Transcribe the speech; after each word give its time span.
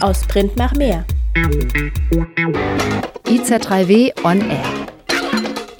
Aus 0.00 0.20
Print 0.28 0.56
nach 0.56 0.72
mehr. 0.74 1.04
IZ3W 3.24 4.12
on 4.24 4.40
Air. 4.48 4.86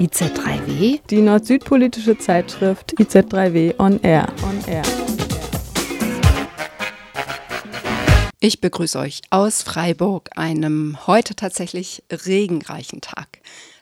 IZ3W? 0.01 0.99
Die 1.09 1.21
nord-süd-politische 1.21 2.19
Zeitschrift 2.19 2.95
IZ3W 2.99 3.79
on 3.79 4.03
Air. 4.03 4.27
On 4.43 4.61
Air. 4.67 4.83
Ich 8.41 8.61
begrüße 8.61 8.99
euch 8.99 9.23
aus 9.31 9.63
Freiburg, 9.63 10.31
einem 10.35 10.99
heute 11.07 11.37
tatsächlich 11.37 12.03
regenreichen 12.11 13.03
Tag. 13.03 13.39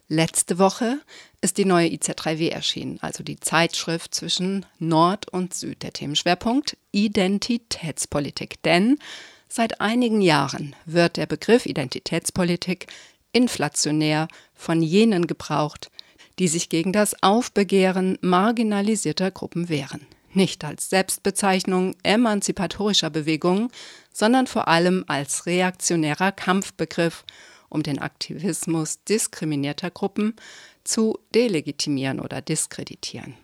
Letzte 0.08 0.58
Woche 0.58 0.98
ist 1.44 1.58
die 1.58 1.66
neue 1.66 1.88
IZ3W 1.88 2.48
erschienen, 2.50 2.98
also 3.02 3.22
die 3.22 3.38
Zeitschrift 3.38 4.14
zwischen 4.14 4.64
Nord 4.78 5.28
und 5.28 5.52
Süd. 5.52 5.82
Der 5.82 5.92
Themenschwerpunkt 5.92 6.78
Identitätspolitik. 6.90 8.62
Denn 8.62 8.98
seit 9.46 9.78
einigen 9.82 10.22
Jahren 10.22 10.74
wird 10.86 11.18
der 11.18 11.26
Begriff 11.26 11.66
Identitätspolitik 11.66 12.86
inflationär 13.32 14.28
von 14.54 14.80
jenen 14.80 15.26
gebraucht, 15.26 15.90
die 16.38 16.48
sich 16.48 16.70
gegen 16.70 16.94
das 16.94 17.22
Aufbegehren 17.22 18.16
marginalisierter 18.22 19.30
Gruppen 19.30 19.68
wehren. 19.68 20.06
Nicht 20.32 20.64
als 20.64 20.88
Selbstbezeichnung 20.88 21.94
emanzipatorischer 22.04 23.10
Bewegungen, 23.10 23.68
sondern 24.14 24.46
vor 24.46 24.66
allem 24.66 25.04
als 25.08 25.44
reaktionärer 25.44 26.32
Kampfbegriff, 26.32 27.22
um 27.68 27.82
den 27.82 27.98
Aktivismus 27.98 29.04
diskriminierter 29.04 29.90
Gruppen 29.90 30.36
zu 30.84 31.18
delegitimieren 31.34 32.20
oder 32.20 32.40
diskreditieren. 32.40 33.34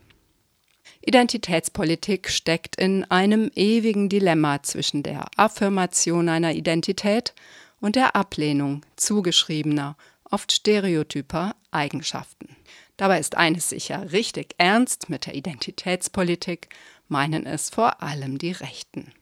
Identitätspolitik 1.03 2.29
steckt 2.29 2.77
in 2.77 3.05
einem 3.11 3.51
ewigen 3.55 4.09
Dilemma 4.11 4.63
zwischen 4.63 5.03
der 5.03 5.27
Affirmation 5.37 6.29
einer 6.29 6.53
Identität 6.53 7.35
und 7.81 7.97
der 7.97 8.15
Ablehnung 8.15 8.83
zugeschriebener, 8.97 9.97
oft 10.31 10.53
stereotyper 10.53 11.57
Eigenschaften. 11.71 12.57
Dabei 12.99 13.19
ist 13.19 13.37
eines 13.37 13.71
sicher, 13.71 14.13
richtig 14.13 14.55
ernst 14.59 15.09
mit 15.09 15.27
der 15.27 15.35
Identitätspolitik 15.35 16.69
meinen 17.09 17.47
es 17.47 17.71
vor 17.71 18.03
allem 18.03 18.37
die 18.37 18.53
Rechten. 18.53 19.13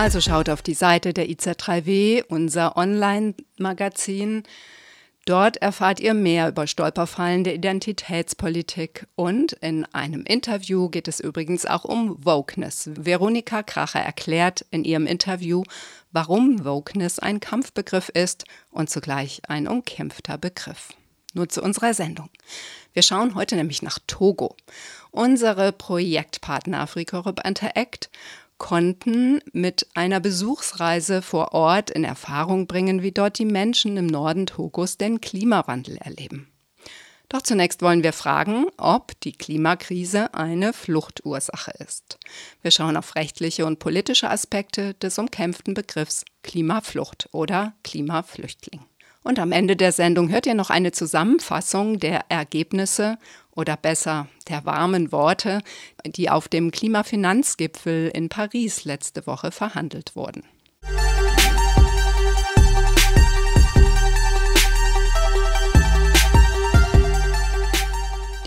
Also 0.00 0.22
schaut 0.22 0.48
auf 0.48 0.62
die 0.62 0.72
Seite 0.72 1.12
der 1.12 1.28
IZ3W, 1.28 2.24
unser 2.26 2.78
Online-Magazin. 2.78 4.44
Dort 5.26 5.58
erfahrt 5.58 6.00
ihr 6.00 6.14
mehr 6.14 6.48
über 6.48 6.66
Stolperfallen 6.66 7.44
der 7.44 7.54
Identitätspolitik 7.54 9.06
und 9.14 9.52
in 9.52 9.84
einem 9.92 10.22
Interview 10.22 10.88
geht 10.88 11.06
es 11.06 11.20
übrigens 11.20 11.66
auch 11.66 11.84
um 11.84 12.16
Wokeness. 12.24 12.88
Veronika 12.94 13.62
Kracher 13.62 14.00
erklärt 14.00 14.64
in 14.70 14.84
ihrem 14.84 15.06
Interview, 15.06 15.64
warum 16.12 16.64
Wokeness 16.64 17.18
ein 17.18 17.38
Kampfbegriff 17.38 18.08
ist 18.08 18.46
und 18.70 18.88
zugleich 18.88 19.42
ein 19.48 19.68
umkämpfter 19.68 20.38
Begriff. 20.38 20.94
Nur 21.34 21.50
zu 21.50 21.62
unserer 21.62 21.92
Sendung. 21.92 22.30
Wir 22.94 23.02
schauen 23.02 23.34
heute 23.34 23.54
nämlich 23.54 23.82
nach 23.82 23.98
Togo. 24.06 24.56
Unsere 25.10 25.72
Projektpartner 25.72 26.80
Afrika 26.80 27.22
Interact 27.44 28.08
konnten 28.60 29.40
mit 29.52 29.88
einer 29.94 30.20
Besuchsreise 30.20 31.22
vor 31.22 31.54
Ort 31.54 31.90
in 31.90 32.04
Erfahrung 32.04 32.68
bringen, 32.68 33.02
wie 33.02 33.10
dort 33.10 33.38
die 33.40 33.46
Menschen 33.46 33.96
im 33.96 34.06
Norden 34.06 34.46
Togos 34.46 34.98
den 34.98 35.20
Klimawandel 35.20 35.96
erleben. 35.96 36.46
Doch 37.30 37.42
zunächst 37.42 37.80
wollen 37.80 38.02
wir 38.02 38.12
fragen, 38.12 38.66
ob 38.76 39.18
die 39.20 39.32
Klimakrise 39.32 40.34
eine 40.34 40.72
Fluchtursache 40.72 41.72
ist. 41.78 42.18
Wir 42.60 42.70
schauen 42.70 42.96
auf 42.96 43.14
rechtliche 43.14 43.64
und 43.66 43.78
politische 43.78 44.28
Aspekte 44.28 44.94
des 44.94 45.18
umkämpften 45.18 45.74
Begriffs 45.74 46.24
Klimaflucht 46.42 47.28
oder 47.32 47.72
Klimaflüchtling. 47.82 48.80
Und 49.22 49.38
am 49.38 49.52
Ende 49.52 49.76
der 49.76 49.92
Sendung 49.92 50.30
hört 50.30 50.46
ihr 50.46 50.54
noch 50.54 50.70
eine 50.70 50.92
Zusammenfassung 50.92 51.98
der 51.98 52.24
Ergebnisse 52.30 53.18
oder 53.54 53.76
besser 53.76 54.28
der 54.48 54.64
warmen 54.64 55.12
Worte, 55.12 55.60
die 56.04 56.30
auf 56.30 56.48
dem 56.48 56.70
Klimafinanzgipfel 56.70 58.08
in 58.08 58.28
Paris 58.28 58.84
letzte 58.84 59.26
Woche 59.26 59.50
verhandelt 59.50 60.16
wurden. 60.16 60.44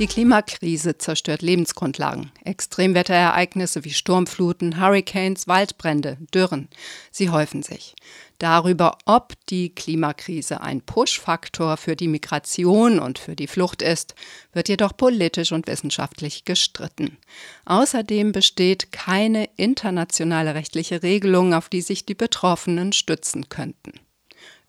Die 0.04 0.08
Klimakrise 0.08 0.98
zerstört 0.98 1.42
Lebensgrundlagen. 1.42 2.34
Extremwetterereignisse 2.44 3.86
wie 3.86 3.94
Sturmfluten, 3.94 4.82
Hurricanes, 4.82 5.48
Waldbrände, 5.48 6.18
Dürren, 6.34 6.68
sie 7.10 7.30
häufen 7.30 7.64
sich. 7.64 7.96
Darüber, 8.38 8.98
ob 9.06 9.34
die 9.46 9.74
Klimakrise 9.74 10.60
ein 10.60 10.82
Push-Faktor 10.82 11.78
für 11.78 11.96
die 11.96 12.10
Migration 12.10 13.00
und 13.00 13.18
für 13.18 13.38
die 13.38 13.48
Flucht 13.48 13.82
ist, 13.82 14.14
wird 14.52 14.68
jedoch 14.68 14.98
politisch 14.98 15.54
und 15.54 15.68
wissenschaftlich 15.68 16.44
gestritten. 16.44 17.18
Außerdem 17.64 18.34
besteht 18.34 18.92
keine 18.92 19.48
internationale 19.56 20.54
rechtliche 20.54 21.02
Regelung, 21.02 21.54
auf 21.54 21.70
die 21.70 21.80
sich 21.80 22.06
die 22.06 22.14
Betroffenen 22.14 22.92
stützen 22.92 23.48
könnten. 23.48 23.94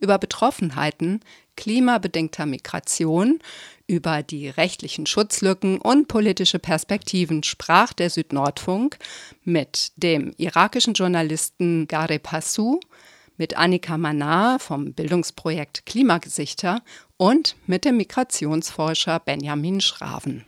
Über 0.05 0.19
Betroffenheiten 0.19 1.21
klimabedingter 1.57 2.45
Migration, 2.45 3.39
über 3.87 4.23
die 4.23 4.51
rechtlichen 4.51 5.07
Schutzlücken 5.07 5.79
und 5.79 6.09
politische 6.09 6.59
Perspektiven 6.59 7.43
sprach 7.43 7.95
der 7.95 8.11
Südnordfunk 8.11 8.99
mit 9.45 9.93
dem 9.97 10.35
irakischen 10.37 10.93
Journalisten 10.93 11.89
Gare 11.89 12.19
Passou, 12.19 12.81
mit 13.39 13.57
Annika 13.57 13.97
Manar 13.97 14.59
vom 14.59 14.93
Bildungsprojekt 14.93 15.87
Klimagesichter 15.87 16.83
und 17.17 17.57
mit 17.67 17.87
dem 17.87 17.97
Migrationsforscher 17.97 19.21
Benjamin 19.21 19.81
Schraven. 19.81 20.45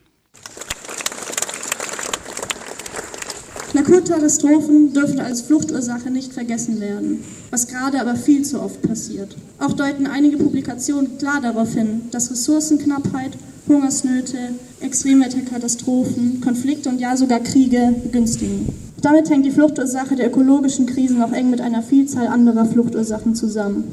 Naturkatastrophen 3.76 4.94
dürfen 4.94 5.20
als 5.20 5.42
Fluchtursache 5.42 6.10
nicht 6.10 6.32
vergessen 6.32 6.80
werden, 6.80 7.22
was 7.50 7.68
gerade 7.68 8.00
aber 8.00 8.16
viel 8.16 8.42
zu 8.42 8.62
oft 8.62 8.80
passiert. 8.80 9.36
Auch 9.58 9.74
deuten 9.74 10.06
einige 10.06 10.38
Publikationen 10.38 11.18
klar 11.18 11.42
darauf 11.42 11.74
hin, 11.74 12.00
dass 12.10 12.30
Ressourcenknappheit, 12.30 13.32
Hungersnöte, 13.68 14.38
Extremwetterkatastrophen, 14.80 16.40
Konflikte 16.40 16.88
und 16.88 17.02
ja 17.02 17.18
sogar 17.18 17.40
Kriege 17.40 17.94
begünstigen. 18.02 18.66
Damit 19.02 19.28
hängt 19.28 19.44
die 19.44 19.50
Fluchtursache 19.50 20.16
der 20.16 20.28
ökologischen 20.28 20.86
Krisen 20.86 21.20
auch 21.20 21.32
eng 21.32 21.50
mit 21.50 21.60
einer 21.60 21.82
Vielzahl 21.82 22.28
anderer 22.28 22.64
Fluchtursachen 22.64 23.34
zusammen. 23.34 23.84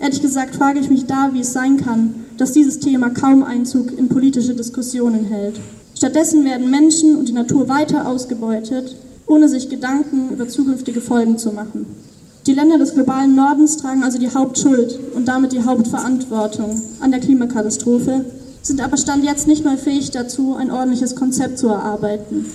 Ehrlich 0.00 0.20
gesagt 0.20 0.56
frage 0.56 0.80
ich 0.80 0.90
mich 0.90 1.06
da, 1.06 1.30
wie 1.32 1.42
es 1.42 1.52
sein 1.52 1.76
kann, 1.76 2.24
dass 2.38 2.50
dieses 2.50 2.80
Thema 2.80 3.10
kaum 3.10 3.44
Einzug 3.44 3.96
in 3.96 4.08
politische 4.08 4.56
Diskussionen 4.56 5.26
hält. 5.26 5.60
Stattdessen 5.94 6.44
werden 6.44 6.72
Menschen 6.72 7.14
und 7.14 7.28
die 7.28 7.32
Natur 7.32 7.68
weiter 7.68 8.08
ausgebeutet 8.08 8.96
ohne 9.26 9.48
sich 9.48 9.68
Gedanken 9.68 10.30
über 10.30 10.48
zukünftige 10.48 11.00
Folgen 11.00 11.38
zu 11.38 11.52
machen. 11.52 11.86
Die 12.46 12.54
Länder 12.54 12.78
des 12.78 12.94
globalen 12.94 13.36
Nordens 13.36 13.76
tragen 13.76 14.02
also 14.02 14.18
die 14.18 14.34
Hauptschuld 14.34 14.98
und 15.14 15.28
damit 15.28 15.52
die 15.52 15.62
Hauptverantwortung 15.62 16.82
an 17.00 17.10
der 17.12 17.20
Klimakatastrophe, 17.20 18.24
sind 18.62 18.80
aber 18.80 18.96
Stand 18.96 19.24
jetzt 19.24 19.46
nicht 19.46 19.64
mal 19.64 19.78
fähig 19.78 20.10
dazu, 20.10 20.54
ein 20.54 20.70
ordentliches 20.70 21.14
Konzept 21.14 21.58
zu 21.58 21.68
erarbeiten. 21.68 22.46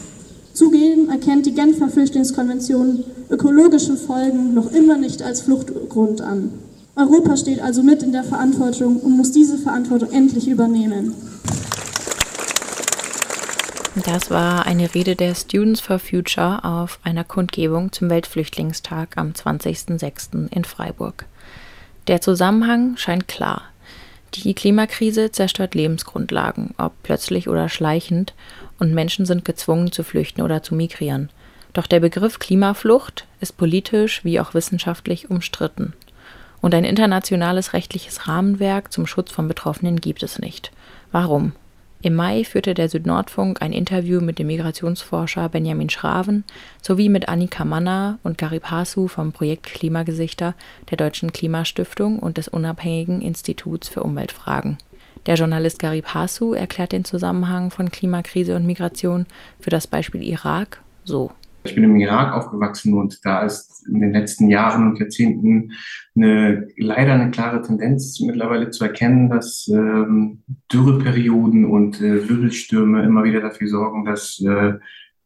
Zugegeben 0.53 1.09
erkennt 1.09 1.45
die 1.45 1.53
Genfer 1.53 1.87
Flüchtlingskonvention 1.87 3.03
ökologische 3.29 3.95
Folgen 3.95 4.53
noch 4.53 4.71
immer 4.71 4.97
nicht 4.97 5.21
als 5.21 5.41
Fluchtgrund 5.41 6.21
an. 6.21 6.51
Europa 6.95 7.37
steht 7.37 7.61
also 7.61 7.83
mit 7.83 8.01
in 8.01 8.11
der 8.11 8.23
Verantwortung 8.23 8.97
und 8.97 9.15
muss 9.15 9.31
diese 9.31 9.57
Verantwortung 9.57 10.11
endlich 10.11 10.47
übernehmen. 10.47 11.13
Das 14.05 14.29
war 14.29 14.67
eine 14.67 14.93
Rede 14.93 15.15
der 15.15 15.33
Students 15.33 15.81
for 15.81 15.97
Future 15.97 16.63
auf 16.63 16.99
einer 17.03 17.23
Kundgebung 17.23 17.91
zum 17.91 18.11
Weltflüchtlingstag 18.11 19.17
am 19.17 19.31
20.06. 19.31 20.51
in 20.51 20.65
Freiburg. 20.65 21.25
Der 22.07 22.21
Zusammenhang 22.21 22.95
scheint 22.97 23.27
klar. 23.27 23.63
Die 24.35 24.53
Klimakrise 24.53 25.31
zerstört 25.31 25.73
Lebensgrundlagen, 25.73 26.75
ob 26.77 26.93
plötzlich 27.01 27.49
oder 27.49 27.69
schleichend, 27.69 28.35
und 28.77 28.93
Menschen 28.93 29.25
sind 29.25 29.45
gezwungen 29.45 29.91
zu 29.91 30.03
flüchten 30.03 30.43
oder 30.43 30.61
zu 30.61 30.75
migrieren. 30.75 31.31
Doch 31.73 31.87
der 31.87 31.99
Begriff 31.99 32.37
Klimaflucht 32.37 33.25
ist 33.39 33.57
politisch 33.57 34.23
wie 34.23 34.39
auch 34.39 34.53
wissenschaftlich 34.53 35.31
umstritten. 35.31 35.93
Und 36.61 36.75
ein 36.75 36.83
internationales 36.83 37.73
rechtliches 37.73 38.27
Rahmenwerk 38.27 38.93
zum 38.93 39.07
Schutz 39.07 39.31
von 39.31 39.47
Betroffenen 39.47 40.01
gibt 40.01 40.21
es 40.21 40.37
nicht. 40.37 40.71
Warum? 41.11 41.53
Im 42.01 42.13
Mai 42.13 42.43
führte 42.43 42.75
der 42.75 42.89
Südnordfunk 42.89 43.61
ein 43.61 43.73
Interview 43.73 44.21
mit 44.21 44.37
dem 44.37 44.47
Migrationsforscher 44.47 45.49
Benjamin 45.49 45.89
Schraven 45.89 46.43
sowie 46.81 47.09
mit 47.09 47.27
Annika 47.27 47.65
Manner 47.65 48.19
und 48.23 48.37
Gary 48.37 48.59
Pasu 48.59 49.07
vom 49.07 49.31
Projekt 49.31 49.65
Klimagesichter 49.65 50.53
der 50.91 50.97
Deutschen 50.97 51.31
Klimastiftung 51.31 52.19
und 52.19 52.37
des 52.37 52.47
Unabhängigen 52.47 53.21
Instituts 53.21 53.89
für 53.89 54.03
Umweltfragen. 54.03 54.77
Der 55.25 55.35
Journalist 55.35 55.79
Garib 55.79 56.13
Hasu 56.13 56.53
erklärt 56.53 56.91
den 56.91 57.03
Zusammenhang 57.03 57.71
von 57.71 57.91
Klimakrise 57.91 58.55
und 58.55 58.65
Migration 58.65 59.25
für 59.59 59.71
das 59.71 59.87
Beispiel 59.87 60.23
Irak 60.23 60.81
so. 61.03 61.31
Ich 61.63 61.75
bin 61.75 61.83
im 61.83 61.95
Irak 61.97 62.33
aufgewachsen 62.33 62.93
und 62.93 63.19
da 63.25 63.41
ist 63.41 63.85
in 63.87 63.99
den 63.99 64.13
letzten 64.13 64.49
Jahren 64.49 64.89
und 64.89 64.99
Jahrzehnten 64.99 65.73
eine, 66.15 66.67
leider 66.77 67.13
eine 67.13 67.31
klare 67.31 67.61
Tendenz 67.61 68.19
mittlerweile 68.21 68.69
zu 68.69 68.85
erkennen, 68.85 69.29
dass 69.29 69.67
ähm, 69.67 70.43
Dürreperioden 70.71 71.65
und 71.65 72.01
äh, 72.01 72.29
Wirbelstürme 72.29 73.03
immer 73.03 73.23
wieder 73.23 73.41
dafür 73.41 73.67
sorgen, 73.67 74.05
dass 74.05 74.41
äh, 74.41 74.73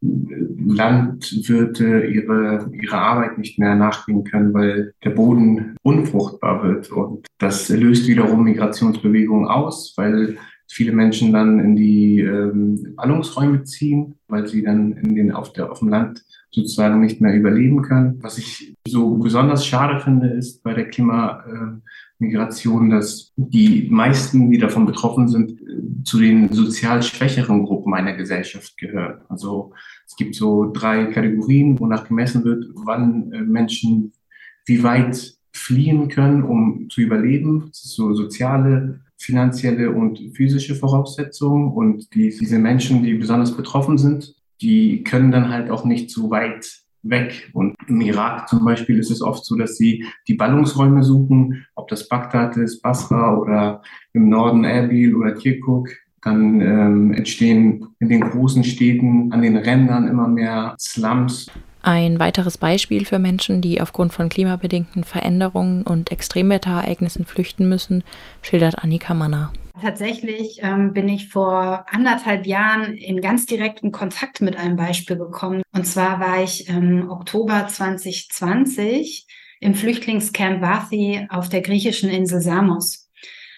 Landwirte 0.01 2.06
ihre, 2.06 2.72
ihre 2.74 2.98
Arbeit 2.98 3.38
nicht 3.38 3.60
mehr 3.60 3.75
nachgehen 3.75 4.24
können, 4.24 4.54
weil 4.54 4.94
der 5.04 5.12
Boden 5.12 5.75
unfruchtbar 5.84 6.63
wird. 6.63 6.92
Und 6.92 7.27
das 7.38 7.69
löst 7.69 8.07
wiederum 8.07 8.44
Migrationsbewegungen 8.44 9.48
aus, 9.48 9.94
weil 9.98 10.38
viele 10.72 10.94
Menschen 10.94 11.34
dann 11.34 11.60
in 11.60 11.76
die 11.76 12.22
ähm, 12.22 12.96
Ballungsräume 12.96 13.66
ziehen, 13.66 14.16
weil 14.28 14.48
sie 14.48 14.64
dann 14.64 14.94
in 14.94 15.16
den, 15.16 15.32
auf, 15.32 15.52
der, 15.52 15.72
auf 15.72 15.80
dem 15.80 15.90
Land 15.90 16.24
sozusagen 16.50 17.02
nicht 17.02 17.20
mehr 17.20 17.36
überleben 17.36 17.82
können. 17.82 18.20
Was 18.22 18.38
ich 18.38 18.74
so 18.88 19.18
besonders 19.18 19.66
schade 19.66 20.00
finde, 20.00 20.30
ist 20.30 20.64
bei 20.64 20.74
der 20.74 20.88
Klimamigration, 20.88 22.90
dass 22.90 23.34
die 23.36 23.90
meisten, 23.90 24.50
die 24.50 24.58
davon 24.58 24.86
betroffen 24.86 25.28
sind, 25.28 25.60
zu 26.06 26.20
den 26.20 26.52
sozial 26.54 27.04
schwächeren 27.04 27.64
Gruppen 27.64 27.94
einer 27.94 28.14
Gesellschaft 28.14 28.78
gehören. 28.78 29.22
Also 29.28 29.74
es 30.08 30.16
gibt 30.16 30.36
so 30.36 30.72
drei 30.72 31.06
Kategorien, 31.06 31.78
wonach 31.80 32.08
gemessen 32.08 32.46
wird, 32.46 32.66
wann 32.76 33.32
äh, 33.34 33.42
Menschen 33.42 34.14
wie 34.66 34.84
weit 34.84 35.36
fliehen 35.54 36.08
können, 36.08 36.44
um 36.44 36.90
zu 36.90 37.02
überleben. 37.02 37.66
Das 37.68 37.84
ist 37.84 37.96
so 37.96 38.14
soziale, 38.14 39.02
finanzielle 39.22 39.92
und 39.92 40.20
physische 40.36 40.76
Voraussetzungen. 40.76 41.72
Und 41.72 42.14
die, 42.14 42.30
diese 42.30 42.60
Menschen, 42.60 43.04
die 43.04 43.14
besonders 43.14 43.56
betroffen 43.56 43.98
sind, 43.98 44.36
die 44.62 45.04
können 45.04 45.32
dann 45.32 45.50
halt 45.50 45.70
auch 45.70 45.86
nicht 45.86 46.10
so 46.12 46.30
weit 46.30 46.82
weg. 47.04 47.50
Und 47.54 47.76
im 47.88 48.02
Irak 48.02 48.48
zum 48.48 48.64
Beispiel 48.64 49.00
ist 49.00 49.12
es 49.12 49.22
oft 49.22 49.46
so, 49.46 49.56
dass 49.56 49.78
sie 49.78 50.06
die 50.28 50.36
Ballungsräume 50.36 51.04
suchen, 51.04 51.66
ob 51.76 51.88
das 51.88 52.08
Bagdad 52.08 52.58
ist, 52.58 52.82
Basra 52.82 53.38
oder 53.38 53.82
im 54.14 54.30
Norden 54.30 54.64
Erbil 54.64 55.16
oder 55.16 55.34
Kirkuk. 55.34 55.90
Dann 56.22 56.62
ähm, 56.62 57.14
entstehen 57.14 57.88
in 58.00 58.10
den 58.10 58.22
großen 58.22 58.64
Städten 58.64 59.32
an 59.32 59.42
den 59.42 59.58
Rändern 59.58 60.08
immer 60.08 60.28
mehr 60.28 60.76
Slums. 60.80 61.50
Ein 61.83 62.19
weiteres 62.19 62.57
Beispiel 62.57 63.06
für 63.06 63.18
Menschen, 63.18 63.62
die 63.62 63.81
aufgrund 63.81 64.13
von 64.13 64.30
klimabedingten 64.30 65.04
Veränderungen 65.04 65.83
und 65.83 66.12
Extremwetterereignissen 66.12 67.25
flüchten 67.25 67.68
müssen, 67.68 68.04
schildert 68.42 68.83
Annika 68.83 69.13
Manner. 69.13 69.51
Tatsächlich 69.81 70.60
ähm, 70.62 70.94
bin 70.94 71.10
ich 71.10 71.30
vor 71.30 71.86
anderthalb 71.89 72.45
Jahren 72.45 72.94
in 72.94 73.19
ganz 73.19 73.48
direkten 73.48 73.92
Kontakt 73.92 74.42
mit 74.42 74.56
einem 74.56 74.75
Beispiel 74.75 75.18
gekommen. 75.18 75.63
Und 75.74 75.88
zwar 75.88 76.19
war 76.19 76.44
ich 76.44 76.68
im 76.68 77.10
Oktober 77.10 77.68
2020 77.68 79.25
im 79.60 79.74
Flüchtlingscamp 79.74 80.62
Vathi 80.62 81.25
auf 81.30 81.50
der 81.50 81.62
griechischen 81.62 82.10
Insel 82.12 82.42
Samos. 82.42 83.10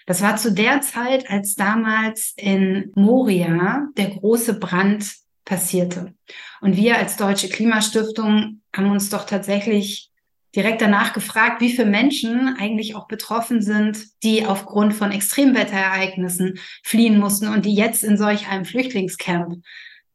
Das 0.06 0.22
war 0.22 0.36
zu 0.36 0.52
der 0.52 0.80
Zeit, 0.80 1.30
als 1.30 1.54
damals 1.54 2.34
in 2.36 2.92
Moria 2.94 3.88
der 3.96 4.10
große 4.10 4.58
Brand 4.58 5.23
passierte. 5.44 6.14
Und 6.60 6.76
wir 6.76 6.98
als 6.98 7.16
Deutsche 7.16 7.48
Klimastiftung 7.48 8.62
haben 8.74 8.90
uns 8.90 9.10
doch 9.10 9.26
tatsächlich 9.26 10.10
direkt 10.54 10.80
danach 10.80 11.12
gefragt, 11.12 11.60
wie 11.60 11.70
viele 11.70 11.90
Menschen 11.90 12.56
eigentlich 12.58 12.94
auch 12.94 13.08
betroffen 13.08 13.60
sind, 13.60 14.06
die 14.22 14.46
aufgrund 14.46 14.94
von 14.94 15.10
Extremwetterereignissen 15.10 16.58
fliehen 16.82 17.18
mussten 17.18 17.48
und 17.48 17.64
die 17.64 17.74
jetzt 17.74 18.04
in 18.04 18.16
solch 18.16 18.48
einem 18.48 18.64
Flüchtlingscamp 18.64 19.62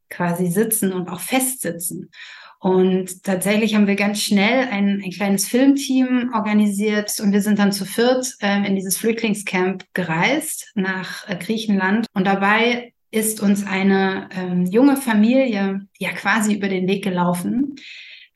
quasi 0.09 0.47
sitzen 0.47 0.93
und 0.93 1.09
auch 1.09 1.19
festsitzen. 1.19 2.09
Und 2.61 3.23
tatsächlich 3.23 3.75
haben 3.75 3.87
wir 3.87 3.95
ganz 3.95 4.21
schnell 4.21 4.67
ein, 4.69 5.01
ein 5.03 5.11
kleines 5.11 5.47
Filmteam 5.47 6.31
organisiert 6.33 7.17
und 7.21 7.31
wir 7.31 7.41
sind 7.41 7.57
dann 7.57 7.71
zu 7.71 7.85
viert 7.85 8.35
äh, 8.41 8.67
in 8.67 8.75
dieses 8.75 8.97
Flüchtlingscamp 8.97 9.85
gereist 9.93 10.71
nach 10.75 11.27
äh, 11.29 11.37
Griechenland. 11.37 12.05
Und 12.13 12.27
dabei 12.27 12.93
ist 13.11 13.41
uns 13.41 13.65
eine 13.65 14.29
ähm, 14.31 14.65
junge 14.65 14.97
Familie 14.97 15.87
ja 15.97 16.11
quasi 16.11 16.53
über 16.53 16.69
den 16.69 16.87
Weg 16.87 17.03
gelaufen, 17.03 17.75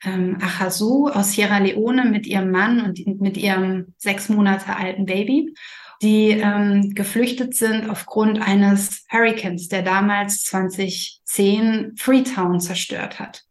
ähm, 0.04 0.38
Achazu 0.40 1.08
aus 1.12 1.32
Sierra 1.32 1.58
Leone 1.58 2.04
mit 2.04 2.26
ihrem 2.26 2.50
Mann 2.50 2.80
und 2.80 3.20
mit 3.20 3.36
ihrem 3.36 3.94
sechs 3.98 4.28
Monate 4.28 4.76
alten 4.76 5.06
Baby, 5.06 5.54
die 6.02 6.30
ähm, 6.30 6.94
geflüchtet 6.94 7.54
sind 7.54 7.88
aufgrund 7.88 8.40
eines 8.40 9.04
Hurricanes, 9.10 9.68
der 9.68 9.82
damals 9.82 10.42
2010 10.44 11.92
Freetown 11.96 12.60
zerstört 12.60 13.18
hat. 13.18 13.44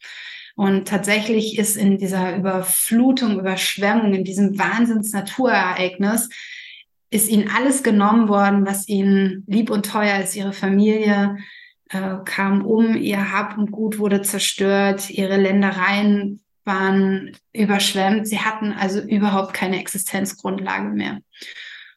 Und 0.56 0.88
tatsächlich 0.88 1.58
ist 1.58 1.76
in 1.76 1.98
dieser 1.98 2.36
Überflutung, 2.36 3.40
Überschwemmung, 3.40 4.14
in 4.14 4.24
diesem 4.24 4.60
Wahnsinns-Naturereignis, 4.60 6.30
ist 7.14 7.30
ihnen 7.30 7.50
alles 7.56 7.84
genommen 7.84 8.28
worden, 8.28 8.66
was 8.66 8.88
ihnen 8.88 9.44
lieb 9.48 9.70
und 9.70 9.86
teuer 9.86 10.20
ist. 10.20 10.36
Ihre 10.36 10.54
Familie 10.54 11.38
äh, 11.90 12.16
kam 12.26 12.66
um, 12.66 12.96
ihr 12.96 13.32
Hab 13.32 13.58
und 13.58 13.72
Gut 13.72 14.00
wurde 14.00 14.22
zerstört, 14.24 15.10
ihre 15.10 15.38
Ländereien 15.38 16.42
waren 16.66 17.38
überschwemmt. 17.54 18.28
Sie 18.28 18.40
hatten 18.40 18.74
also 18.74 19.00
überhaupt 19.00 19.54
keine 19.54 19.80
Existenzgrundlage 19.80 20.90
mehr. 20.90 21.20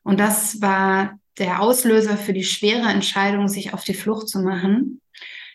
Und 0.02 0.20
das 0.20 0.60
war 0.60 1.18
der 1.38 1.62
Auslöser 1.62 2.16
für 2.16 2.32
die 2.32 2.44
schwere 2.44 2.88
Entscheidung, 2.88 3.48
sich 3.48 3.72
auf 3.72 3.84
die 3.84 3.94
Flucht 3.94 4.28
zu 4.28 4.40
machen. 4.40 5.00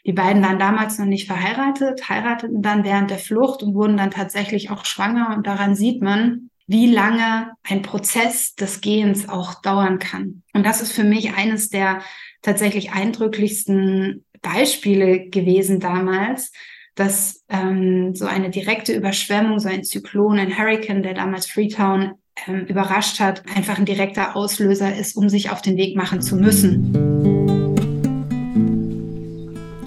Die 0.05 0.13
beiden 0.13 0.41
waren 0.41 0.57
damals 0.57 0.97
noch 0.97 1.05
nicht 1.05 1.27
verheiratet, 1.27 2.09
heirateten 2.09 2.63
dann 2.63 2.83
während 2.83 3.11
der 3.11 3.19
Flucht 3.19 3.61
und 3.61 3.75
wurden 3.75 3.97
dann 3.97 4.09
tatsächlich 4.09 4.71
auch 4.71 4.85
schwanger. 4.85 5.35
Und 5.35 5.45
daran 5.45 5.75
sieht 5.75 6.01
man, 6.01 6.49
wie 6.67 6.87
lange 6.87 7.51
ein 7.63 7.81
Prozess 7.81 8.55
des 8.55 8.81
Gehens 8.81 9.27
auch 9.27 9.61
dauern 9.61 9.99
kann. 9.99 10.43
Und 10.53 10.65
das 10.65 10.81
ist 10.81 10.91
für 10.91 11.03
mich 11.03 11.33
eines 11.33 11.69
der 11.69 12.01
tatsächlich 12.41 12.91
eindrücklichsten 12.91 14.25
Beispiele 14.41 15.29
gewesen 15.29 15.79
damals, 15.79 16.51
dass 16.95 17.43
ähm, 17.49 18.13
so 18.15 18.25
eine 18.25 18.49
direkte 18.49 18.93
Überschwemmung, 18.93 19.59
so 19.59 19.69
ein 19.69 19.83
Zyklon, 19.83 20.39
ein 20.39 20.57
Hurricane, 20.57 21.03
der 21.03 21.13
damals 21.13 21.47
Freetown 21.47 22.13
ähm, 22.47 22.65
überrascht 22.65 23.19
hat, 23.19 23.43
einfach 23.55 23.77
ein 23.77 23.85
direkter 23.85 24.35
Auslöser 24.35 24.95
ist, 24.95 25.15
um 25.15 25.29
sich 25.29 25.51
auf 25.51 25.61
den 25.61 25.77
Weg 25.77 25.95
machen 25.95 26.21
zu 26.21 26.35
müssen. 26.35 26.93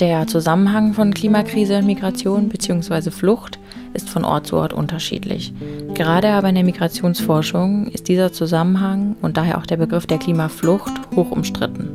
Der 0.00 0.26
Zusammenhang 0.26 0.92
von 0.92 1.14
Klimakrise 1.14 1.78
und 1.78 1.86
Migration 1.86 2.48
bzw. 2.48 3.10
Flucht 3.10 3.58
ist 3.94 4.10
von 4.10 4.24
Ort 4.24 4.46
zu 4.46 4.56
Ort 4.56 4.72
unterschiedlich. 4.72 5.52
Gerade 5.94 6.30
aber 6.30 6.48
in 6.48 6.54
der 6.56 6.64
Migrationsforschung 6.64 7.86
ist 7.86 8.08
dieser 8.08 8.32
Zusammenhang 8.32 9.16
und 9.22 9.36
daher 9.36 9.58
auch 9.58 9.66
der 9.66 9.76
Begriff 9.76 10.06
der 10.06 10.18
Klimaflucht 10.18 10.92
hoch 11.14 11.30
umstritten. 11.30 11.88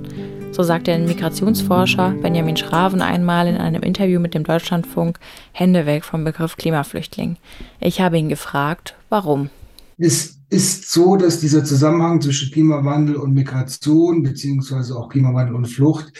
So 0.52 0.64
sagte 0.64 0.92
der 0.92 1.00
Migrationsforscher 1.00 2.16
Benjamin 2.22 2.58
Schraven 2.58 3.02
einmal 3.02 3.48
in 3.48 3.58
einem 3.58 3.84
Interview 3.84 4.20
mit 4.20 4.34
dem 4.34 4.44
Deutschlandfunk 4.44 5.20
Hände 5.52 5.86
weg 5.86 6.04
vom 6.04 6.24
Begriff 6.24 6.58
Klimaflüchtling. 6.58 7.38
Ich 7.80 8.02
habe 8.02 8.18
ihn 8.18 8.30
gefragt, 8.30 8.96
warum. 9.10 9.50
Es 9.98 10.40
ist 10.50 10.92
so, 10.92 11.16
dass 11.16 11.40
dieser 11.40 11.64
Zusammenhang 11.64 12.22
zwischen 12.22 12.52
Klimawandel 12.52 13.16
und 13.16 13.34
Migration 13.34 14.24
beziehungsweise 14.24 14.96
auch 14.96 15.10
Klimawandel 15.10 15.56
und 15.56 15.68
Flucht 15.68 16.12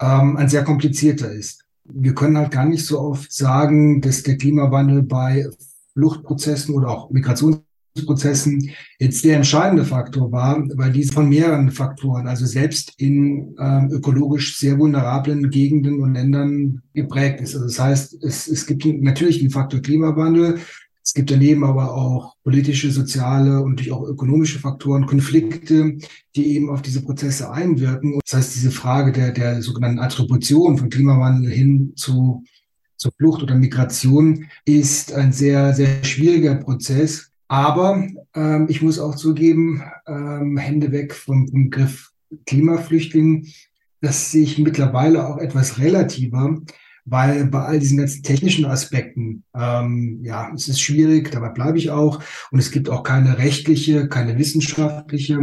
ähm, 0.00 0.36
ein 0.36 0.48
sehr 0.48 0.64
komplizierter 0.64 1.32
ist. 1.32 1.61
Wir 1.84 2.14
können 2.14 2.38
halt 2.38 2.50
gar 2.50 2.66
nicht 2.66 2.86
so 2.86 3.00
oft 3.00 3.32
sagen, 3.32 4.00
dass 4.00 4.22
der 4.22 4.36
Klimawandel 4.36 5.02
bei 5.02 5.46
Fluchtprozessen 5.94 6.74
oder 6.74 6.88
auch 6.88 7.10
Migrations 7.10 7.60
Prozessen 8.06 8.70
jetzt 8.98 9.24
der 9.24 9.36
entscheidende 9.36 9.84
Faktor 9.84 10.32
war, 10.32 10.66
weil 10.76 10.92
diese 10.92 11.12
von 11.12 11.28
mehreren 11.28 11.70
Faktoren, 11.70 12.26
also 12.26 12.46
selbst 12.46 12.94
in 12.96 13.54
ähm, 13.58 13.90
ökologisch 13.92 14.58
sehr 14.58 14.78
vulnerablen 14.78 15.50
Gegenden 15.50 16.00
und 16.00 16.14
Ländern 16.14 16.82
geprägt 16.94 17.40
ist. 17.42 17.54
Also 17.54 17.66
das 17.66 17.78
heißt, 17.78 18.24
es, 18.24 18.48
es 18.48 18.66
gibt 18.66 18.86
natürlich 18.86 19.40
den 19.40 19.50
Faktor 19.50 19.80
Klimawandel, 19.80 20.58
es 21.04 21.14
gibt 21.14 21.30
daneben 21.30 21.64
aber 21.64 21.94
auch 21.94 22.36
politische, 22.44 22.90
soziale 22.90 23.60
und 23.60 23.70
natürlich 23.70 23.92
auch 23.92 24.06
ökonomische 24.06 24.58
Faktoren, 24.58 25.06
Konflikte, 25.06 25.98
die 26.36 26.54
eben 26.54 26.70
auf 26.70 26.82
diese 26.82 27.02
Prozesse 27.02 27.50
einwirken. 27.50 28.20
Das 28.24 28.38
heißt, 28.38 28.54
diese 28.54 28.70
Frage 28.70 29.12
der, 29.12 29.32
der 29.32 29.62
sogenannten 29.62 29.98
Attribution 29.98 30.78
von 30.78 30.90
Klimawandel 30.90 31.50
hin 31.50 31.92
zu 31.96 32.44
zur 33.02 33.12
Flucht 33.18 33.42
oder 33.42 33.56
Migration 33.56 34.46
ist 34.64 35.12
ein 35.12 35.32
sehr, 35.32 35.74
sehr 35.74 36.04
schwieriger 36.04 36.54
Prozess, 36.54 37.32
aber 37.48 38.06
ähm, 38.34 38.66
ich 38.70 38.80
muss 38.80 39.00
auch 39.00 39.16
zugeben, 39.16 39.82
ähm, 40.06 40.56
Hände 40.56 40.92
weg 40.92 41.12
vom, 41.12 41.50
Begriff 41.50 42.12
Klimaflüchtling, 42.46 43.48
das 44.00 44.30
sehe 44.30 44.44
ich 44.44 44.58
mittlerweile 44.58 45.26
auch 45.26 45.38
etwas 45.38 45.78
relativer, 45.78 46.60
weil 47.04 47.46
bei 47.46 47.60
all 47.60 47.78
diesen 47.78 47.98
ganzen 47.98 48.22
technischen 48.22 48.64
Aspekten, 48.64 49.44
ähm, 49.54 50.20
ja, 50.22 50.52
es 50.54 50.68
ist 50.68 50.80
schwierig, 50.80 51.30
dabei 51.30 51.48
bleibe 51.48 51.78
ich 51.78 51.90
auch. 51.90 52.22
Und 52.50 52.58
es 52.58 52.70
gibt 52.70 52.88
auch 52.88 53.02
keine 53.02 53.38
rechtliche, 53.38 54.08
keine 54.08 54.38
wissenschaftliche 54.38 55.38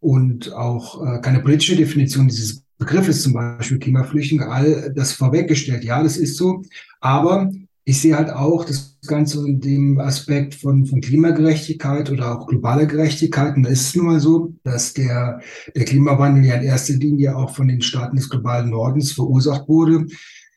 und 0.00 0.52
auch 0.52 1.04
äh, 1.04 1.20
keine 1.20 1.40
politische 1.40 1.76
Definition 1.76 2.28
dieses 2.28 2.62
Begriffes, 2.78 3.22
zum 3.22 3.32
Beispiel 3.32 3.78
Klimaflüchtlinge, 3.78 4.48
all 4.48 4.92
das 4.94 5.12
vorweggestellt. 5.12 5.84
Ja, 5.84 6.02
das 6.02 6.16
ist 6.16 6.36
so. 6.36 6.62
Aber 7.00 7.50
ich 7.84 8.00
sehe 8.00 8.16
halt 8.16 8.30
auch 8.30 8.64
das 8.64 8.98
Ganze 9.06 9.46
in 9.46 9.60
dem 9.60 9.98
Aspekt 9.98 10.54
von, 10.54 10.86
von 10.86 11.00
Klimagerechtigkeit 11.00 12.10
oder 12.10 12.38
auch 12.38 12.46
globaler 12.46 12.86
Gerechtigkeit. 12.86 13.56
Und 13.56 13.64
da 13.64 13.70
ist 13.70 13.88
es 13.88 13.96
nun 13.96 14.06
mal 14.06 14.20
so, 14.20 14.52
dass 14.62 14.94
der, 14.94 15.40
der 15.74 15.84
Klimawandel 15.84 16.44
ja 16.44 16.54
in 16.54 16.62
erster 16.62 16.94
Linie 16.94 17.36
auch 17.36 17.54
von 17.54 17.66
den 17.66 17.82
Staaten 17.82 18.16
des 18.16 18.28
globalen 18.28 18.70
Nordens 18.70 19.12
verursacht 19.12 19.68
wurde. 19.68 20.06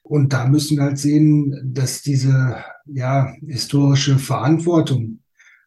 Und 0.08 0.34
da 0.34 0.48
müssen 0.48 0.78
wir 0.78 0.84
halt 0.84 1.00
sehen, 1.00 1.74
dass 1.74 2.04
diese 2.04 2.58
ja, 2.86 3.34
historische 3.48 4.20
Verantwortung 4.20 5.22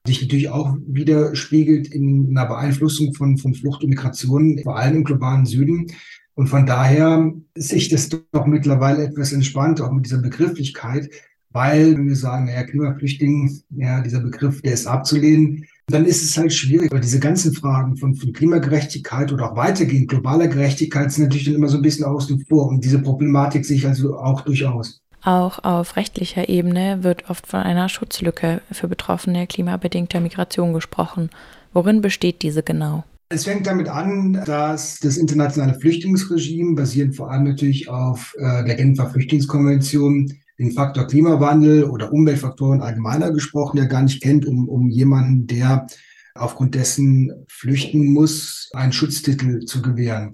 sich 0.06 0.22
natürlich 0.22 0.48
auch 0.48 0.76
widerspiegelt 0.86 1.88
in 1.88 2.28
einer 2.30 2.46
Beeinflussung 2.46 3.14
von, 3.14 3.36
von 3.36 3.52
Flucht 3.52 3.82
und 3.82 3.90
Migration, 3.90 4.60
vor 4.62 4.78
allem 4.78 4.98
im 4.98 5.04
globalen 5.04 5.44
Süden. 5.44 5.88
Und 6.34 6.46
von 6.46 6.66
daher 6.66 7.32
sich 7.56 7.88
das 7.88 8.10
doch 8.10 8.46
mittlerweile 8.46 9.02
etwas 9.02 9.32
entspannt, 9.32 9.80
auch 9.80 9.90
mit 9.90 10.06
dieser 10.06 10.22
Begrifflichkeit, 10.22 11.10
weil 11.50 11.96
wenn 11.96 12.06
wir 12.06 12.14
sagen, 12.14 12.44
naja, 12.44 12.62
Klimaflüchtling, 12.62 13.60
ja, 13.70 14.02
dieser 14.02 14.20
Begriff, 14.20 14.62
der 14.62 14.74
ist 14.74 14.86
abzulehnen, 14.86 15.66
dann 15.90 16.04
ist 16.04 16.22
es 16.22 16.36
halt 16.36 16.52
schwierig, 16.52 16.92
weil 16.92 17.00
diese 17.00 17.18
ganzen 17.18 17.54
Fragen 17.54 17.96
von, 17.96 18.14
von 18.14 18.32
Klimagerechtigkeit 18.32 19.32
oder 19.32 19.50
auch 19.50 19.56
weitergehend 19.56 20.08
globaler 20.08 20.48
Gerechtigkeit 20.48 21.10
sind 21.10 21.24
natürlich 21.24 21.46
dann 21.46 21.54
immer 21.54 21.68
so 21.68 21.76
ein 21.76 21.82
bisschen 21.82 22.04
außen 22.04 22.44
vor. 22.46 22.68
Und 22.68 22.84
diese 22.84 22.98
Problematik 22.98 23.64
sehe 23.64 23.78
ich 23.78 23.86
also 23.86 24.16
auch 24.18 24.42
durchaus. 24.42 25.00
Auch 25.22 25.64
auf 25.64 25.96
rechtlicher 25.96 26.48
Ebene 26.48 27.02
wird 27.02 27.28
oft 27.28 27.46
von 27.46 27.60
einer 27.60 27.88
Schutzlücke 27.88 28.60
für 28.70 28.86
Betroffene 28.86 29.46
klimabedingter 29.46 30.20
Migration 30.20 30.72
gesprochen. 30.72 31.30
Worin 31.72 32.00
besteht 32.02 32.42
diese 32.42 32.62
genau? 32.62 33.04
Es 33.30 33.44
fängt 33.44 33.66
damit 33.66 33.88
an, 33.88 34.42
dass 34.46 35.00
das 35.00 35.18
internationale 35.18 35.78
Flüchtlingsregime, 35.78 36.76
basierend 36.76 37.16
vor 37.16 37.30
allem 37.30 37.44
natürlich 37.44 37.88
auf 37.88 38.34
äh, 38.38 38.64
der 38.64 38.74
Genfer 38.76 39.10
Flüchtlingskonvention, 39.10 40.32
den 40.58 40.72
Faktor 40.72 41.06
Klimawandel 41.06 41.84
oder 41.84 42.12
Umweltfaktoren 42.12 42.82
allgemeiner 42.82 43.32
gesprochen 43.32 43.78
ja 43.78 43.84
gar 43.84 44.02
nicht 44.02 44.22
kennt, 44.22 44.46
um, 44.46 44.68
um 44.68 44.90
jemanden, 44.90 45.46
der 45.46 45.86
aufgrund 46.34 46.74
dessen 46.74 47.32
flüchten 47.48 48.12
muss, 48.12 48.70
einen 48.72 48.92
Schutztitel 48.92 49.64
zu 49.64 49.82
gewähren. 49.82 50.32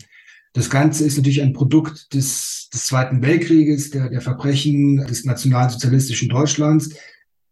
Das 0.52 0.71
Ganze 0.71 1.04
ist 1.04 1.16
natürlich 1.16 1.43
ein 1.43 1.52
Produkt 1.52 2.14
des, 2.14 2.69
des 2.73 2.87
Zweiten 2.87 3.23
Weltkrieges, 3.23 3.90
der, 3.90 4.09
der 4.09 4.21
Verbrechen 4.21 4.99
des 4.99 5.25
nationalsozialistischen 5.25 6.28
Deutschlands, 6.28 6.90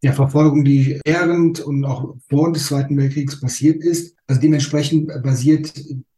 der 0.03 0.13
Verfolgung, 0.13 0.65
die 0.65 1.01
während 1.05 1.61
und 1.61 1.85
auch 1.85 2.17
vor 2.29 2.53
des 2.53 2.67
Zweiten 2.67 2.97
Weltkriegs 2.97 3.41
passiert 3.41 3.83
ist. 3.83 4.17
Also 4.27 4.41
dementsprechend 4.41 5.09
basiert 5.23 5.73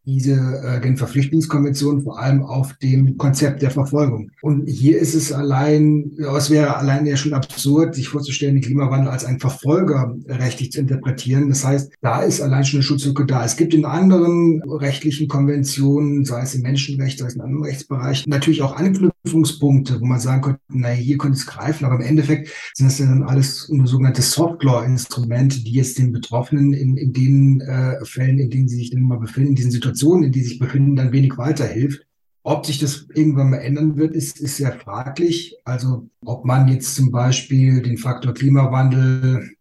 diese 0.07 0.33
äh, 0.33 0.81
Genfer 0.81 1.07
Flüchtlingskonvention 1.07 2.03
vor 2.03 2.19
allem 2.19 2.43
auf 2.43 2.75
dem 2.75 3.17
Konzept 3.17 3.63
der 3.63 3.71
Verfolgung. 3.71 4.31
Und 4.43 4.67
hier 4.67 4.99
ist 4.99 5.15
es 5.15 5.33
allein, 5.33 6.13
es 6.37 6.51
wäre 6.51 6.77
allein 6.77 7.07
ja 7.07 7.17
schon 7.17 7.33
absurd, 7.33 7.95
sich 7.95 8.09
vorzustellen, 8.09 8.55
den 8.55 8.63
Klimawandel 8.63 9.11
als 9.11 9.25
ein 9.25 9.41
Verfolger 9.41 10.15
rechtlich 10.29 10.73
zu 10.73 10.81
interpretieren. 10.81 11.49
Das 11.49 11.65
heißt, 11.65 11.93
da 12.03 12.23
ist 12.23 12.41
allein 12.41 12.65
schon 12.65 12.79
eine 12.79 12.85
Schutzlücke 12.85 13.25
da. 13.25 13.45
Es 13.45 13.57
gibt 13.57 13.73
in 13.73 13.85
anderen 13.85 14.63
rechtlichen 14.67 15.29
Konventionen, 15.29 16.25
sei 16.25 16.43
es 16.43 16.55
im 16.55 16.63
Menschenrecht, 16.63 17.19
sei 17.19 17.27
es 17.27 17.35
in 17.35 17.41
anderen 17.41 17.65
Rechtsbereichen, 17.65 18.31
natürlich 18.31 18.63
auch 18.63 18.77
Anknüpfungspunkte, 18.77 20.01
wo 20.01 20.05
man 20.05 20.21
sagen 20.21 20.43
könnte, 20.43 20.61
naja, 20.69 20.97
hier 20.97 21.19
könnte 21.19 21.39
es 21.39 21.47
greifen, 21.47 21.87
aber 21.87 21.97
im 21.97 22.03
Endeffekt 22.03 22.51
sind 22.75 22.87
das 22.87 22.99
dann 22.99 23.23
alles 23.23 23.69
nur 23.71 23.87
sogenannte 23.87 24.23
Soft-Law-Instrumente, 24.23 25.65
die 25.65 25.73
jetzt 25.73 25.99
den 25.99 26.13
Betroffenen 26.13 26.75
in, 26.75 26.97
in 26.97 27.13
den 27.13 27.61
äh, 27.63 28.05
Fällen, 28.05 28.39
in 28.39 28.51
denen 28.51 28.69
sie 28.69 28.77
sich 28.77 28.91
dann 28.91 29.03
mal 29.03 29.19
befinden, 29.19 29.51
in 29.51 29.57
diesen 29.57 29.71
Situationen 29.71 29.94
Situation, 29.95 30.25
in 30.25 30.33
die 30.33 30.43
sich 30.43 30.59
befinden, 30.59 30.97
dann 30.97 31.13
wenig 31.13 31.39
weiterhilft. 31.39 32.07
Ob 32.43 32.67
sich 32.67 32.79
das 32.79 33.07
irgendwann 33.15 33.51
mal 33.51 33.59
ändern 33.59 33.97
wird, 33.97 34.15
ist, 34.15 34.39
ist 34.39 34.59
sehr 34.59 34.73
fraglich. 34.73 35.57
Also 35.65 36.09
ob 36.25 36.45
man 36.45 36.69
jetzt 36.69 36.95
zum 36.95 37.11
Beispiel 37.11 37.81
den 37.81 37.97
Faktor 37.97 38.35
Klimawandel 38.35 39.55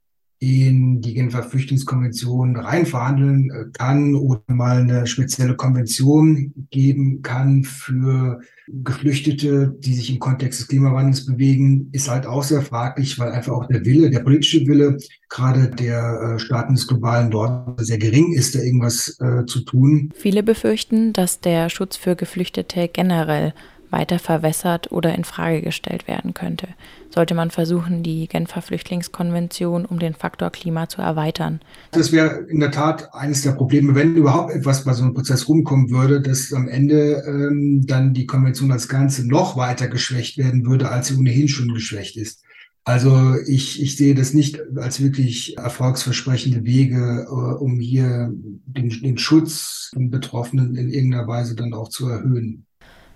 in 0.43 0.99
die 0.99 1.13
Genfer 1.13 1.41
Flüchtlingskonvention 1.41 2.57
reinverhandeln 2.57 3.49
äh, 3.49 3.65
kann 3.71 4.13
oder 4.13 4.41
mal 4.47 4.81
eine 4.81 5.07
spezielle 5.07 5.55
Konvention 5.55 6.53
geben 6.69 7.21
kann 7.21 7.63
für 7.63 8.41
Geflüchtete, 8.67 9.73
die 9.79 9.93
sich 9.93 10.09
im 10.09 10.19
Kontext 10.19 10.59
des 10.59 10.67
Klimawandels 10.67 11.25
bewegen, 11.25 11.89
ist 11.93 12.09
halt 12.09 12.25
auch 12.25 12.43
sehr 12.43 12.61
fraglich, 12.61 13.17
weil 13.19 13.31
einfach 13.31 13.53
auch 13.53 13.67
der 13.67 13.85
Wille, 13.85 14.09
der 14.09 14.19
politische 14.19 14.67
Wille, 14.67 14.97
gerade 15.29 15.69
der 15.69 16.35
äh, 16.35 16.39
Staaten 16.39 16.75
des 16.75 16.87
globalen 16.87 17.29
Nordens 17.29 17.87
sehr 17.87 17.97
gering 17.97 18.33
ist, 18.33 18.55
da 18.55 18.59
irgendwas 18.59 19.17
äh, 19.21 19.45
zu 19.45 19.61
tun. 19.61 20.11
Viele 20.13 20.43
befürchten, 20.43 21.13
dass 21.13 21.39
der 21.39 21.69
Schutz 21.69 21.95
für 21.95 22.15
Geflüchtete 22.17 22.89
generell 22.89 23.53
weiter 23.93 24.19
verwässert 24.19 24.91
oder 24.91 25.15
in 25.15 25.23
Frage 25.23 25.61
gestellt 25.61 26.07
werden 26.09 26.33
könnte, 26.33 26.67
sollte 27.09 27.33
man 27.35 27.51
versuchen, 27.51 28.03
die 28.03 28.27
Genfer 28.27 28.61
Flüchtlingskonvention 28.61 29.85
um 29.85 29.99
den 29.99 30.15
Faktor 30.15 30.49
Klima 30.49 30.89
zu 30.89 31.01
erweitern. 31.01 31.61
Das 31.91 32.11
wäre 32.11 32.45
in 32.49 32.59
der 32.59 32.71
Tat 32.71 33.13
eines 33.13 33.43
der 33.43 33.51
Probleme, 33.51 33.95
wenn 33.95 34.15
überhaupt 34.15 34.51
etwas 34.51 34.83
bei 34.83 34.91
so 34.91 35.03
einem 35.03 35.13
Prozess 35.13 35.47
rumkommen 35.47 35.91
würde, 35.91 36.21
dass 36.21 36.51
am 36.51 36.67
Ende 36.67 37.23
ähm, 37.25 37.85
dann 37.87 38.13
die 38.13 38.25
Konvention 38.25 38.71
als 38.73 38.89
Ganze 38.89 39.25
noch 39.25 39.55
weiter 39.55 39.87
geschwächt 39.87 40.37
werden 40.37 40.65
würde, 40.65 40.89
als 40.89 41.07
sie 41.07 41.15
ohnehin 41.15 41.47
schon 41.47 41.73
geschwächt 41.73 42.17
ist. 42.17 42.43
Also 42.85 43.35
ich, 43.47 43.81
ich 43.81 43.95
sehe 43.95 44.13
das 44.13 44.33
nicht 44.33 44.59
als 44.75 45.01
wirklich 45.01 45.57
erfolgsversprechende 45.57 46.65
Wege, 46.65 47.25
äh, 47.29 47.31
um 47.31 47.79
hier 47.79 48.29
den, 48.33 48.89
den 48.89 49.17
Schutz 49.17 49.91
von 49.93 50.09
Betroffenen 50.09 50.75
in 50.75 50.89
irgendeiner 50.89 51.27
Weise 51.27 51.55
dann 51.55 51.73
auch 51.73 51.87
zu 51.87 52.09
erhöhen. 52.09 52.65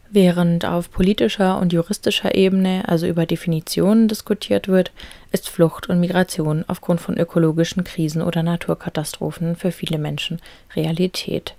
Während 0.09 0.65
auf 0.65 0.89
politischer 0.89 1.59
und 1.59 1.73
juristischer 1.73 2.33
Ebene, 2.33 2.83
also 2.87 3.07
über 3.07 3.25
Definitionen 3.25 4.07
diskutiert 4.07 4.69
wird, 4.69 4.91
ist 5.31 5.49
Flucht 5.49 5.89
und 5.89 5.99
Migration 5.99 6.63
aufgrund 6.67 7.01
von 7.01 7.17
ökologischen 7.17 7.83
Krisen 7.83 8.21
oder 8.21 8.41
Naturkatastrophen 8.41 9.57
für 9.57 9.71
viele 9.71 9.97
Menschen 9.97 10.39
Realität. 10.75 11.55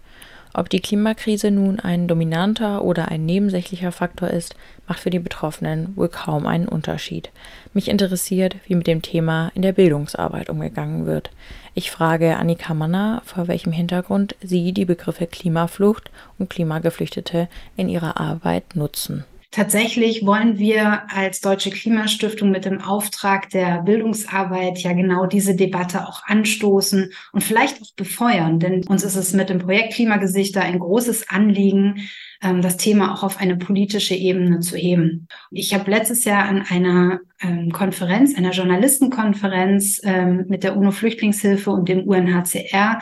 Ob 0.55 0.71
die 0.71 0.81
Klimakrise 0.81 1.51
nun 1.51 1.79
ein 1.79 2.09
dominanter 2.09 2.83
oder 2.83 3.09
ein 3.09 3.27
nebensächlicher 3.27 3.93
Faktor 3.93 4.31
ist, 4.31 4.57
macht 4.89 5.01
für 5.01 5.11
die 5.11 5.19
Betroffenen 5.19 5.95
wohl 5.95 6.09
kaum 6.09 6.47
einen 6.47 6.67
Unterschied. 6.67 7.31
Mich 7.75 7.89
interessiert, 7.89 8.57
wie 8.67 8.75
mit 8.75 8.87
dem 8.87 9.03
Thema 9.03 9.53
in 9.55 9.63
der 9.63 9.73
Bildungsarbeit 9.73 10.49
umgegangen 10.49 11.05
wird. 11.07 11.31
Ich 11.79 11.93
frage 11.93 12.37
Annika 12.39 12.75
Manner, 12.75 13.23
vor 13.25 13.47
welchem 13.47 13.71
Hintergrund 13.71 14.35
sie 14.43 14.73
die 14.73 14.85
Begriffe 14.85 15.29
Klimaflucht 15.29 16.11
und 16.37 16.51
Klimageflüchtete 16.51 17.47
in 17.77 17.89
ihrer 17.89 18.19
Arbeit 18.19 18.75
nutzen. 18.75 19.25
Tatsächlich 19.59 20.25
wollen 20.25 20.61
wir 20.61 21.11
als 21.13 21.41
Deutsche 21.41 21.71
Klimastiftung 21.71 22.53
mit 22.53 22.65
dem 22.65 22.81
Auftrag 22.81 23.51
der 23.51 23.83
Bildungsarbeit 23.83 24.79
ja 24.79 24.93
genau 24.93 25.27
diese 25.27 25.57
Debatte 25.57 26.07
auch 26.07 26.23
anstoßen 26.27 27.11
und 27.33 27.43
vielleicht 27.43 27.83
auch 27.83 27.93
befeuern. 27.97 28.61
Denn 28.61 28.87
uns 28.87 29.03
ist 29.03 29.17
es 29.17 29.33
mit 29.33 29.51
dem 29.51 29.59
Projekt 29.59 29.95
Klimagesichter 29.95 30.63
ein 30.63 30.79
großes 30.79 31.29
Anliegen, 31.29 32.09
ähm, 32.41 32.63
das 32.63 32.77
Thema 32.77 33.13
auch 33.13 33.25
auf 33.25 33.41
eine 33.41 33.57
politische 33.57 34.15
Ebene 34.15 34.61
zu 34.61 34.77
heben. 34.77 35.27
Ich 35.51 35.75
habe 35.75 35.91
letztes 35.91 36.25
Jahr 36.25 36.45
an 36.45 36.63
einer 36.63 37.19
ähm, 37.41 37.73
Konferenz, 37.73 38.39
einer 38.39 38.53
Journalistenkonferenz 38.53 40.01
ähm, 40.05 40.45
mit 40.47 40.63
der 40.63 40.77
UNO-Flüchtlingshilfe 40.77 41.73
und 41.73 41.89
dem 41.89 42.05
UNHCR 42.05 43.01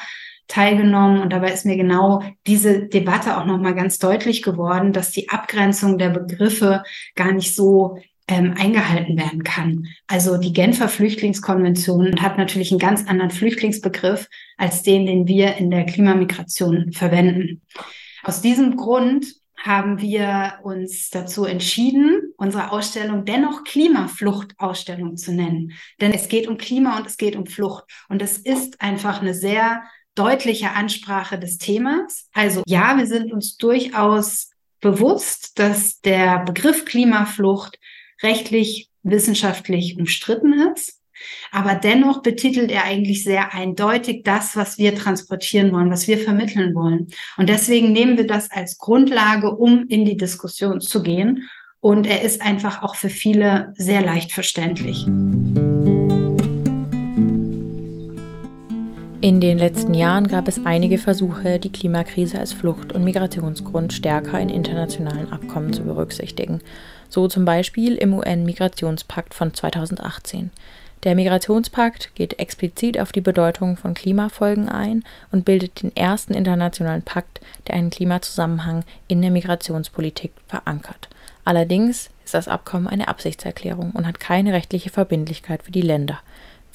teilgenommen 0.48 1.20
und 1.20 1.32
dabei 1.32 1.52
ist 1.52 1.66
mir 1.66 1.76
genau 1.76 2.22
diese 2.46 2.86
Debatte 2.86 3.36
auch 3.36 3.44
noch 3.44 3.58
mal 3.58 3.74
ganz 3.74 3.98
deutlich 3.98 4.42
geworden, 4.42 4.92
dass 4.92 5.10
die 5.10 5.28
Abgrenzung 5.28 5.98
der 5.98 6.10
Begriffe 6.10 6.82
gar 7.14 7.32
nicht 7.32 7.54
so 7.54 7.98
ähm, 8.28 8.54
eingehalten 8.58 9.16
werden 9.16 9.44
kann. 9.44 9.86
Also 10.06 10.36
die 10.36 10.52
Genfer 10.52 10.88
Flüchtlingskonvention 10.88 12.20
hat 12.20 12.38
natürlich 12.38 12.70
einen 12.70 12.80
ganz 12.80 13.06
anderen 13.06 13.30
Flüchtlingsbegriff 13.30 14.28
als 14.56 14.82
den, 14.82 15.06
den 15.06 15.28
wir 15.28 15.56
in 15.56 15.70
der 15.70 15.86
Klimamigration 15.86 16.92
verwenden. 16.92 17.62
Aus 18.24 18.40
diesem 18.40 18.76
Grund 18.76 19.26
haben 19.62 20.00
wir 20.00 20.54
uns 20.62 21.10
dazu 21.10 21.44
entschieden, 21.44 22.32
unsere 22.36 22.70
Ausstellung 22.70 23.24
dennoch 23.24 23.64
Klimafluchtausstellung 23.64 25.16
zu 25.16 25.32
nennen. 25.32 25.72
Denn 26.00 26.12
es 26.12 26.28
geht 26.28 26.46
um 26.46 26.56
Klima 26.56 26.98
und 26.98 27.06
es 27.06 27.16
geht 27.16 27.36
um 27.36 27.46
Flucht. 27.46 27.84
Und 28.08 28.22
es 28.22 28.38
ist 28.38 28.80
einfach 28.80 29.20
eine 29.20 29.34
sehr 29.34 29.82
deutliche 30.16 30.73
Ansprache 30.73 31.38
des 31.38 31.58
Themas. 31.58 32.28
Also 32.32 32.62
ja, 32.66 32.96
wir 32.96 33.06
sind 33.06 33.32
uns 33.32 33.56
durchaus 33.56 34.50
bewusst, 34.80 35.58
dass 35.58 36.00
der 36.00 36.40
Begriff 36.40 36.85
Klimaflucht 36.85 37.78
rechtlich, 38.23 38.90
wissenschaftlich 39.02 39.96
umstritten 39.99 40.52
ist. 40.75 41.00
Aber 41.50 41.75
dennoch 41.75 42.23
betitelt 42.23 42.70
er 42.70 42.85
eigentlich 42.85 43.25
sehr 43.25 43.54
eindeutig 43.54 44.23
das, 44.25 44.56
was 44.56 44.78
wir 44.78 44.94
transportieren 44.94 45.73
wollen, 45.73 45.90
was 45.90 46.08
wir 46.08 46.18
vermitteln 46.18 46.75
wollen. 46.75 47.08
Und 47.37 47.49
deswegen 47.49 47.92
nehmen 47.92 48.18
wir 48.18 48.26
das 48.26 48.50
als 48.50 48.78
Grundlage, 48.78 49.50
um 49.50 49.87
in 49.88 50.04
die 50.04 50.16
Diskussion 50.16 50.80
zu 50.80 51.02
gehen. 51.02 51.49
Und 51.80 52.06
er 52.06 52.23
ist 52.23 52.42
einfach 52.42 52.82
auch 52.82 52.96
für 52.96 53.11
viele 53.11 53.73
sehr 53.76 54.02
leicht 54.02 54.32
verständlich. 54.32 55.06
In 59.26 59.40
den 59.40 59.59
letzten 59.59 59.92
Jahren 59.92 60.28
gab 60.28 60.47
es 60.47 60.64
einige 60.64 60.99
Versuche, 60.99 61.59
die 61.59 61.73
Klimakrise 61.73 62.38
als 62.38 62.52
Flucht- 62.52 62.92
und 62.92 63.02
Migrationsgrund 63.02 63.92
stärker 63.92 64.38
in 64.38 64.49
internationalen 64.49 65.33
Abkommen 65.33 65.73
zu 65.73 65.83
berücksichtigen. 65.83 66.61
So 67.09 67.26
zum 67.26 67.45
Beispiel 67.45 67.97
im 67.97 68.14
UN-Migrationspakt 68.14 69.35
von 69.35 69.52
2018. 69.52 70.52
Der 71.02 71.16
Migrationspakt 71.16 72.14
geht 72.14 72.38
explizit 72.38 73.00
auf 73.00 73.11
die 73.11 73.21
Bedeutung 73.21 73.76
von 73.76 73.95
Klimafolgen 73.95 74.68
ein 74.68 75.02
und 75.33 75.45
bildet 75.45 75.83
den 75.83 75.97
ersten 75.97 76.33
internationalen 76.33 77.02
Pakt, 77.02 77.40
der 77.66 77.75
einen 77.75 77.90
Klimazusammenhang 77.90 78.85
in 79.09 79.23
der 79.23 79.33
Migrationspolitik 79.33 80.30
verankert. 80.47 81.09
Allerdings 81.45 82.11
ist 82.25 82.35
das 82.35 82.47
Abkommen 82.47 82.87
eine 82.87 83.09
Absichtserklärung 83.09 83.90
und 83.90 84.06
hat 84.06 84.21
keine 84.21 84.52
rechtliche 84.52 84.90
Verbindlichkeit 84.90 85.64
für 85.64 85.73
die 85.73 85.83
Länder. 85.83 86.21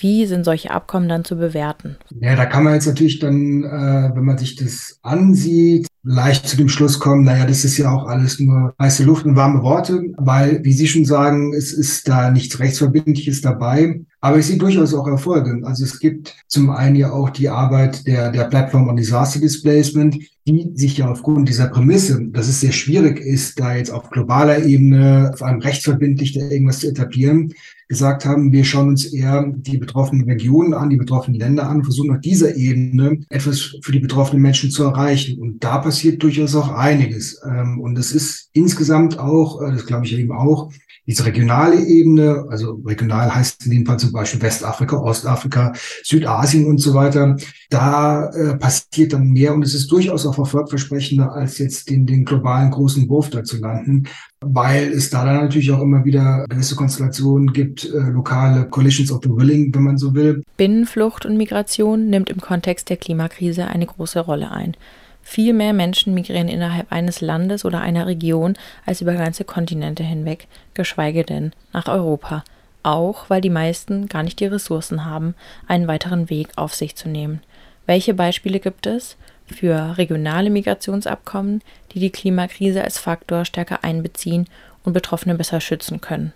Wie 0.02 0.26
sind 0.26 0.46
solche 0.46 0.72
Abkommen 0.72 1.08
dann 1.08 1.24
zu 1.24 1.36
bewerten? 1.38 1.98
Ja, 2.20 2.36
da 2.36 2.48
kann 2.48 2.64
man 2.64 2.74
jetzt 2.74 2.88
natürlich 2.88 3.20
dann, 3.20 3.64
äh, 3.64 4.12
wenn 4.16 4.26
man 4.26 4.40
sich 4.40 4.56
das 4.56 4.98
ansieht, 5.04 5.86
leicht 6.04 6.48
zu 6.48 6.58
dem 6.58 6.70
Schluss 6.70 7.00
kommen, 7.00 7.24
naja, 7.24 7.46
das 7.46 7.64
ist 7.64 7.78
ja 7.78 7.92
auch 7.92 8.08
alles 8.08 8.40
nur 8.40 8.74
heiße 8.80 9.04
Luft 9.04 9.26
und 9.26 9.36
warme 9.36 9.62
Worte, 9.62 10.02
weil, 10.18 10.64
wie 10.64 10.74
Sie 10.74 10.88
schon 10.88 11.06
sagen, 11.06 11.54
es 11.54 11.72
ist 11.72 12.08
da 12.08 12.32
nichts 12.32 12.60
Rechtsverbindliches 12.60 13.42
dabei. 13.42 14.02
Aber 14.24 14.38
ich 14.38 14.46
sehe 14.46 14.58
durchaus 14.58 14.94
auch 14.94 15.08
Erfolge. 15.08 15.62
Also 15.66 15.84
es 15.84 16.00
gibt 16.00 16.36
zum 16.48 16.70
einen 16.70 16.96
ja 16.96 17.12
auch 17.12 17.32
die 17.32 17.50
Arbeit 17.50 18.06
der, 18.06 18.32
der 18.32 18.46
Plattform 18.46 18.88
on 18.88 18.96
Disaster 18.96 19.40
Displacement, 19.40 20.16
die 20.48 20.72
sich 20.76 20.98
ja 20.98 21.10
aufgrund 21.10 21.50
dieser 21.50 21.68
Prämisse, 21.68 22.28
dass 22.28 22.48
es 22.48 22.62
sehr 22.62 22.72
schwierig 22.72 23.20
ist, 23.20 23.60
da 23.60 23.76
jetzt 23.76 23.92
auf 23.92 24.10
globaler 24.10 24.64
Ebene, 24.64 25.34
vor 25.36 25.48
allem 25.48 25.60
rechtsverbindlich 25.60 26.34
da 26.34 26.42
irgendwas 26.42 26.80
zu 26.80 26.90
etablieren, 26.90 27.54
gesagt 27.92 28.24
haben, 28.24 28.54
wir 28.54 28.64
schauen 28.64 28.88
uns 28.88 29.04
eher 29.04 29.52
die 29.54 29.78
betroffenen 29.78 30.24
Regionen 30.24 30.74
an, 30.74 30.90
die 30.90 30.96
betroffenen 30.96 31.38
Länder 31.38 31.68
an, 31.68 31.84
versuchen 31.84 32.12
auf 32.12 32.22
dieser 32.22 32.56
Ebene 32.56 33.20
etwas 33.28 33.76
für 33.82 33.92
die 33.92 34.00
betroffenen 34.00 34.42
Menschen 34.42 34.72
zu 34.72 34.86
erreichen. 34.86 35.42
Und 35.42 35.62
da 35.62 35.78
passiert 35.78 36.24
durchaus 36.24 36.56
auch 36.56 36.70
einiges. 36.70 37.42
Ähm, 37.46 37.82
und 37.82 37.96
das 37.96 38.14
ist 38.14 38.50
insgesamt 38.54 39.20
auch, 39.20 39.62
äh, 39.62 39.74
das 39.74 39.86
glaube 39.86 40.06
ich 40.06 40.18
eben 40.18 40.32
auch, 40.32 40.72
diese 41.06 41.26
regionale 41.26 41.84
Ebene, 41.84 42.46
also 42.48 42.80
regional 42.86 43.36
heißt 43.36 43.66
in 43.66 43.72
dem 43.72 43.86
Fall 43.86 44.00
zum 44.00 44.14
Beispiel 44.14 44.42
Westafrika, 44.42 44.96
Ostafrika, 44.98 45.74
Südasien 46.04 46.68
und 46.68 46.78
so 46.78 46.94
weiter, 46.94 47.36
da 47.70 48.30
äh, 48.30 48.56
passiert 48.56 49.12
dann 49.12 49.32
mehr 49.32 49.54
und 49.54 49.64
es 49.64 49.74
ist 49.74 49.92
durchaus 49.92 50.26
auch 50.26 50.38
erfolgversprechender, 50.38 51.34
als 51.34 51.58
jetzt 51.58 51.90
den, 51.90 52.06
den 52.06 52.24
globalen 52.24 52.72
großen 52.72 53.10
Wurf 53.10 53.30
da 53.32 53.44
zu 53.44 53.58
landen, 53.58 54.04
weil 54.44 54.92
es 54.92 55.10
da 55.10 55.24
dann 55.24 55.44
natürlich 55.44 55.72
auch 55.72 55.82
immer 55.82 56.04
wieder 56.04 56.46
gewisse 56.50 56.76
Konstellationen 56.76 57.54
gibt, 57.54 57.86
äh, 57.86 57.98
lokale 58.10 58.66
Coalitions 58.66 59.12
of 59.12 59.22
the 59.24 59.30
Willing, 59.30 59.74
wenn 59.74 59.84
man 59.84 59.98
so 59.98 60.16
will. 60.16 60.44
Binnenflucht 60.58 61.26
und 61.26 61.38
Migration 61.38 62.10
nimmt 62.10 62.30
im 62.30 62.42
Kontext 62.42 62.90
der 62.90 62.98
Klimakrise 62.98 63.68
eine 63.68 63.86
große 63.86 64.20
Rolle 64.20 64.52
ein. 64.52 64.76
Viel 65.22 65.54
mehr 65.54 65.74
Menschen 65.74 66.16
migrieren 66.16 66.48
innerhalb 66.48 66.92
eines 66.92 67.22
Landes 67.22 67.64
oder 67.64 67.82
einer 67.82 68.08
Region 68.08 68.56
als 68.86 69.02
über 69.02 69.14
ganze 69.14 69.44
Kontinente 69.44 70.04
hinweg, 70.04 70.48
geschweige 70.74 71.24
denn 71.24 71.52
nach 71.72 71.88
Europa. 71.88 72.44
Auch 72.82 73.30
weil 73.30 73.42
die 73.42 73.52
meisten 73.52 74.08
gar 74.08 74.24
nicht 74.24 74.40
die 74.40 74.48
Ressourcen 74.48 75.06
haben, 75.06 75.36
einen 75.68 75.88
weiteren 75.88 76.32
Weg 76.32 76.50
auf 76.56 76.74
sich 76.74 76.96
zu 76.96 77.08
nehmen. 77.08 77.42
Welche 77.86 78.16
Beispiele 78.16 78.60
gibt 78.60 78.88
es 78.88 79.18
für 79.46 79.98
regionale 79.98 80.50
Migrationsabkommen, 80.50 81.62
die 81.94 82.00
die 82.00 82.10
Klimakrise 82.10 82.84
als 82.84 82.98
Faktor 82.98 83.46
stärker 83.46 83.84
einbeziehen 83.84 84.48
und 84.84 84.94
Betroffene 84.94 85.36
besser 85.36 85.62
schützen 85.62 86.02
können? 86.02 86.34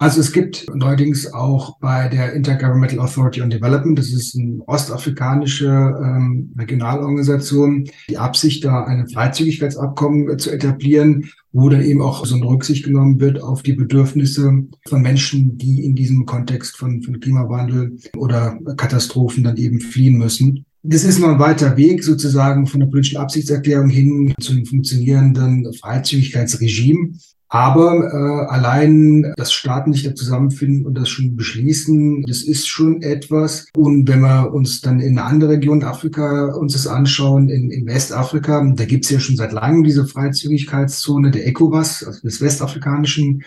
Also 0.00 0.20
es 0.20 0.32
gibt 0.32 0.64
neuerdings 0.72 1.32
auch 1.32 1.76
bei 1.80 2.08
der 2.08 2.32
Intergovernmental 2.32 3.00
Authority 3.00 3.42
on 3.42 3.50
Development, 3.50 3.98
das 3.98 4.12
ist 4.12 4.36
eine 4.38 4.60
ostafrikanische 4.68 5.66
ähm, 5.66 6.54
Regionalorganisation, 6.56 7.90
die 8.08 8.16
Absicht, 8.16 8.64
da 8.64 8.84
ein 8.84 9.08
Freizügigkeitsabkommen 9.08 10.30
äh, 10.30 10.36
zu 10.36 10.52
etablieren, 10.52 11.28
wo 11.50 11.68
dann 11.68 11.82
eben 11.82 12.00
auch 12.00 12.24
so 12.24 12.36
eine 12.36 12.46
Rücksicht 12.46 12.84
genommen 12.84 13.18
wird 13.18 13.42
auf 13.42 13.64
die 13.64 13.72
Bedürfnisse 13.72 14.68
von 14.86 15.02
Menschen, 15.02 15.58
die 15.58 15.84
in 15.84 15.96
diesem 15.96 16.26
Kontext 16.26 16.76
von, 16.76 17.02
von 17.02 17.18
Klimawandel 17.18 17.98
oder 18.16 18.56
Katastrophen 18.76 19.42
dann 19.42 19.56
eben 19.56 19.80
fliehen 19.80 20.16
müssen. 20.16 20.64
Das 20.82 21.04
ist 21.04 21.18
noch 21.18 21.28
ein 21.28 21.38
weiter 21.38 21.76
Weg 21.76 22.04
sozusagen 22.04 22.66
von 22.66 22.80
der 22.80 22.86
politischen 22.86 23.18
Absichtserklärung 23.18 23.88
hin 23.88 24.34
zu 24.40 24.52
einem 24.52 24.64
funktionierenden 24.64 25.72
Freizügigkeitsregime. 25.74 27.14
Aber 27.50 28.12
äh, 28.12 28.52
allein 28.52 29.32
das 29.36 29.52
Staaten 29.52 29.94
sich 29.94 30.02
da 30.02 30.14
zusammenfinden 30.14 30.84
und 30.84 30.94
das 30.94 31.08
schon 31.08 31.34
beschließen, 31.34 32.24
das 32.28 32.42
ist 32.42 32.68
schon 32.68 33.00
etwas. 33.00 33.66
Und 33.74 34.06
wenn 34.06 34.20
wir 34.20 34.52
uns 34.52 34.82
dann 34.82 35.00
in 35.00 35.18
eine 35.18 35.26
andere 35.26 35.50
Region 35.52 35.82
Afrika 35.82 36.54
uns 36.54 36.74
das 36.74 36.86
anschauen, 36.86 37.48
in, 37.48 37.70
in 37.70 37.86
Westafrika, 37.86 38.70
da 38.76 38.84
gibt's 38.84 39.08
ja 39.08 39.18
schon 39.18 39.36
seit 39.36 39.52
langem 39.52 39.82
diese 39.82 40.06
Freizügigkeitszone 40.06 41.30
der 41.30 41.46
ECOWAS, 41.46 42.04
also 42.04 42.20
des 42.20 42.42
westafrikanischen 42.42 43.42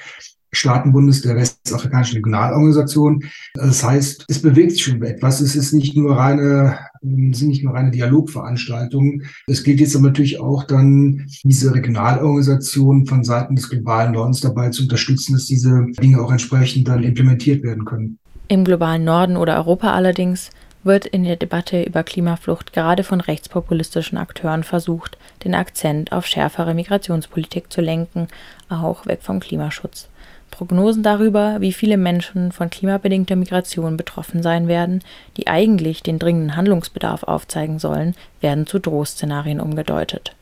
Staatenbundes 0.54 1.22
der 1.22 1.36
Westafrikanischen 1.36 2.18
Regionalorganisation. 2.18 3.24
Das 3.54 3.84
heißt, 3.84 4.26
es 4.28 4.42
bewegt 4.42 4.74
sich 4.74 4.84
schon 4.84 5.02
etwas. 5.02 5.42
Es 5.42 5.56
ist 5.56 5.74
nicht 5.74 5.96
nur 5.96 6.18
reine, 6.18 6.78
sind 7.02 7.48
nicht 7.48 7.64
nur 7.64 7.74
reine 7.74 7.92
Dialogveranstaltungen. 7.92 9.24
Es 9.48 9.64
gilt 9.64 9.80
jetzt 9.80 9.96
aber 9.96 10.08
natürlich 10.08 10.40
auch 10.40 10.64
dann, 10.64 11.26
diese 11.44 11.74
Regionalorganisation 11.74 13.06
von 13.06 13.24
Seiten 13.24 13.56
des 13.56 13.70
globalen 13.70 14.14
Nordens 14.14 14.42
dabei 14.42 14.70
zu 14.70 14.84
unterstützen, 14.84 15.34
dass 15.34 15.46
diese 15.46 15.86
Dinge 16.02 16.22
auch 16.22 16.32
entsprechend 16.32 16.88
dann 16.88 17.04
implementiert 17.04 17.64
werden 17.64 17.86
können. 17.86 18.20
Im 18.48 18.66
globalen 18.66 19.06
Norden 19.06 19.38
oder 19.38 19.56
Europa 19.56 19.94
allerdings 19.94 20.50
wird 20.84 21.06
in 21.06 21.24
der 21.24 21.36
Debatte 21.36 21.84
über 21.84 22.04
Klimaflucht 22.04 22.74
gerade 22.74 23.04
von 23.04 23.22
rechtspopulistischen 23.22 24.18
Akteuren 24.18 24.64
versucht, 24.64 25.18
den 25.44 25.54
Akzent 25.54 26.12
auf 26.12 26.26
schärfere 26.26 26.74
Migrationspolitik 26.74 27.72
zu 27.72 27.82
lenken, 27.82 28.28
auch 28.68 29.06
weg 29.06 29.20
vom 29.22 29.40
Klimaschutz. 29.40 30.10
Prognosen 30.52 31.02
darüber, 31.02 31.58
wie 31.60 31.74
viele 31.74 31.98
Menschen 31.98 32.52
von 32.52 32.70
klimabedingter 32.70 33.36
Migration 33.36 33.98
betroffen 33.98 34.44
sein 34.44 34.68
werden, 34.68 35.02
die 35.38 35.48
eigentlich 35.48 36.04
den 36.04 36.20
dringenden 36.20 36.56
Handlungsbedarf 36.56 37.24
aufzeigen 37.24 37.80
sollen, 37.80 38.14
werden 38.42 38.68
zu 38.68 38.78
Drohszenarien 38.78 39.60
umgedeutet. 39.60 40.36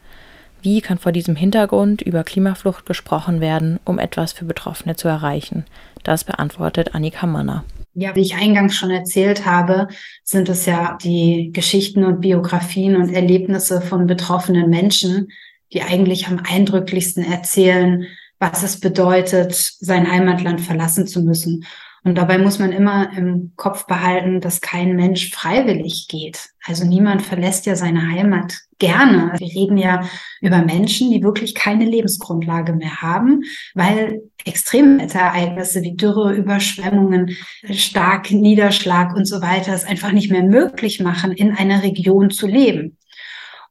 Wie 0.61 0.81
kann 0.81 0.97
vor 0.97 1.13
diesem 1.13 1.37
Hintergrund 1.37 2.01
über 2.01 2.25
Klimaflucht 2.25 2.85
gesprochen 2.85 3.39
werden, 3.39 3.79
um 3.85 3.97
etwas 3.97 4.33
für 4.33 4.43
Betroffene 4.43 4.97
zu 4.97 5.07
erreichen? 5.07 5.63
Das 6.03 6.25
beantwortet 6.25 6.95
Annika 6.95 7.25
Manner. 7.25 7.63
Ja, 7.93 8.15
wie 8.15 8.21
ich 8.21 8.35
eingangs 8.35 8.75
schon 8.75 8.91
erzählt 8.91 9.45
habe, 9.45 9.87
sind 10.23 10.49
es 10.49 10.65
ja 10.65 10.97
die 11.01 11.51
Geschichten 11.53 12.03
und 12.03 12.21
Biografien 12.21 12.95
und 12.97 13.13
Erlebnisse 13.13 13.81
von 13.81 14.05
betroffenen 14.05 14.69
Menschen, 14.69 15.29
die 15.73 15.81
eigentlich 15.81 16.27
am 16.27 16.39
eindrücklichsten 16.39 17.23
erzählen, 17.23 18.05
was 18.39 18.63
es 18.63 18.79
bedeutet, 18.79 19.53
sein 19.53 20.09
Heimatland 20.09 20.61
verlassen 20.61 21.07
zu 21.07 21.21
müssen. 21.21 21.65
Und 22.03 22.17
dabei 22.17 22.37
muss 22.37 22.59
man 22.59 22.71
immer 22.71 23.11
im 23.15 23.51
Kopf 23.57 23.85
behalten, 23.85 24.39
dass 24.39 24.61
kein 24.61 24.95
Mensch 24.95 25.31
freiwillig 25.31 26.07
geht. 26.07 26.49
Also 26.65 26.85
niemand 26.85 27.21
verlässt 27.21 27.65
ja 27.65 27.75
seine 27.75 28.09
Heimat 28.09 28.53
gerne. 28.77 29.33
Wir 29.37 29.47
reden 29.47 29.77
ja 29.77 30.07
über 30.39 30.61
Menschen, 30.61 31.11
die 31.11 31.21
wirklich 31.21 31.55
keine 31.55 31.83
Lebensgrundlage 31.83 32.73
mehr 32.73 33.01
haben, 33.01 33.43
weil 33.73 34.21
Extremwetterereignisse 34.45 35.81
wie 35.81 35.97
Dürre, 35.97 36.33
Überschwemmungen, 36.33 37.35
stark 37.71 38.31
Niederschlag 38.31 39.13
und 39.13 39.25
so 39.25 39.41
weiter 39.41 39.73
es 39.73 39.83
einfach 39.83 40.13
nicht 40.13 40.31
mehr 40.31 40.43
möglich 40.43 41.01
machen, 41.01 41.33
in 41.33 41.53
einer 41.53 41.83
Region 41.83 42.29
zu 42.29 42.47
leben. 42.47 42.97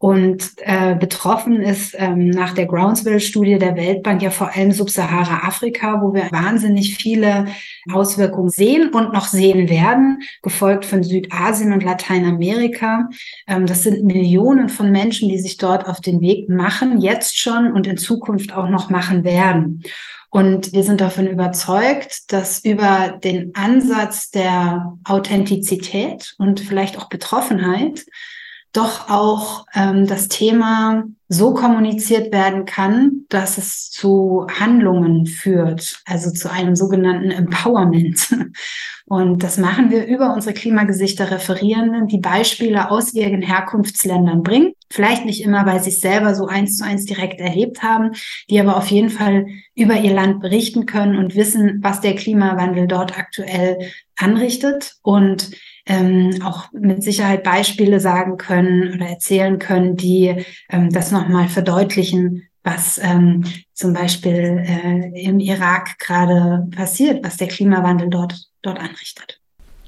Und 0.01 0.53
äh, 0.59 0.95
betroffen 0.95 1.61
ist 1.61 1.97
ähm, 1.99 2.31
nach 2.31 2.55
der 2.55 2.67
Groundswell-Studie 2.67 3.59
der 3.59 3.75
Weltbank 3.75 4.23
ja 4.23 4.31
vor 4.31 4.55
allem 4.55 4.71
Subsahara-Afrika, 4.71 6.01
wo 6.01 6.15
wir 6.15 6.31
wahnsinnig 6.31 6.97
viele 6.97 7.47
Auswirkungen 7.93 8.49
sehen 8.49 8.91
und 8.91 9.13
noch 9.13 9.27
sehen 9.27 9.69
werden, 9.69 10.21
gefolgt 10.41 10.85
von 10.85 11.03
Südasien 11.03 11.73
und 11.73 11.83
Lateinamerika. 11.83 13.09
Ähm, 13.49 13.67
das 13.67 13.83
sind 13.83 14.05
Millionen 14.05 14.69
von 14.69 14.93
Menschen, 14.93 15.29
die 15.29 15.39
sich 15.39 15.57
dort 15.57 15.89
auf 15.89 16.01
den 16.01 16.21
Weg 16.21 16.49
machen, 16.49 17.01
jetzt 17.01 17.37
schon 17.37 17.73
und 17.73 17.89
in 17.89 17.97
Zukunft 17.97 18.55
auch 18.55 18.69
noch 18.69 18.91
machen 18.91 19.25
werden. 19.25 19.83
Und 20.31 20.73
wir 20.73 20.85
sind 20.85 21.01
davon 21.01 21.27
überzeugt, 21.27 22.33
dass 22.33 22.65
über 22.65 23.19
den 23.25 23.53
Ansatz 23.57 24.31
der 24.31 24.97
Authentizität 25.05 26.35
und 26.39 26.61
vielleicht 26.61 26.99
auch 26.99 27.09
Betroffenheit 27.09 28.05
doch 28.73 29.09
auch 29.09 29.67
ähm, 29.75 30.07
das 30.07 30.29
Thema 30.29 31.05
so 31.29 31.53
kommuniziert 31.53 32.33
werden 32.33 32.65
kann, 32.65 33.25
dass 33.29 33.59
es 33.59 33.91
zu 33.91 34.47
Handlungen 34.59 35.27
führt, 35.27 36.01
also 36.07 36.31
zu 36.31 36.51
einem 36.51 36.75
sogenannten 36.75 37.31
Empowerment. 37.31 38.35
Und 39.07 39.43
das 39.43 39.57
machen 39.57 39.91
wir 39.91 40.07
über 40.07 40.35
unsere 40.35 40.55
Klimagesichter 40.55 41.31
Referierenden, 41.31 42.09
die 42.09 42.19
Beispiele 42.19 42.91
aus 42.91 43.15
ihren 43.15 43.41
Herkunftsländern 43.41 44.43
bringen. 44.43 44.73
Vielleicht 44.91 45.25
nicht 45.25 45.43
immer, 45.43 45.65
weil 45.65 45.83
sie 45.83 45.91
es 45.91 46.01
selber 46.01 46.35
so 46.35 46.47
eins 46.47 46.77
zu 46.77 46.85
eins 46.85 47.07
direkt 47.07 47.41
erlebt 47.41 47.83
haben, 47.83 48.13
die 48.51 48.61
aber 48.61 48.77
auf 48.77 48.89
jeden 48.89 49.09
Fall 49.09 49.47
über 49.75 49.95
ihr 49.99 50.13
Land 50.13 50.41
berichten 50.41 50.85
können 50.85 51.17
und 51.17 51.37
wissen, 51.37 51.79
was 51.83 52.03
der 52.03 52.17
Klimawandel 52.17 52.87
dort 52.87 53.19
aktuell 53.19 53.79
anrichtet 54.17 54.97
und 55.03 55.53
ähm, 55.89 56.41
auch 56.45 56.71
mit 56.73 57.03
Sicherheit 57.03 57.43
Beispiele 57.43 57.99
sagen 57.99 58.37
können 58.37 58.95
oder 58.95 59.07
erzählen 59.07 59.59
können, 59.59 59.97
die 59.97 60.45
ähm, 60.71 60.91
das 60.91 61.11
nochmal 61.11 61.49
verdeutlichen, 61.49 62.45
was 62.63 63.01
ähm, 63.03 63.45
zum 63.73 63.95
Beispiel 63.95 64.63
äh, 64.67 65.23
im 65.25 65.41
Irak 65.41 65.99
gerade 65.99 66.69
passiert, 66.77 67.25
was 67.25 67.39
der 67.39 67.49
Klimawandel 67.49 68.11
dort, 68.11 68.49
dort 68.63 68.79
anrichtet. 68.79 69.41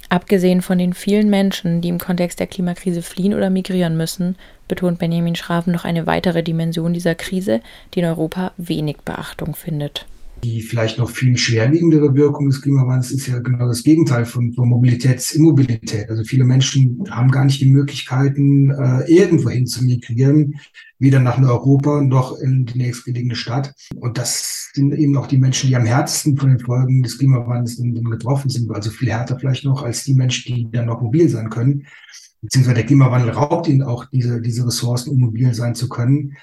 Abgesehen 0.09 0.61
von 0.61 0.79
den 0.79 0.93
vielen 0.93 1.31
Menschen, 1.31 1.83
die 1.83 1.89
im 1.89 1.99
Kontext 1.99 2.41
der 2.41 2.49
Klimakrise 2.49 3.01
fliehen 3.01 3.33
oder 3.33 3.49
migrieren 3.49 3.97
müssen, 3.97 4.37
betont 4.67 4.99
Benjamin 4.99 5.37
Schraven 5.37 5.73
noch 5.73 5.85
eine 5.85 6.07
weitere 6.07 6.43
Dimension 6.43 6.93
dieser 6.93 7.15
Krise, 7.15 7.61
die 7.95 8.01
in 8.01 8.07
Europa 8.07 8.53
wenig 8.57 8.97
Beachtung 9.05 9.55
findet. 9.55 10.07
Die 10.43 10.63
vielleicht 10.63 10.99
noch 10.99 11.11
viel 11.11 11.37
schwerwiegendere 11.37 12.15
Wirkung 12.15 12.49
des 12.49 12.63
Klimawandels 12.63 13.11
ist 13.11 13.27
ja 13.27 13.39
genau 13.41 13.67
das 13.67 13.83
Gegenteil 13.83 14.25
von, 14.25 14.53
von 14.55 14.69
Mobilitätsimmobilität. 14.69 16.09
Also 16.09 16.25
viele 16.25 16.45
Menschen 16.45 17.05
haben 17.11 17.31
gar 17.31 17.45
nicht 17.45 17.61
die 17.61 17.69
Möglichkeiten, 17.69 18.71
äh, 18.71 19.05
irgendwohin 19.11 19.67
zu 19.67 19.85
migrieren, 19.85 20.55
weder 20.99 21.21
nach 21.21 21.39
Europa 21.39 22.01
noch 22.01 22.39
in 22.39 22.65
die 22.65 22.79
nächstgelegene 22.79 23.35
Stadt. 23.35 23.75
Und 23.97 24.17
das 24.17 24.71
sind 24.73 24.95
eben 24.95 25.17
auch 25.19 25.27
die 25.27 25.39
Menschen, 25.39 25.69
die 25.69 25.77
am 25.77 25.85
härtesten 25.85 26.39
von 26.39 26.51
den 26.51 26.61
Folgen 26.61 27.03
des 27.03 27.19
Klimawandels 27.19 27.77
getroffen 27.77 28.49
sind, 28.49 28.71
also 28.71 28.91
viel 28.91 29.11
härter 29.11 29.39
vielleicht 29.39 29.65
noch 29.65 29.83
als 29.83 30.05
die 30.05 30.15
Menschen, 30.15 30.55
die 30.55 30.69
dann 30.71 30.87
noch 30.87 31.03
mobil 31.03 31.29
sein 31.29 31.51
können. 31.51 31.87
Beziehungsweise 32.43 32.77
der 32.77 32.87
Klimawandel 32.87 33.31
raubt 33.31 33.69
ihnen 33.69 33.83
auch 33.83 34.07
diese, 34.07 34.41
diese 34.41 34.67
Ressourcen, 34.67 35.11
um 35.11 35.21
mobil 35.21 35.53
sein 35.53 35.75
zu 35.75 35.89
können. 35.89 36.37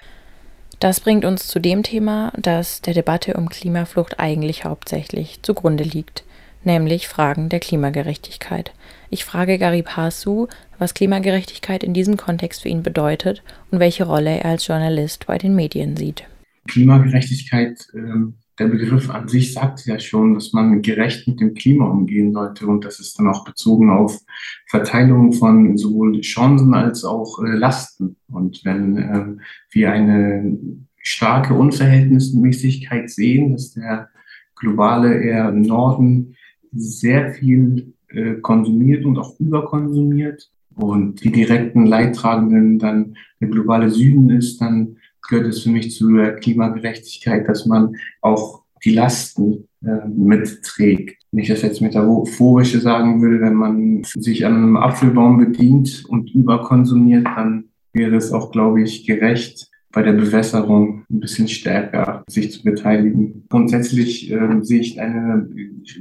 Das 0.80 1.00
bringt 1.00 1.26
uns 1.26 1.48
zu 1.48 1.60
dem 1.60 1.82
Thema, 1.82 2.32
das 2.38 2.82
der 2.82 2.94
Debatte 2.94 3.34
um 3.34 3.50
Klimaflucht 3.50 4.20
eigentlich 4.20 4.64
hauptsächlich 4.64 5.40
zugrunde 5.42 5.84
liegt, 5.84 6.24
nämlich 6.64 7.08
Fragen 7.08 7.50
der 7.50 7.60
Klimagerechtigkeit. 7.60 8.74
Ich 9.10 9.26
frage 9.26 9.58
Garib 9.58 9.98
Hasu, 9.98 10.48
was 10.78 10.94
Klimagerechtigkeit 10.94 11.84
in 11.84 11.96
diesem 11.96 12.16
Kontext 12.16 12.62
für 12.62 12.70
ihn 12.70 12.84
bedeutet 12.84 13.42
und 13.72 13.80
welche 13.80 14.04
Rolle 14.04 14.40
er 14.40 14.52
als 14.52 14.68
Journalist 14.68 15.26
bei 15.26 15.40
den 15.40 15.56
Medien 15.56 15.98
sieht. 15.98 16.26
Klimagerechtigkeit 16.68 17.88
ähm, 17.96 18.36
der 18.60 18.68
Begriff 18.68 19.10
an 19.10 19.28
sich 19.28 19.54
sagt 19.54 19.86
ja 19.86 20.00
schon, 20.00 20.34
dass 20.34 20.52
man 20.52 20.82
gerecht 20.82 21.28
mit 21.28 21.40
dem 21.40 21.54
Klima 21.54 21.86
umgehen 21.86 22.34
sollte 22.34 22.66
und 22.66 22.86
das 22.86 23.00
ist 23.00 23.20
dann 23.20 23.28
auch 23.28 23.46
bezogen 23.46 23.90
auf 23.90 24.20
Verteilung 24.68 25.34
von 25.34 25.78
sowohl 25.78 26.20
Chancen 26.22 26.74
als 26.74 27.04
auch 27.04 27.44
äh, 27.44 27.56
Lasten. 27.56 28.16
Und 28.28 28.62
wenn 28.66 28.98
äh, 28.98 29.26
wir 29.72 29.92
eine 29.92 30.58
starke 30.98 31.54
Unverhältnismäßigkeit 31.54 33.10
sehen, 33.10 33.54
dass 33.54 33.74
der 33.74 34.10
globale 34.56 35.22
eher 35.22 35.52
Norden 35.52 36.36
sehr 36.72 37.34
viel 37.34 37.94
äh, 38.10 38.36
konsumiert 38.36 39.06
und 39.06 39.18
auch 39.18 39.40
überkonsumiert 39.40 40.52
und 40.76 41.24
die 41.24 41.32
direkten 41.32 41.86
Leidtragenden 41.86 42.80
dann 42.80 43.16
der 43.40 43.50
globale 43.50 43.90
Süden 43.90 44.30
ist, 44.32 44.60
dann 44.60 44.97
gehört 45.28 45.48
es 45.48 45.64
für 45.64 45.70
mich 45.70 45.92
zur 45.92 46.32
Klimagerechtigkeit, 46.32 47.48
dass 47.48 47.66
man 47.66 47.96
auch 48.22 48.64
die 48.84 48.94
Lasten 48.94 49.68
äh, 49.84 50.08
mitträgt. 50.08 51.18
Wenn 51.32 51.44
ich 51.44 51.50
das 51.50 51.62
jetzt 51.62 51.82
metaphorische 51.82 52.80
sagen 52.80 53.22
würde, 53.22 53.42
wenn 53.42 53.56
man 53.56 54.04
sich 54.04 54.46
an 54.46 54.56
einem 54.56 54.78
Apfelbaum 54.78 55.38
bedient 55.38 56.06
und 56.08 56.34
überkonsumiert, 56.34 57.26
dann 57.26 57.66
wäre 57.94 58.16
es 58.16 58.32
auch, 58.32 58.52
glaube 58.52 58.82
ich, 58.82 59.06
gerecht, 59.06 59.70
bei 59.92 60.04
der 60.04 60.14
Bewässerung 60.14 61.06
ein 61.10 61.20
bisschen 61.22 61.48
stärker 61.48 62.24
sich 62.28 62.52
zu 62.52 62.64
beteiligen. 62.64 63.46
Grundsätzlich 63.50 64.32
äh, 64.32 64.60
sehe 64.62 64.82
ich 64.82 65.02
eine 65.02 65.50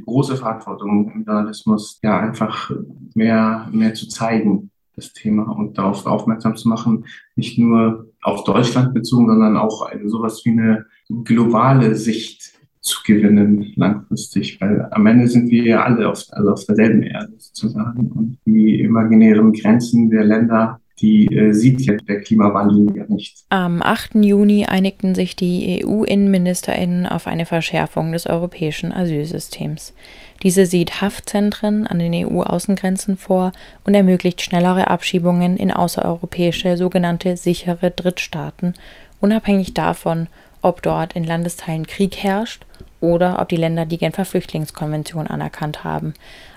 große 0.05 0.37
Verantwortung 0.37 1.11
im 1.15 1.25
Journalismus, 1.25 1.99
ja 2.03 2.21
einfach 2.21 2.71
mehr, 3.15 3.69
mehr 3.73 3.95
zu 3.95 4.09
zeigen, 4.09 4.71
das 4.97 5.13
Thema 5.13 5.45
und 5.45 5.79
darauf 5.79 6.07
aufmerksam 6.07 6.57
zu 6.57 6.69
machen, 6.69 7.05
nicht 7.37 7.59
nur 7.59 8.11
auf 8.27 8.43
Deutschland 8.43 8.93
bezogen, 8.93 9.29
sondern 9.29 9.57
auch 9.57 9.83
eine, 9.83 10.09
sowas 10.09 10.43
wie 10.45 10.51
eine 10.51 10.87
globale 11.25 11.95
Sicht 11.95 12.53
zu 12.81 13.01
gewinnen 13.05 13.73
langfristig, 13.77 14.61
weil 14.61 14.89
am 14.91 15.07
Ende 15.07 15.29
sind 15.29 15.49
wir 15.51 15.63
ja 15.65 15.85
alle 15.85 16.09
auf, 16.09 16.25
also 16.31 16.51
auf 16.51 16.65
derselben 16.67 17.03
Erde 17.03 17.33
sozusagen 17.39 18.11
und 18.13 18.39
die 18.45 18.81
imaginären 18.81 19.53
Grenzen 19.53 20.11
der 20.11 20.25
Länder 20.25 20.81
die 21.01 21.27
äh, 21.27 21.53
sieht 21.53 21.83
ja 21.83 21.95
der 21.95 22.23
Klimawandel 22.23 22.97
ja 22.97 23.05
nicht. 23.09 23.45
Am 23.51 23.83
8. 23.83 24.15
Juni 24.15 24.65
einigten 24.65 25.15
sich 25.15 25.37
die 25.37 25.85
EU-Innenministerinnen 25.85 27.07
auf 27.07 27.27
eine 27.27 27.45
Verschärfung 27.45 28.13
des 28.13 28.27
europäischen 28.27 28.93
Asylsystems. 28.93 29.93
Diese 30.43 30.67
sieht 30.67 31.01
Haftzentren 31.01 31.87
an 31.87 31.99
den 31.99 32.15
EU-Außengrenzen 32.15 33.17
vor 33.17 33.53
und 33.85 33.95
ermöglicht 33.95 34.43
schnellere 34.43 34.89
Abschiebungen 34.89 35.57
in 35.57 35.71
außereuropäische 35.71 36.77
sogenannte 36.77 37.37
sichere 37.37 37.91
Drittstaaten, 37.91 38.75
unabhängig 39.21 39.75
davon, 39.75 40.29
ob 40.63 40.83
dort 40.83 41.15
in 41.15 41.25
Landesteilen 41.25 41.87
Krieg 41.87 42.17
herrscht 42.17 42.65
oder 43.01 43.41
ob 43.41 43.49
die 43.49 43.57
Länder 43.57 43.87
die 43.87 43.99
Genfer 43.99 44.25
Flüchtlingskonvention 44.25 45.27
anerkannt 45.27 45.85
haben. 45.85 46.15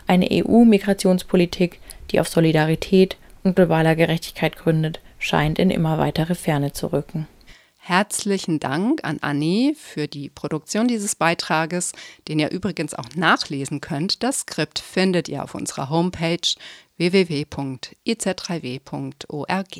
Eine 0.07 0.27
EU-Migrationspolitik, 0.31 1.79
die 2.11 2.19
auf 2.19 2.27
Solidarität 2.27 3.17
und 3.43 3.55
globaler 3.55 3.95
Gerechtigkeit 3.95 4.55
gründet, 4.55 4.99
scheint 5.19 5.59
in 5.59 5.69
immer 5.69 5.97
weitere 5.97 6.35
Ferne 6.35 6.73
zu 6.73 6.87
rücken. 6.87 7.27
Herzlichen 7.89 8.59
Dank 8.59 9.03
an 9.03 9.17
Annie 9.21 9.73
für 9.73 10.07
die 10.07 10.29
Produktion 10.29 10.87
dieses 10.87 11.15
Beitrages, 11.15 11.93
den 12.27 12.37
ihr 12.37 12.51
übrigens 12.51 12.93
auch 12.93 13.09
nachlesen 13.15 13.81
könnt. 13.81 14.21
Das 14.21 14.41
Skript 14.41 14.77
findet 14.77 15.27
ihr 15.27 15.43
auf 15.43 15.55
unserer 15.55 15.89
Homepage 15.89 16.37
www.iz3w.org. 16.97 19.77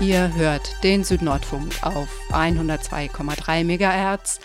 Ihr 0.00 0.34
hört 0.34 0.82
den 0.82 1.04
Südnordfunk 1.04 1.74
auf 1.82 2.08
102,3 2.30 3.64
MHz. 3.64 4.40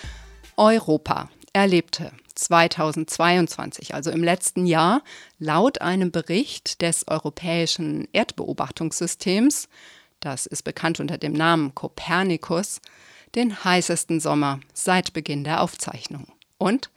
Europa 0.57 1.29
erlebte 1.53 2.11
2022, 2.37 3.93
also 3.93 4.11
im 4.11 4.23
letzten 4.23 4.65
Jahr, 4.65 5.03
laut 5.39 5.81
einem 5.81 6.11
Bericht 6.11 6.81
des 6.81 7.07
Europäischen 7.07 8.07
Erdbeobachtungssystems, 8.13 9.67
das 10.19 10.45
ist 10.45 10.63
bekannt 10.63 10.99
unter 10.99 11.17
dem 11.17 11.33
Namen 11.33 11.75
Copernicus, 11.75 12.81
den 13.35 13.63
heißesten 13.63 14.19
Sommer 14.19 14.59
seit 14.73 15.13
Beginn 15.13 15.43
der 15.43 15.61
Aufzeichnung. 15.61 16.27
Und 16.57 16.89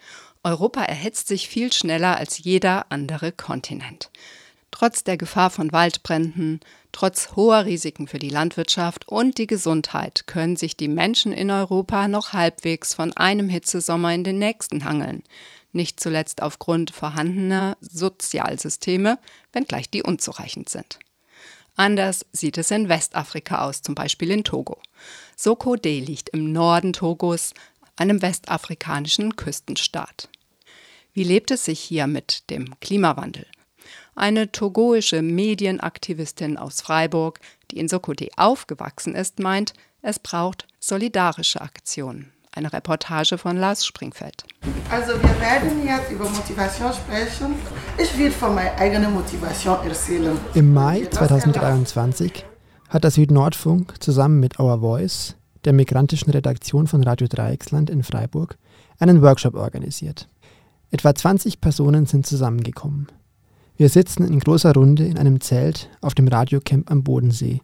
Europa 0.43 0.83
erhitzt 0.83 1.29
sich 1.29 1.49
viel 1.49 1.73
schneller 1.73 2.17
als 2.17 2.39
jeder 2.39 2.87
andere 2.91 3.33
Kontinent. 3.33 4.11
Trotz 4.71 5.05
der 5.05 5.17
Gefahr 5.17 5.51
von 5.51 5.73
Waldbränden, 5.73 6.61
trotz 6.93 7.37
hoher 7.37 7.65
Risiken 7.65 8.07
für 8.07 8.19
die 8.19 8.29
Landwirtschaft 8.29 9.09
und 9.09 9.39
die 9.39 9.47
Gesundheit 9.47 10.27
können 10.27 10.57
sich 10.57 10.77
die 10.77 10.89
Menschen 10.89 11.33
in 11.33 11.51
Europa 11.51 12.09
noch 12.09 12.33
halbwegs 12.33 12.95
von 12.95 13.13
einem 13.17 13.49
Hitzesommer 13.49 14.15
in 14.15 14.25
den 14.25 14.39
nächsten 14.39 14.85
hangeln, 14.85 15.23
nicht 15.73 16.01
zuletzt 16.01 16.43
aufgrund 16.43 16.91
vorhandener 16.91 17.77
Sozialsysteme, 17.81 19.19
wenngleich 19.53 19.91
die 19.91 20.03
unzureichend 20.03 20.69
sind. 20.69 20.99
Anders 21.77 22.27
sieht 22.33 22.59
es 22.59 22.71
in 22.71 22.89
Westafrika 22.89 23.65
aus, 23.65 23.83
zum 23.83 23.95
Beispiel 23.95 24.31
in 24.31 24.45
Togo. 24.45 24.81
Sokode 25.37 25.99
liegt 25.99 26.29
im 26.31 26.53
Norden 26.53 26.93
Togos, 26.93 27.55
einem 27.97 28.23
westafrikanischen 28.23 29.37
Küstenstaat. 29.37 30.29
Wie 31.13 31.25
lebt 31.25 31.51
es 31.51 31.65
sich 31.65 31.81
hier 31.81 32.07
mit 32.07 32.51
dem 32.51 32.79
Klimawandel? 32.81 33.47
Eine 34.21 34.53
togoische 34.53 35.23
Medienaktivistin 35.23 36.59
aus 36.59 36.83
Freiburg, 36.83 37.41
die 37.71 37.79
in 37.79 37.89
Sokoté 37.89 38.29
aufgewachsen 38.37 39.15
ist, 39.15 39.41
meint, 39.41 39.73
es 40.03 40.19
braucht 40.19 40.67
solidarische 40.79 41.61
Aktionen. 41.61 42.31
Eine 42.53 42.73
Reportage 42.73 43.39
von 43.39 43.57
Lars 43.57 43.87
Springfeld. 43.87 44.45
Also 44.91 45.13
wir 45.13 45.41
werden 45.41 45.87
jetzt 45.87 46.11
über 46.11 46.29
Motivation 46.29 46.93
sprechen. 46.93 47.55
Ich 47.97 48.19
will 48.19 48.31
von 48.31 48.55
meiner 48.55 48.77
eigenen 48.77 49.15
Motivation 49.15 49.79
erzählen. 49.87 50.37
Im 50.55 50.75
Mai 50.75 51.07
2023 51.11 52.45
hat 52.89 53.05
der 53.05 53.13
Südnordfunk 53.13 54.03
zusammen 54.03 54.41
mit 54.41 54.59
Our 54.59 54.81
Voice, 54.81 55.37
der 55.65 55.73
migrantischen 55.73 56.33
Redaktion 56.33 56.89
von 56.89 57.05
Radio 57.05 57.29
Dreiecksland 57.29 57.89
in 57.89 58.03
Freiburg, 58.03 58.59
einen 58.99 59.23
Workshop 59.23 59.55
organisiert. 59.55 60.29
Etwa 60.91 61.15
20 61.15 61.61
Personen 61.61 62.07
sind 62.07 62.27
zusammengekommen. 62.27 63.07
Wir 63.81 63.89
sitzen 63.89 64.29
in 64.29 64.41
großer 64.41 64.75
Runde 64.75 65.07
in 65.07 65.17
einem 65.17 65.41
Zelt 65.41 65.89
auf 66.03 66.15
dem 66.15 66.29
Radiocamp 66.29 66.91
am 66.91 67.03
Bodensee 67.03 67.63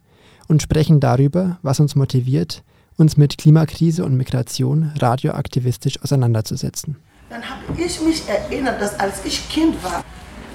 und 0.48 0.62
sprechen 0.62 0.98
darüber, 0.98 1.58
was 1.60 1.78
uns 1.78 1.94
motiviert, 1.94 2.62
uns 2.96 3.18
mit 3.18 3.36
Klimakrise 3.36 4.02
und 4.02 4.16
Migration 4.16 4.92
radioaktivistisch 4.98 6.02
auseinanderzusetzen. 6.02 6.96
Dann 7.28 7.42
habe 7.42 7.78
ich 7.78 8.00
mich 8.00 8.26
erinnert, 8.26 8.80
dass 8.80 8.98
als 8.98 9.26
ich 9.26 9.46
Kind 9.50 9.76
war, 9.84 10.02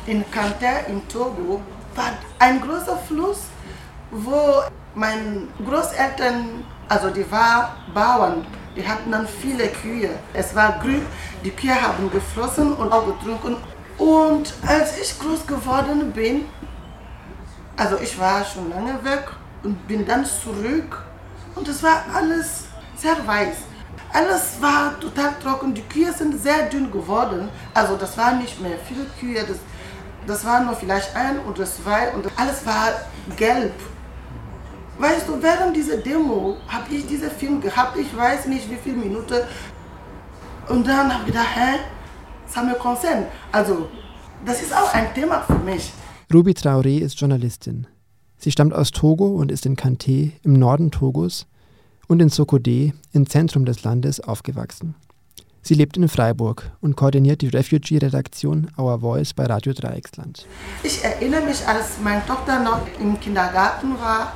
in 0.08 0.24
Kanter 0.32 0.88
in 0.88 1.08
Togo, 1.08 1.62
war 1.93 2.12
ein 2.39 2.60
großer 2.60 2.97
Fluss, 2.97 3.41
wo 4.10 4.63
meine 4.95 5.43
Großeltern, 5.63 6.63
also 6.89 7.12
die 7.12 7.32
waren 7.32 7.67
Bauern, 7.93 8.47
die 8.76 8.82
hatten 8.82 9.12
dann 9.12 9.28
viele 9.28 9.67
Kühe. 9.67 10.10
Es 10.34 10.56
war 10.56 10.80
grün, 10.80 11.04
die 11.45 11.52
Kühe 11.52 11.80
haben 11.80 12.10
geflossen 12.10 12.74
und 12.74 12.91
auch 12.91 13.06
getrunken. 13.06 13.58
Und 13.97 14.54
als 14.65 14.97
ich 14.97 15.19
groß 15.19 15.45
geworden 15.45 16.12
bin, 16.12 16.45
also 17.77 17.97
ich 17.99 18.19
war 18.19 18.43
schon 18.45 18.69
lange 18.69 19.04
weg 19.04 19.27
und 19.63 19.88
bin 19.88 20.06
dann 20.06 20.25
zurück 20.25 21.04
und 21.56 21.67
es 21.67 21.82
war 21.84 22.04
alles 22.13 22.65
sehr 22.95 23.15
weiß. 23.25 23.58
Alles 24.13 24.62
war 24.62 24.99
total 24.99 25.34
trocken, 25.41 25.73
die 25.73 25.84
Kühe 25.84 26.12
sind 26.12 26.41
sehr 26.41 26.63
dünn 26.69 26.91
geworden. 26.91 27.49
Also 27.73 27.95
das 27.95 28.17
waren 28.17 28.39
nicht 28.39 28.60
mehr 28.62 28.77
viele 28.88 29.06
Kühe, 29.19 29.43
das, 29.45 29.58
das 30.27 30.45
waren 30.45 30.65
nur 30.65 30.75
vielleicht 30.75 31.15
ein 31.15 31.39
oder 31.39 31.65
zwei 31.65 32.10
und 32.10 32.27
alles 32.36 32.65
war 32.65 32.89
gelb. 33.38 33.73
Weißt 34.97 35.27
du, 35.27 35.41
während 35.41 35.75
dieser 35.75 35.97
Demo 35.97 36.58
habe 36.67 36.93
ich 36.93 37.08
diesen 37.08 37.32
Film 37.32 37.62
gehabt, 37.62 37.97
ich 37.97 38.15
weiß 38.15 38.45
nicht 38.45 38.69
wie 38.69 38.75
viele 38.75 38.97
Minuten. 38.97 39.41
Und 40.67 40.88
dann 40.88 41.12
habe 41.12 41.21
ich 41.21 41.27
gedacht, 41.27 41.56
hä, 41.56 41.80
ça 42.54 42.64
me 42.64 42.76
concerne. 42.76 43.26
Also, 43.52 43.88
das 44.46 44.62
ist 44.62 44.74
auch 44.74 44.94
ein 44.94 45.14
Thema 45.14 45.42
für 45.42 45.60
mich. 45.60 45.92
Ruby 46.34 46.52
Traoré 46.52 47.00
ist 47.00 47.20
Journalistin. 47.20 47.88
Sie 48.38 48.52
stammt 48.52 48.74
aus 48.74 48.92
Togo 48.92 49.28
und 49.28 49.52
ist 49.52 49.66
in 49.66 49.76
Kanté 49.76 50.32
im 50.44 50.54
Norden 50.54 50.90
Togos 50.92 51.46
und 52.08 52.22
in 52.22 52.30
Sokodé 52.30 52.94
im 53.14 53.28
Zentrum 53.28 53.66
des 53.66 53.84
Landes 53.84 54.20
aufgewachsen. 54.20 54.96
Sie 55.62 55.76
lebt 55.76 55.96
in 55.96 56.10
Freiburg 56.10 56.72
und 56.82 56.96
koordiniert 56.96 57.42
die 57.42 57.50
Refugee-Redaktion 57.50 58.72
Our 58.80 59.00
Voice 59.00 59.34
bei 59.34 59.46
Radio 59.46 59.74
Dreiecksland. 59.74 60.48
Ich 60.82 61.04
erinnere 61.04 61.46
mich, 61.46 61.68
als 61.68 62.00
meine 62.04 62.26
Tochter 62.26 62.64
noch 62.64 62.80
im 63.00 63.20
Kindergarten 63.20 63.94
war, 64.00 64.34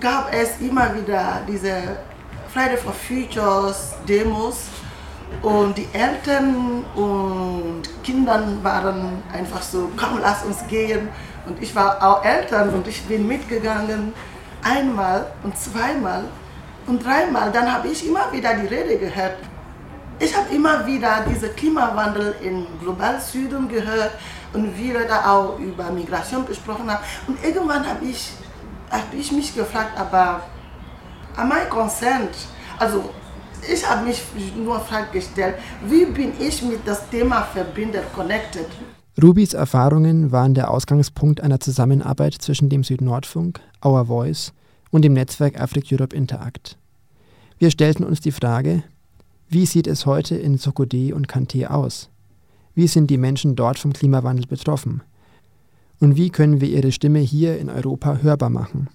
gab 0.00 0.32
es 0.32 0.58
immer 0.60 0.94
wieder 0.94 1.42
diese 1.46 1.98
Friday 2.48 2.78
for 2.78 2.94
Futures 2.94 3.92
Demos 4.08 4.68
und 5.40 5.76
die 5.76 5.88
Eltern 5.92 6.84
und 6.94 7.82
Kinder 8.02 8.42
waren 8.62 9.22
einfach 9.32 9.62
so, 9.62 9.90
komm, 9.96 10.18
lass 10.20 10.44
uns 10.44 10.66
gehen. 10.68 11.08
Und 11.46 11.60
ich 11.60 11.74
war 11.74 12.02
auch 12.02 12.24
Eltern 12.24 12.70
und 12.70 12.86
ich 12.86 13.02
bin 13.04 13.26
mitgegangen, 13.26 14.12
einmal 14.62 15.26
und 15.42 15.56
zweimal 15.58 16.24
und 16.86 17.04
dreimal. 17.04 17.50
Dann 17.50 17.72
habe 17.72 17.88
ich 17.88 18.06
immer 18.06 18.30
wieder 18.32 18.54
die 18.54 18.66
Rede 18.66 18.98
gehört. 18.98 19.36
Ich 20.18 20.36
habe 20.36 20.54
immer 20.54 20.86
wieder 20.86 21.24
diesen 21.28 21.54
Klimawandel 21.56 22.36
im 22.42 22.66
globalen 22.80 23.20
Süden 23.20 23.68
gehört 23.68 24.12
und 24.52 24.76
wir 24.78 25.06
da 25.08 25.32
auch 25.32 25.58
über 25.58 25.90
Migration 25.90 26.46
gesprochen 26.46 26.90
haben. 26.90 27.02
Und 27.26 27.42
irgendwann 27.44 27.84
habe 27.84 28.04
ich, 28.04 28.32
hab 28.90 29.12
ich 29.12 29.32
mich 29.32 29.54
gefragt, 29.54 29.98
aber 29.98 30.42
am 31.36 31.50
I 31.50 31.68
concerned? 31.68 32.36
Also 32.78 33.10
ich 33.70 33.88
habe 33.88 34.06
mich 34.06 34.22
nur 34.56 34.80
Frage 34.80 35.12
gestellt, 35.12 35.56
wie 35.88 36.04
bin 36.06 36.32
ich 36.40 36.62
mit 36.62 36.80
das 36.86 37.08
Thema 37.10 37.42
verbindet, 37.42 38.04
connected? 38.14 38.66
Rubis 39.22 39.52
Erfahrungen 39.52 40.32
waren 40.32 40.54
der 40.54 40.70
Ausgangspunkt 40.70 41.40
einer 41.40 41.60
Zusammenarbeit 41.60 42.34
zwischen 42.34 42.68
dem 42.70 42.82
Südnordfunk, 42.82 43.60
Our 43.84 44.06
Voice 44.06 44.52
und 44.90 45.02
dem 45.02 45.12
Netzwerk 45.12 45.60
Afric 45.60 45.92
Europe 45.92 46.16
Interact. 46.16 46.78
Wir 47.58 47.70
stellten 47.70 48.04
uns 48.04 48.20
die 48.20 48.32
Frage, 48.32 48.82
wie 49.48 49.66
sieht 49.66 49.86
es 49.86 50.06
heute 50.06 50.34
in 50.34 50.56
Sokodé 50.56 51.12
und 51.12 51.28
Kanté 51.28 51.66
aus? 51.66 52.08
Wie 52.74 52.86
sind 52.86 53.10
die 53.10 53.18
Menschen 53.18 53.54
dort 53.54 53.78
vom 53.78 53.92
Klimawandel 53.92 54.46
betroffen? 54.46 55.02
Und 56.00 56.16
wie 56.16 56.30
können 56.30 56.60
wir 56.60 56.68
ihre 56.68 56.90
Stimme 56.90 57.18
hier 57.18 57.58
in 57.58 57.68
Europa 57.68 58.18
hörbar 58.22 58.50
machen? 58.50 58.88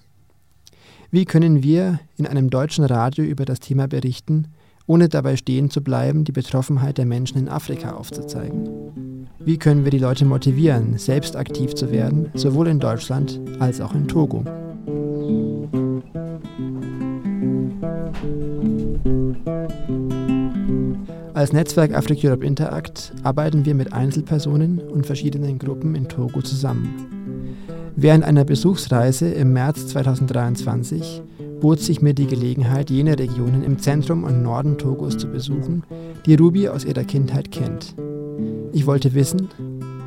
Wie 1.10 1.24
können 1.24 1.62
wir 1.62 2.00
in 2.16 2.26
einem 2.26 2.50
deutschen 2.50 2.84
Radio 2.84 3.24
über 3.24 3.44
das 3.44 3.60
Thema 3.60 3.86
berichten, 3.86 4.48
ohne 4.88 5.08
dabei 5.08 5.36
stehen 5.36 5.70
zu 5.70 5.82
bleiben, 5.82 6.24
die 6.24 6.32
Betroffenheit 6.32 6.98
der 6.98 7.06
Menschen 7.06 7.38
in 7.38 7.48
Afrika 7.48 7.92
aufzuzeigen? 7.92 9.28
Wie 9.38 9.58
können 9.58 9.84
wir 9.84 9.92
die 9.92 9.98
Leute 9.98 10.24
motivieren, 10.24 10.98
selbst 10.98 11.36
aktiv 11.36 11.74
zu 11.74 11.92
werden, 11.92 12.30
sowohl 12.34 12.66
in 12.66 12.80
Deutschland 12.80 13.40
als 13.60 13.80
auch 13.80 13.94
in 13.94 14.08
Togo? 14.08 14.44
Als 21.34 21.52
Netzwerk 21.52 21.94
Africa 21.94 22.28
Europe 22.28 22.44
Interact 22.44 23.12
arbeiten 23.22 23.64
wir 23.64 23.74
mit 23.74 23.92
Einzelpersonen 23.92 24.80
und 24.80 25.06
verschiedenen 25.06 25.58
Gruppen 25.58 25.94
in 25.94 26.08
Togo 26.08 26.42
zusammen. 26.42 27.06
Während 27.94 28.24
einer 28.24 28.44
Besuchsreise 28.44 29.28
im 29.28 29.52
März 29.52 29.86
2023 29.88 31.22
bot 31.60 31.80
sich 31.80 32.00
mir 32.00 32.14
die 32.14 32.26
Gelegenheit, 32.26 32.90
jene 32.90 33.18
Regionen 33.18 33.62
im 33.64 33.78
Zentrum 33.78 34.24
und 34.24 34.42
Norden 34.42 34.78
Togos 34.78 35.16
zu 35.16 35.28
besuchen, 35.28 35.82
die 36.26 36.34
Ruby 36.34 36.68
aus 36.68 36.84
ihrer 36.84 37.04
Kindheit 37.04 37.50
kennt. 37.50 37.94
Ich 38.72 38.86
wollte 38.86 39.14
wissen, 39.14 39.48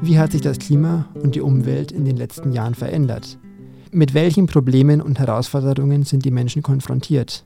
wie 0.01 0.17
hat 0.17 0.31
sich 0.31 0.41
das 0.41 0.59
Klima 0.59 1.05
und 1.21 1.35
die 1.35 1.41
Umwelt 1.41 1.91
in 1.91 2.05
den 2.05 2.17
letzten 2.17 2.53
Jahren 2.53 2.75
verändert? 2.75 3.37
Mit 3.91 4.13
welchen 4.13 4.45
Problemen 4.45 5.01
und 5.01 5.19
Herausforderungen 5.19 6.03
sind 6.03 6.23
die 6.23 6.31
Menschen 6.31 6.63
konfrontiert? 6.63 7.45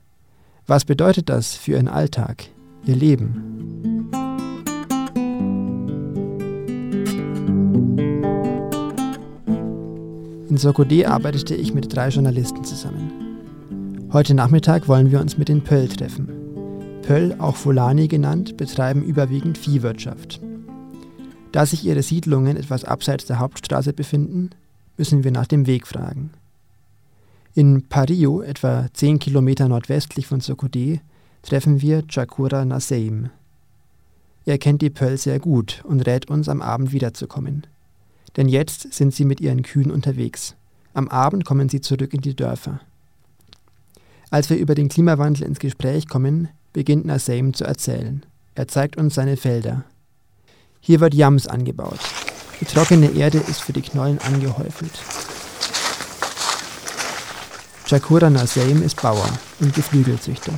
Was 0.66 0.84
bedeutet 0.84 1.28
das 1.28 1.54
für 1.54 1.72
ihren 1.72 1.88
Alltag, 1.88 2.44
ihr 2.84 2.96
Leben? 2.96 4.10
In 10.48 10.56
Sokodé 10.56 11.06
arbeitete 11.06 11.54
ich 11.54 11.74
mit 11.74 11.94
drei 11.94 12.08
Journalisten 12.08 12.64
zusammen. 12.64 13.25
Heute 14.12 14.34
Nachmittag 14.34 14.86
wollen 14.86 15.10
wir 15.10 15.20
uns 15.20 15.36
mit 15.36 15.48
den 15.48 15.64
Pöll 15.64 15.88
treffen. 15.88 16.28
Pöll, 17.02 17.34
auch 17.40 17.56
Fulani 17.56 18.06
genannt, 18.06 18.56
betreiben 18.56 19.02
überwiegend 19.02 19.58
Viehwirtschaft. 19.58 20.40
Da 21.50 21.66
sich 21.66 21.84
ihre 21.84 22.02
Siedlungen 22.02 22.56
etwas 22.56 22.84
abseits 22.84 23.26
der 23.26 23.40
Hauptstraße 23.40 23.92
befinden, 23.92 24.50
müssen 24.96 25.24
wir 25.24 25.32
nach 25.32 25.48
dem 25.48 25.66
Weg 25.66 25.88
fragen. 25.88 26.30
In 27.54 27.88
Pario, 27.88 28.42
etwa 28.42 28.86
10 28.92 29.18
Kilometer 29.18 29.68
nordwestlich 29.68 30.28
von 30.28 30.40
Sokodé, 30.40 31.00
treffen 31.42 31.82
wir 31.82 32.06
Chakura 32.06 32.64
Naseim. 32.64 33.30
Er 34.44 34.58
kennt 34.58 34.82
die 34.82 34.90
Pöll 34.90 35.18
sehr 35.18 35.40
gut 35.40 35.82
und 35.84 36.06
rät 36.06 36.30
uns, 36.30 36.48
am 36.48 36.62
Abend 36.62 36.92
wiederzukommen. 36.92 37.66
Denn 38.36 38.48
jetzt 38.48 38.92
sind 38.94 39.12
sie 39.12 39.24
mit 39.24 39.40
ihren 39.40 39.62
Kühen 39.62 39.90
unterwegs. 39.90 40.54
Am 40.94 41.08
Abend 41.08 41.44
kommen 41.44 41.68
sie 41.68 41.80
zurück 41.80 42.14
in 42.14 42.20
die 42.20 42.36
Dörfer. 42.36 42.80
Als 44.30 44.50
wir 44.50 44.56
über 44.56 44.74
den 44.74 44.88
Klimawandel 44.88 45.44
ins 45.44 45.58
Gespräch 45.58 46.08
kommen, 46.08 46.48
beginnt 46.72 47.06
Naseim 47.06 47.54
zu 47.54 47.64
erzählen. 47.64 48.24
Er 48.54 48.68
zeigt 48.68 48.96
uns 48.96 49.14
seine 49.14 49.36
Felder. 49.36 49.84
Hier 50.80 51.00
wird 51.00 51.14
Yams 51.14 51.46
angebaut. 51.46 52.00
Die 52.60 52.64
trockene 52.64 53.10
Erde 53.12 53.38
ist 53.38 53.60
für 53.60 53.72
die 53.72 53.82
Knollen 53.82 54.18
angehäufelt. 54.18 54.92
Chakura 57.86 58.30
Naseim 58.30 58.82
ist 58.82 59.00
Bauer 59.00 59.28
und 59.60 59.74
Geflügelzüchter. 59.74 60.52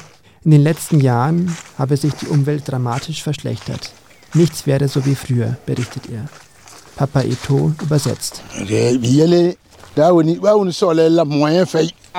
In 0.45 0.51
den 0.53 0.63
letzten 0.63 1.01
Jahren 1.01 1.55
habe 1.77 1.97
sich 1.97 2.15
die 2.15 2.29
Umwelt 2.29 2.63
dramatisch 2.67 3.23
verschlechtert. 3.23 3.93
Nichts 4.33 4.67
wäre 4.67 4.89
so 4.89 5.05
wie 5.05 5.15
früher, 5.15 5.57
berichtet 5.67 6.05
er. 6.11 6.27
Papa 6.97 7.21
Eto 7.21 7.75
übersetzt. 7.83 8.43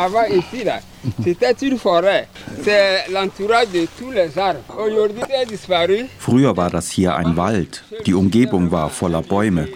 Avant 0.01 0.27
ici, 0.29 0.63
là, 0.63 0.79
c'était 1.21 1.51
une 1.67 1.77
forêt. 1.77 2.29
C'est 2.63 3.11
l'entourage 3.11 3.67
de 3.73 3.85
tous 3.97 4.11
les 4.11 4.37
arbres. 4.37 4.61
Aujourd'hui, 4.79 5.21
c'est 5.29 5.45
disparu. 5.45 6.05
Früher 6.17 6.55
war 6.55 6.69
das 6.69 6.89
hier 6.89 7.17
ein 7.17 7.35
Wald. 7.35 7.83
Die 8.05 8.13
Umgebung 8.13 8.71
war 8.71 8.89
voller 8.89 9.21
Bäume. 9.21 9.67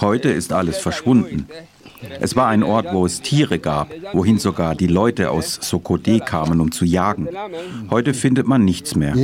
Heute 0.00 0.30
ist 0.30 0.50
alles 0.50 0.78
verschwunden. 0.78 1.46
Es 2.20 2.34
war 2.36 2.46
ein 2.48 2.62
Ort, 2.62 2.86
wo 2.94 3.04
es 3.04 3.20
Tiere 3.20 3.58
gab, 3.58 3.88
wohin 4.14 4.38
sogar 4.38 4.74
die 4.74 4.86
Leute 4.86 5.30
aus 5.30 5.60
Sokodé 5.60 6.20
kamen, 6.20 6.58
um 6.60 6.72
zu 6.72 6.86
jagen. 6.86 7.28
Heute 7.90 8.14
findet 8.14 8.46
man 8.46 8.64
nichts 8.64 8.94
mehr. 8.94 9.14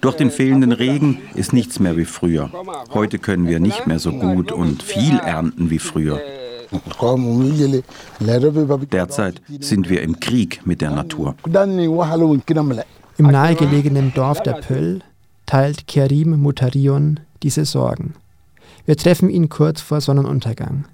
Durch 0.00 0.16
den 0.16 0.30
fehlenden 0.30 0.72
Regen 0.72 1.20
ist 1.34 1.52
nichts 1.52 1.78
mehr 1.78 1.96
wie 1.96 2.04
früher. 2.04 2.50
Heute 2.92 3.18
können 3.18 3.46
wir 3.46 3.60
nicht 3.60 3.86
mehr 3.86 3.98
so 3.98 4.12
gut 4.12 4.52
und 4.52 4.82
viel 4.82 5.18
ernten 5.18 5.70
wie 5.70 5.78
früher. 5.78 6.20
Derzeit 8.90 9.42
sind 9.60 9.88
wir 9.88 10.02
im 10.02 10.20
Krieg 10.20 10.66
mit 10.66 10.80
der 10.80 10.90
Natur. 10.90 11.34
Im 13.18 13.26
nahegelegenen 13.26 14.14
Dorf 14.14 14.42
der 14.42 14.54
Pöll 14.54 15.00
teilt 15.46 15.86
Kerim 15.86 16.40
Mutarion 16.40 17.20
diese 17.42 17.64
Sorgen. 17.64 18.14
Wir 18.86 18.96
treffen 18.96 19.28
ihn 19.28 19.48
kurz 19.48 19.80
vor 19.80 20.00
Sonnenuntergang. 20.00 20.86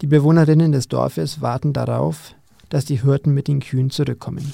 Die 0.00 0.06
Bewohnerinnen 0.06 0.72
des 0.72 0.88
Dorfes 0.88 1.40
warten 1.40 1.72
darauf, 1.72 2.34
dass 2.70 2.86
die 2.86 3.02
Hirten 3.02 3.34
mit 3.34 3.48
den 3.48 3.60
Kühen 3.60 3.90
zurückkommen. 3.90 4.50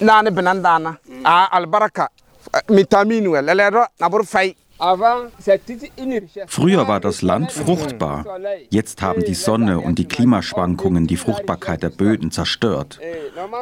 Früher 6.47 6.87
war 6.87 7.01
das 7.01 7.23
Land 7.23 7.51
fruchtbar. 7.51 8.25
Jetzt 8.71 9.03
haben 9.03 9.25
die 9.25 9.35
Sonne 9.35 9.81
und 9.81 9.99
die 9.99 10.07
Klimaschwankungen 10.07 11.09
die 11.09 11.17
Fruchtbarkeit 11.17 11.83
der 11.83 11.91
Böden 11.91 12.31
zerstört. 12.31 13.01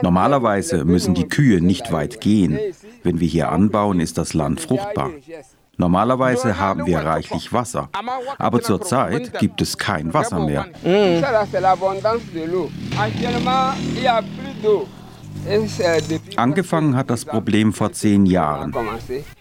Normalerweise 0.03 0.85
müssen 0.85 1.15
die 1.15 1.29
Kühe 1.29 1.63
nicht 1.63 1.91
weit 1.91 2.21
gehen. 2.21 2.59
Wenn 3.03 3.19
wir 3.21 3.29
hier 3.29 3.51
anbauen, 3.51 4.01
ist 4.01 4.19
das 4.19 4.35
Land 4.35 4.61
fruchtbar. 4.61 5.11
Normalerweise 5.79 6.59
haben 6.59 6.87
wir 6.87 7.01
reichlich 7.01 7.53
Wasser, 7.53 7.91
aber 8.39 8.63
zurzeit 8.63 9.39
gibt 9.39 9.61
es 9.61 9.77
kein 9.77 10.15
Wasser 10.15 10.41
mehr. 10.41 10.67
Angefangen 16.37 16.97
hat 16.97 17.11
das 17.11 17.25
Problem 17.25 17.73
vor 17.73 17.93
zehn 17.93 18.27
Jahren. 18.27 18.75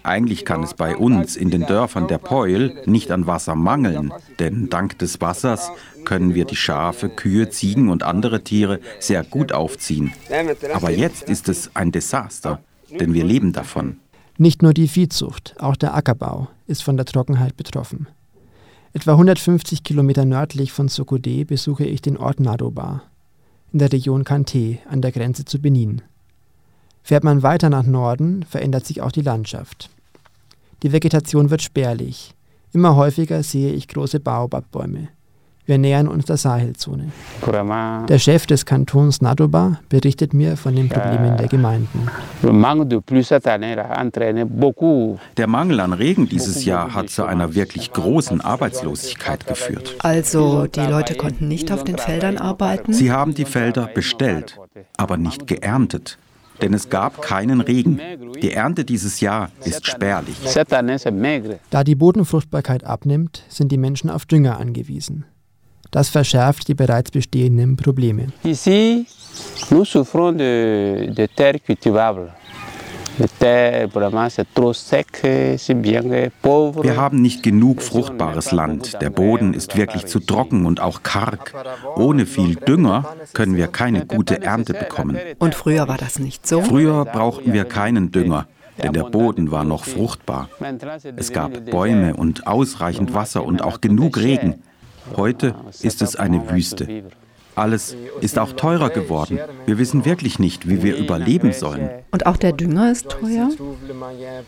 Eigentlich 0.03 0.45
kann 0.45 0.63
es 0.63 0.73
bei 0.73 0.95
uns 0.95 1.35
in 1.35 1.49
den 1.49 1.65
Dörfern 1.65 2.07
der 2.07 2.17
Peul 2.17 2.75
nicht 2.85 3.11
an 3.11 3.27
Wasser 3.27 3.55
mangeln, 3.55 4.13
denn 4.39 4.69
dank 4.69 4.99
des 4.99 5.21
Wassers 5.21 5.71
können 6.03 6.35
wir 6.35 6.45
die 6.45 6.55
Schafe, 6.55 7.09
Kühe, 7.09 7.49
Ziegen 7.49 7.89
und 7.89 8.03
andere 8.03 8.43
Tiere 8.43 8.79
sehr 8.99 9.23
gut 9.23 9.51
aufziehen. 9.51 10.13
Aber 10.73 10.91
jetzt 10.91 11.23
ist 11.23 11.49
es 11.49 11.71
ein 11.75 11.91
Desaster, 11.91 12.59
denn 12.99 13.13
wir 13.13 13.23
leben 13.23 13.53
davon. 13.53 13.97
Nicht 14.37 14.61
nur 14.61 14.73
die 14.73 14.87
Viehzucht, 14.87 15.55
auch 15.59 15.75
der 15.75 15.95
Ackerbau 15.95 16.49
ist 16.67 16.83
von 16.83 16.97
der 16.97 17.05
Trockenheit 17.05 17.55
betroffen. 17.55 18.07
Etwa 18.93 19.11
150 19.11 19.83
Kilometer 19.83 20.25
nördlich 20.25 20.71
von 20.71 20.87
Sokode 20.87 21.45
besuche 21.45 21.85
ich 21.85 22.01
den 22.01 22.17
Ort 22.17 22.39
Nadoba 22.39 23.03
in 23.75 23.79
der 23.79 23.91
Region 23.91 24.23
Kante 24.23 24.77
an 24.89 25.01
der 25.01 25.11
Grenze 25.11 25.43
zu 25.43 25.59
Benin. 25.59 26.01
Fährt 27.03 27.25
man 27.25 27.43
weiter 27.43 27.69
nach 27.69 27.85
Norden, 27.85 28.43
verändert 28.43 28.85
sich 28.85 29.01
auch 29.01 29.11
die 29.11 29.21
Landschaft. 29.21 29.89
Die 30.81 30.93
Vegetation 30.93 31.49
wird 31.49 31.61
spärlich. 31.61 32.33
Immer 32.71 32.95
häufiger 32.95 33.43
sehe 33.43 33.73
ich 33.73 33.89
große 33.89 34.21
Baobabbäume. 34.21 35.09
Wir 35.67 35.79
nähern 35.79 36.07
uns 36.07 36.25
der 36.25 36.37
Sahelzone. 36.37 37.11
Der 38.07 38.19
Chef 38.19 38.45
des 38.45 38.65
Kantons 38.65 39.21
Nadoba 39.21 39.79
berichtet 39.89 40.33
mir 40.33 40.57
von 40.57 40.75
den 40.75 40.89
Problemen 40.89 41.37
der 41.37 41.47
Gemeinden. 41.47 42.07
Der 45.37 45.47
Mangel 45.47 45.79
an 45.79 45.93
Regen 45.93 46.29
dieses 46.29 46.65
Jahr 46.65 46.93
hat 46.93 47.09
zu 47.09 47.25
einer 47.25 47.55
wirklich 47.55 47.91
großen 47.91 48.41
Arbeitslosigkeit 48.41 49.47
geführt. 49.47 49.95
Also 49.99 50.67
die 50.67 50.81
Leute 50.81 51.15
konnten 51.15 51.47
nicht 51.47 51.71
auf 51.71 51.83
den 51.83 51.97
Feldern 51.97 52.37
arbeiten? 52.37 52.93
Sie 52.93 53.11
haben 53.11 53.33
die 53.33 53.45
Felder 53.45 53.87
bestellt, 53.87 54.59
aber 54.97 55.17
nicht 55.17 55.47
geerntet. 55.47 56.19
Denn 56.61 56.73
es 56.73 56.89
gab 56.89 57.21
keinen 57.21 57.59
Regen. 57.59 57.99
Die 58.41 58.53
Ernte 58.53 58.85
dieses 58.85 59.19
Jahr 59.19 59.49
ist 59.63 59.85
spärlich. 59.87 60.37
Da 61.69 61.83
die 61.83 61.95
Bodenfruchtbarkeit 61.95 62.83
abnimmt, 62.85 63.43
sind 63.49 63.71
die 63.71 63.77
Menschen 63.77 64.09
auf 64.09 64.25
Dünger 64.25 64.57
angewiesen. 64.57 65.25
Das 65.91 66.09
verschärft 66.09 66.67
die 66.67 66.75
bereits 66.75 67.11
bestehenden 67.11 67.77
Probleme. 67.77 68.27
Ici, 68.43 69.05
nous 69.69 69.85
souffrons 69.85 70.37
de, 70.37 71.11
de 71.13 71.27
terres 71.27 71.61
cultivables. 71.65 72.29
Wir 76.81 76.97
haben 76.97 77.21
nicht 77.21 77.43
genug 77.43 77.81
fruchtbares 77.81 78.51
Land. 78.51 79.01
Der 79.01 79.09
Boden 79.09 79.53
ist 79.53 79.77
wirklich 79.77 80.05
zu 80.05 80.19
trocken 80.19 80.65
und 80.65 80.81
auch 80.81 81.01
karg. 81.03 81.53
Ohne 81.95 82.25
viel 82.25 82.55
Dünger 82.55 83.05
können 83.33 83.55
wir 83.55 83.67
keine 83.67 84.05
gute 84.05 84.41
Ernte 84.41 84.73
bekommen. 84.73 85.17
Und 85.39 85.55
früher 85.55 85.87
war 85.87 85.97
das 85.97 86.19
nicht 86.19 86.45
so? 86.45 86.61
Früher 86.61 87.05
brauchten 87.05 87.53
wir 87.53 87.63
keinen 87.63 88.11
Dünger, 88.11 88.47
denn 88.83 88.91
der 88.91 89.03
Boden 89.03 89.49
war 89.49 89.63
noch 89.63 89.85
fruchtbar. 89.85 90.49
Es 91.15 91.31
gab 91.31 91.71
Bäume 91.71 92.17
und 92.17 92.47
ausreichend 92.47 93.13
Wasser 93.13 93.45
und 93.45 93.61
auch 93.61 93.79
genug 93.79 94.17
Regen. 94.17 94.61
Heute 95.15 95.55
ist 95.81 96.01
es 96.01 96.15
eine 96.15 96.49
Wüste. 96.49 97.03
Alles 97.55 97.95
ist 98.19 98.37
auch 98.37 98.51
teurer 98.51 98.89
geworden. 98.89 99.39
Wir 99.65 99.77
wissen 99.77 100.03
wirklich 100.03 100.39
nicht, 100.39 100.67
wie 100.67 100.83
wir 100.83 100.97
überleben 100.97 101.53
sollen. 101.53 101.89
Und 102.11 102.25
auch 102.25 102.35
der 102.35 102.51
Dünger 102.51 102.91
ist 102.91 103.09
teuer? 103.09 103.49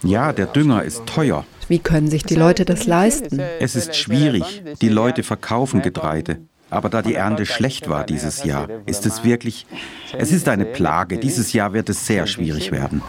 Ja, 0.04 0.34
der 0.34 0.48
Dünger 0.48 0.84
ist 0.84 1.06
teuer. 1.06 1.46
Wie 1.70 1.80
können 1.80 2.10
sich 2.10 2.24
die 2.24 2.36
Leute 2.36 2.66
das 2.66 2.86
leisten? 2.86 3.42
Es 3.60 3.76
ist 3.76 3.96
schwierig. 3.96 4.64
Die 4.82 4.90
Leute 4.90 5.24
verkaufen 5.24 5.82
Getreide. 5.82 6.40
Aber 6.70 6.90
da 6.90 7.02
die 7.02 7.14
Ernte 7.14 7.46
schlecht 7.46 7.90
war 7.90 8.04
dieses 8.04 8.44
Jahr, 8.44 8.68
ist 8.86 9.06
es 9.06 9.24
wirklich, 9.24 9.66
es 10.18 10.34
ist 10.34 10.50
eine 10.50 10.66
Plage. 10.66 11.18
Dieses 11.18 11.54
Jahr 11.54 11.72
wird 11.72 11.88
es 11.88 12.06
sehr 12.06 12.28
schwierig 12.28 12.74
werden. 12.74 13.02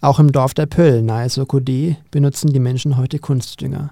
Auch 0.00 0.20
im 0.20 0.30
Dorf 0.30 0.54
der 0.54 0.66
Pöll 0.66 1.02
nahe 1.02 1.28
Sokode 1.28 1.96
benutzen 2.12 2.52
die 2.52 2.60
Menschen 2.60 2.96
heute 2.96 3.18
Kunstdünger. 3.18 3.90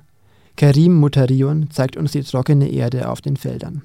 Karim 0.57 0.95
Mutarion 0.95 1.69
zeigt 1.71 1.97
uns 1.97 2.13
die 2.13 2.23
trockene 2.23 2.71
Erde 2.71 3.09
auf 3.09 3.21
den 3.21 3.37
Feldern. 3.37 3.83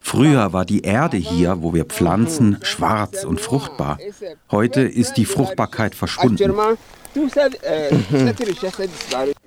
Früher 0.00 0.52
war 0.52 0.64
die 0.64 0.80
Erde 0.80 1.16
hier, 1.16 1.62
wo 1.62 1.74
wir 1.74 1.84
pflanzen, 1.84 2.58
schwarz 2.62 3.24
und 3.24 3.40
fruchtbar. 3.40 3.98
Heute 4.50 4.80
ist 4.80 5.14
die 5.14 5.24
Fruchtbarkeit 5.24 5.94
verschwunden. 5.94 6.76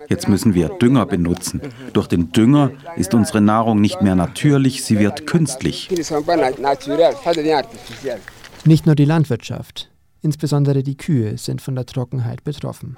Jetzt 0.09 0.27
müssen 0.27 0.53
wir 0.53 0.69
Dünger 0.69 1.05
benutzen. 1.05 1.61
Durch 1.93 2.07
den 2.07 2.31
Dünger 2.31 2.71
ist 2.97 3.13
unsere 3.13 3.41
Nahrung 3.41 3.81
nicht 3.81 4.01
mehr 4.01 4.15
natürlich, 4.15 4.83
sie 4.83 4.99
wird 4.99 5.25
künstlich. 5.27 5.89
Nicht 8.65 8.85
nur 8.85 8.95
die 8.95 9.05
Landwirtschaft, 9.05 9.89
insbesondere 10.23 10.81
die 10.81 10.97
Kühe 10.97 11.37
sind 11.37 11.61
von 11.61 11.75
der 11.75 11.85
Trockenheit 11.85 12.43
betroffen. 12.43 12.97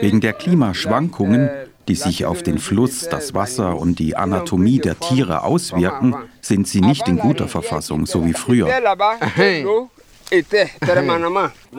Wegen 0.00 0.20
der 0.20 0.32
Klimaschwankungen, 0.34 1.50
die 1.88 1.94
sich 1.94 2.26
auf 2.26 2.42
den 2.42 2.58
Fluss, 2.58 3.08
das 3.08 3.34
Wasser 3.34 3.78
und 3.78 3.98
die 3.98 4.16
Anatomie 4.16 4.78
der 4.78 4.98
Tiere 4.98 5.42
auswirken, 5.42 6.14
sind 6.40 6.68
sie 6.68 6.80
nicht 6.80 7.08
in 7.08 7.18
guter 7.18 7.48
Verfassung, 7.48 8.06
so 8.06 8.24
wie 8.26 8.34
früher. 8.34 8.68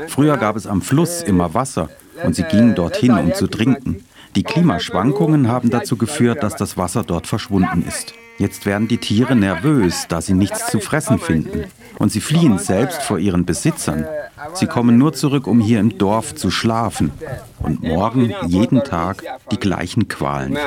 Früher 0.07 0.37
gab 0.37 0.55
es 0.55 0.67
am 0.67 0.81
Fluss 0.81 1.21
immer 1.21 1.53
Wasser 1.53 1.89
und 2.23 2.35
sie 2.35 2.43
gingen 2.43 2.75
dorthin, 2.75 3.17
um 3.17 3.33
zu 3.33 3.47
trinken. 3.47 4.05
Die 4.35 4.43
Klimaschwankungen 4.43 5.47
haben 5.47 5.69
dazu 5.69 5.97
geführt, 5.97 6.43
dass 6.43 6.55
das 6.55 6.77
Wasser 6.77 7.03
dort 7.03 7.27
verschwunden 7.27 7.83
ist. 7.87 8.13
Jetzt 8.37 8.65
werden 8.65 8.89
die 8.89 8.97
Tiere 8.97 9.35
nervös, 9.35 10.07
da 10.09 10.21
sie 10.21 10.33
nichts 10.33 10.69
zu 10.69 10.79
fressen 10.79 11.19
finden. 11.19 11.65
Und 11.97 12.11
sie 12.11 12.19
fliehen 12.19 12.59
selbst 12.59 13.01
vor 13.01 13.17
ihren 13.17 13.45
Besitzern. 13.45 14.05
Sie 14.53 14.67
kommen 14.67 14.97
nur 14.97 15.13
zurück, 15.13 15.47
um 15.47 15.61
hier 15.61 15.79
im 15.79 15.97
Dorf 15.97 16.35
zu 16.35 16.51
schlafen. 16.51 17.11
Und 17.59 17.81
morgen, 17.81 18.33
jeden 18.47 18.83
Tag, 18.83 19.23
die 19.51 19.57
gleichen 19.57 20.09
Qualen. 20.09 20.57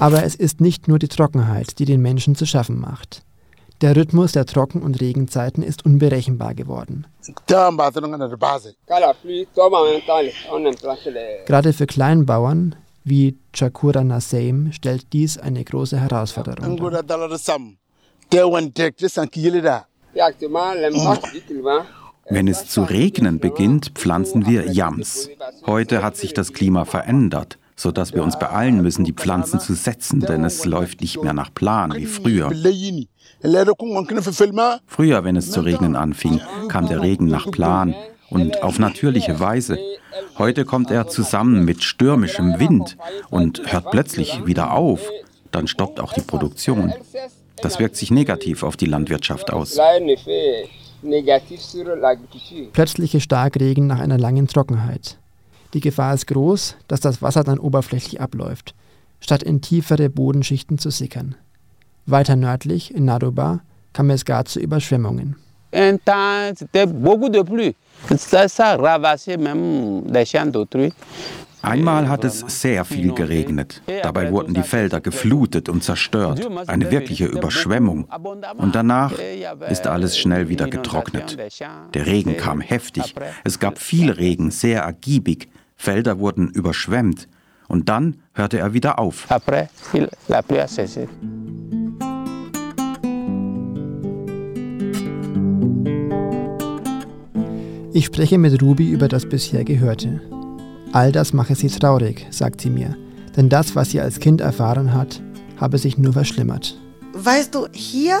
Aber 0.00 0.24
es 0.24 0.34
ist 0.34 0.60
nicht 0.60 0.88
nur 0.88 0.98
die 0.98 1.08
Trockenheit, 1.08 1.78
die 1.78 1.84
den 1.84 2.02
Menschen 2.02 2.34
zu 2.34 2.44
schaffen 2.44 2.80
macht. 2.80 3.22
Der 3.80 3.94
Rhythmus 3.94 4.32
der 4.32 4.44
Trocken- 4.44 4.82
und 4.82 5.00
Regenzeiten 5.00 5.62
ist 5.62 5.84
unberechenbar 5.84 6.54
geworden. 6.54 7.06
Gerade 11.46 11.72
für 11.72 11.86
Kleinbauern 11.86 12.74
wie 13.04 13.38
Chakura 13.52 14.02
Nasseim 14.04 14.72
stellt 14.72 15.12
dies 15.12 15.38
eine 15.38 15.64
große 15.64 15.98
Herausforderung 15.98 16.76
dar. 19.62 19.86
Wenn 22.30 22.48
es 22.48 22.68
zu 22.68 22.82
regnen 22.82 23.38
beginnt, 23.38 23.92
pflanzen 23.94 24.46
wir 24.46 24.66
Yams. 24.72 25.30
Heute 25.66 26.02
hat 26.02 26.16
sich 26.16 26.34
das 26.34 26.52
Klima 26.52 26.84
verändert, 26.84 27.58
sodass 27.78 28.12
wir 28.12 28.24
uns 28.24 28.38
beeilen 28.38 28.82
müssen, 28.82 29.04
die 29.04 29.12
Pflanzen 29.12 29.60
zu 29.60 29.72
setzen, 29.72 30.20
denn 30.20 30.44
es 30.44 30.64
läuft 30.64 31.00
nicht 31.00 31.22
mehr 31.22 31.32
nach 31.32 31.54
Plan 31.54 31.94
wie 31.94 32.06
früher. 32.06 32.50
Früher, 34.86 35.24
wenn 35.24 35.36
es 35.36 35.50
zu 35.52 35.60
regnen 35.60 35.94
anfing, 35.94 36.40
kam 36.68 36.88
der 36.88 37.00
Regen 37.00 37.28
nach 37.28 37.48
Plan 37.50 37.94
und 38.30 38.64
auf 38.64 38.80
natürliche 38.80 39.38
Weise. 39.38 39.78
Heute 40.38 40.64
kommt 40.64 40.90
er 40.90 41.06
zusammen 41.06 41.64
mit 41.64 41.84
stürmischem 41.84 42.58
Wind 42.58 42.96
und 43.30 43.72
hört 43.72 43.92
plötzlich 43.92 44.44
wieder 44.44 44.72
auf. 44.72 45.08
Dann 45.52 45.68
stoppt 45.68 46.00
auch 46.00 46.12
die 46.12 46.20
Produktion. 46.20 46.92
Das 47.62 47.78
wirkt 47.78 47.94
sich 47.94 48.10
negativ 48.10 48.64
auf 48.64 48.76
die 48.76 48.86
Landwirtschaft 48.86 49.52
aus. 49.52 49.78
Plötzliche 52.72 53.20
Starkregen 53.20 53.86
nach 53.86 54.00
einer 54.00 54.18
langen 54.18 54.48
Trockenheit. 54.48 55.18
Die 55.74 55.80
Gefahr 55.80 56.14
ist 56.14 56.26
groß, 56.26 56.76
dass 56.88 57.00
das 57.00 57.20
Wasser 57.20 57.44
dann 57.44 57.58
oberflächlich 57.58 58.20
abläuft, 58.20 58.74
statt 59.20 59.42
in 59.42 59.60
tiefere 59.60 60.08
Bodenschichten 60.08 60.78
zu 60.78 60.90
sickern. 60.90 61.34
Weiter 62.06 62.36
nördlich, 62.36 62.94
in 62.94 63.04
Nadoba, 63.04 63.60
kam 63.92 64.10
es 64.10 64.24
gar 64.24 64.44
zu 64.44 64.60
Überschwemmungen. 64.60 65.36
Un 65.70 65.98
temps, 66.02 66.58
c'était 66.58 66.86
beaucoup 66.86 67.28
de 67.28 67.42
pluie. 67.42 67.74
Ça, 68.16 68.48
ça 68.48 68.76
ravassait 68.76 69.36
même 69.36 70.04
les 70.06 70.24
champs 70.24 70.50
d'autrui. 70.50 70.92
Einmal 71.62 72.08
hat 72.08 72.24
es 72.24 72.40
sehr 72.46 72.84
viel 72.84 73.12
geregnet. 73.12 73.82
Dabei 74.02 74.30
wurden 74.30 74.54
die 74.54 74.62
Felder 74.62 75.00
geflutet 75.00 75.68
und 75.68 75.82
zerstört. 75.82 76.48
Eine 76.66 76.90
wirkliche 76.90 77.26
Überschwemmung. 77.26 78.08
Und 78.56 78.74
danach 78.74 79.12
ist 79.68 79.86
alles 79.86 80.18
schnell 80.18 80.48
wieder 80.48 80.68
getrocknet. 80.68 81.36
Der 81.94 82.06
Regen 82.06 82.36
kam 82.36 82.60
heftig. 82.60 83.14
Es 83.44 83.58
gab 83.58 83.78
viel 83.78 84.10
Regen, 84.10 84.50
sehr 84.50 84.82
ergiebig. 84.82 85.48
Felder 85.76 86.18
wurden 86.18 86.48
überschwemmt. 86.48 87.28
Und 87.68 87.88
dann 87.88 88.16
hörte 88.32 88.58
er 88.58 88.72
wieder 88.72 88.98
auf. 88.98 89.28
Ich 97.92 98.06
spreche 98.06 98.38
mit 98.38 98.62
Ruby 98.62 98.90
über 98.90 99.08
das 99.08 99.28
bisher 99.28 99.64
Gehörte. 99.64 100.37
All 100.92 101.12
das 101.12 101.34
mache 101.34 101.54
sie 101.54 101.68
traurig, 101.68 102.26
sagt 102.30 102.62
sie 102.62 102.70
mir, 102.70 102.96
denn 103.36 103.50
das, 103.50 103.76
was 103.76 103.90
sie 103.90 104.00
als 104.00 104.20
Kind 104.20 104.40
erfahren 104.40 104.94
hat, 104.94 105.20
habe 105.58 105.76
sich 105.76 105.98
nur 105.98 106.14
verschlimmert. 106.14 106.80
Weißt 107.12 107.54
du, 107.54 107.68
hier 107.72 108.20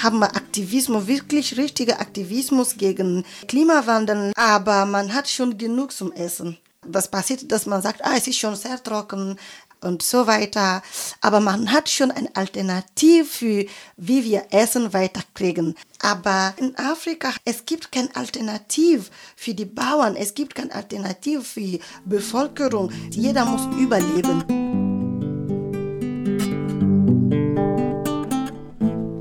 haben 0.00 0.20
wir 0.20 0.36
Aktivismus, 0.36 1.08
wirklich 1.08 1.56
richtiger 1.56 2.00
Aktivismus 2.00 2.76
gegen 2.76 3.24
Klimawandel, 3.48 4.32
aber 4.36 4.86
man 4.86 5.12
hat 5.12 5.28
schon 5.28 5.58
genug 5.58 5.92
zum 5.92 6.12
Essen. 6.12 6.56
Das 6.86 7.10
passiert, 7.10 7.50
dass 7.50 7.66
man 7.66 7.82
sagt, 7.82 8.04
ah, 8.04 8.14
es 8.16 8.26
ist 8.26 8.38
schon 8.38 8.54
sehr 8.54 8.80
trocken, 8.82 9.36
und 9.84 10.02
so 10.02 10.26
weiter. 10.26 10.82
Aber 11.20 11.40
man 11.40 11.72
hat 11.72 11.88
schon 11.88 12.10
eine 12.10 12.34
Alternative 12.34 13.24
für, 13.24 13.66
wie 13.96 14.24
wir 14.24 14.46
Essen 14.50 14.92
weiterkriegen. 14.92 15.74
Aber 16.00 16.54
in 16.56 16.76
Afrika, 16.76 17.30
es 17.44 17.64
gibt 17.64 17.92
keine 17.92 18.14
Alternative 18.14 19.04
für 19.36 19.54
die 19.54 19.64
Bauern, 19.64 20.16
es 20.16 20.34
gibt 20.34 20.54
keine 20.54 20.74
Alternative 20.74 21.42
für 21.42 21.60
die 21.60 21.80
Bevölkerung. 22.04 22.90
Jeder 23.10 23.44
muss 23.44 23.66
überleben. 23.78 24.44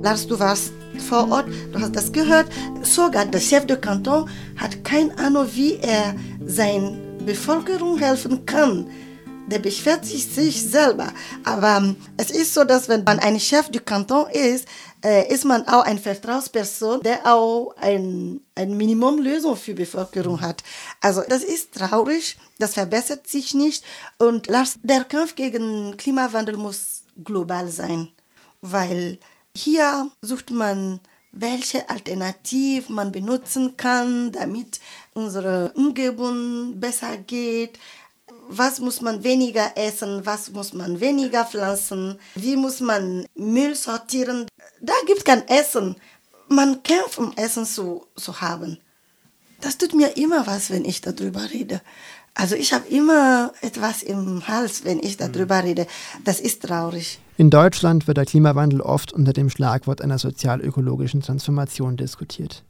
Lars, 0.04 0.28
du 0.28 0.38
warst 0.38 0.74
vor 1.08 1.32
Ort, 1.32 1.48
du 1.72 1.80
hast 1.80 1.96
das 1.96 2.12
gehört. 2.12 2.48
Sogar 2.82 3.26
der 3.26 3.40
Chef 3.40 3.66
de 3.66 3.78
Kanton 3.78 4.30
hat 4.58 4.84
keine 4.84 5.18
Ahnung, 5.18 5.48
wie 5.54 5.76
er 5.76 6.16
seiner 6.46 6.92
Bevölkerung 7.26 7.98
helfen 7.98 8.46
kann 8.46 8.88
der 9.48 9.60
beschwert 9.60 10.06
sich, 10.06 10.26
sich 10.26 10.62
selber. 10.62 11.12
Aber 11.44 11.78
ähm, 11.78 11.96
es 12.18 12.32
ist 12.32 12.54
so, 12.54 12.64
dass 12.64 12.90
wenn 12.90 13.04
man 13.04 13.20
ein 13.20 13.40
Chef 13.40 13.70
du 13.70 13.80
Kanton 13.80 14.30
ist, 14.32 14.68
äh, 15.04 15.32
ist 15.32 15.46
man 15.46 15.68
auch 15.68 15.84
eine 15.84 16.00
Vertrauensperson, 16.00 17.02
der 17.02 17.26
auch 17.26 17.76
ein, 17.78 18.42
ein 18.56 18.78
Minimumlösung 18.78 19.56
für 19.56 19.74
Bevölkerung 19.74 20.42
hat. 20.42 20.64
Also 21.02 21.22
das 21.28 21.44
ist 21.44 21.74
traurig, 21.74 22.38
das 22.60 22.74
verbessert 22.74 23.28
sich 23.28 23.54
nicht 23.54 23.84
und 24.18 24.48
der 24.84 25.04
Kampf 25.04 25.36
gegen 25.36 25.98
Klimawandel 25.98 26.58
muss 26.58 27.04
global 27.24 27.68
sein, 27.70 28.10
weil 28.62 29.20
hier 29.56 30.10
sucht 30.22 30.52
man 30.52 31.00
welche 31.34 31.90
Alternative 31.90 32.94
man 32.94 33.12
benutzen 33.12 33.76
kann, 33.76 34.32
damit 34.32 34.80
unsere 35.16 35.74
Umgebung 35.74 36.80
besser 36.80 37.18
geht 37.18 37.80
was 38.50 38.80
muss 38.80 39.02
man 39.02 39.24
weniger 39.24 39.72
essen, 39.76 40.26
was 40.26 40.52
muss 40.52 40.74
man 40.74 41.00
weniger 41.00 41.46
pflanzen, 41.46 42.20
wie 42.36 42.56
muss 42.56 42.80
man 42.80 43.26
Müll 43.36 43.76
sortieren. 43.76 44.48
Da 44.82 44.94
gibt 45.06 45.20
es 45.20 45.26
kein 45.26 45.48
Essen. 45.48 45.96
Man 46.50 46.84
kämpft, 46.84 47.18
um 47.18 47.34
Essen 47.36 47.66
zu, 47.66 48.06
zu 48.16 48.42
haben. 48.42 48.78
Das 49.62 49.78
tut 49.78 49.94
mir 49.96 50.18
immer 50.18 50.46
was, 50.46 50.70
wenn 50.70 50.86
ich 50.86 51.02
darüber 51.02 51.50
rede. 51.52 51.82
Also 52.36 52.56
ich 52.56 52.74
habe 52.74 52.88
immer 52.88 53.54
etwas 53.62 54.02
im 54.04 54.48
Hals, 54.48 54.84
wenn 54.84 55.00
ich 55.00 55.18
darüber 55.18 55.62
mhm. 55.62 55.68
rede. 55.68 55.88
Das 56.24 56.40
ist 56.40 56.64
traurig. 56.64 57.20
In 57.38 57.50
Deutschland 57.50 58.08
wird 58.08 58.18
der 58.18 58.26
Klimawandel 58.26 58.82
oft 58.82 59.14
unter 59.14 59.34
dem 59.34 59.50
Schlagwort 59.50 60.02
einer 60.02 60.20
sozial-ökologischen 60.20 61.22
Transformation 61.22 61.98
diskutiert. 61.98 62.64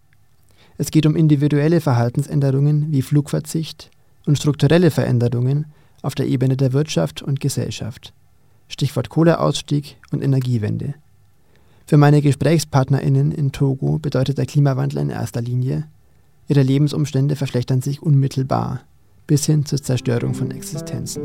Es 0.78 0.92
geht 0.92 1.06
um 1.06 1.16
individuelle 1.16 1.82
Verhaltensänderungen 1.82 2.92
wie 2.92 3.02
Flugverzicht, 3.02 3.92
und 4.26 4.38
strukturelle 4.38 4.92
Veränderungen 4.92 5.66
auf 6.02 6.16
der 6.16 6.28
Ebene 6.28 6.58
der 6.58 6.74
Wirtschaft 6.74 7.22
und 7.22 7.40
Gesellschaft. 7.40 8.14
Stichwort 8.68 9.10
Kohleausstieg 9.10 9.98
und 10.12 10.24
Energiewende. 10.24 10.96
Für 11.86 11.98
meine 11.98 12.22
GesprächspartnerInnen 12.22 13.32
in 13.32 13.52
Togo 13.52 14.00
bedeutet 14.00 14.38
der 14.38 14.46
Klimawandel 14.46 15.00
in 15.00 15.10
erster 15.10 15.42
Linie, 15.42 15.86
ihre 16.48 16.62
Lebensumstände 16.62 17.36
verschlechtern 17.36 17.82
sich 17.82 18.02
unmittelbar, 18.02 18.82
bis 19.28 19.46
hin 19.46 19.66
zur 19.66 19.82
Zerstörung 19.82 20.34
von 20.34 20.52
Existenzen. 20.52 21.22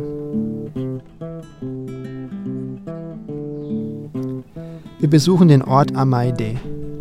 Wir 4.99 5.09
besuchen 5.09 5.49
den 5.49 5.63
Ort 5.63 5.95
Amaide, 5.95 6.57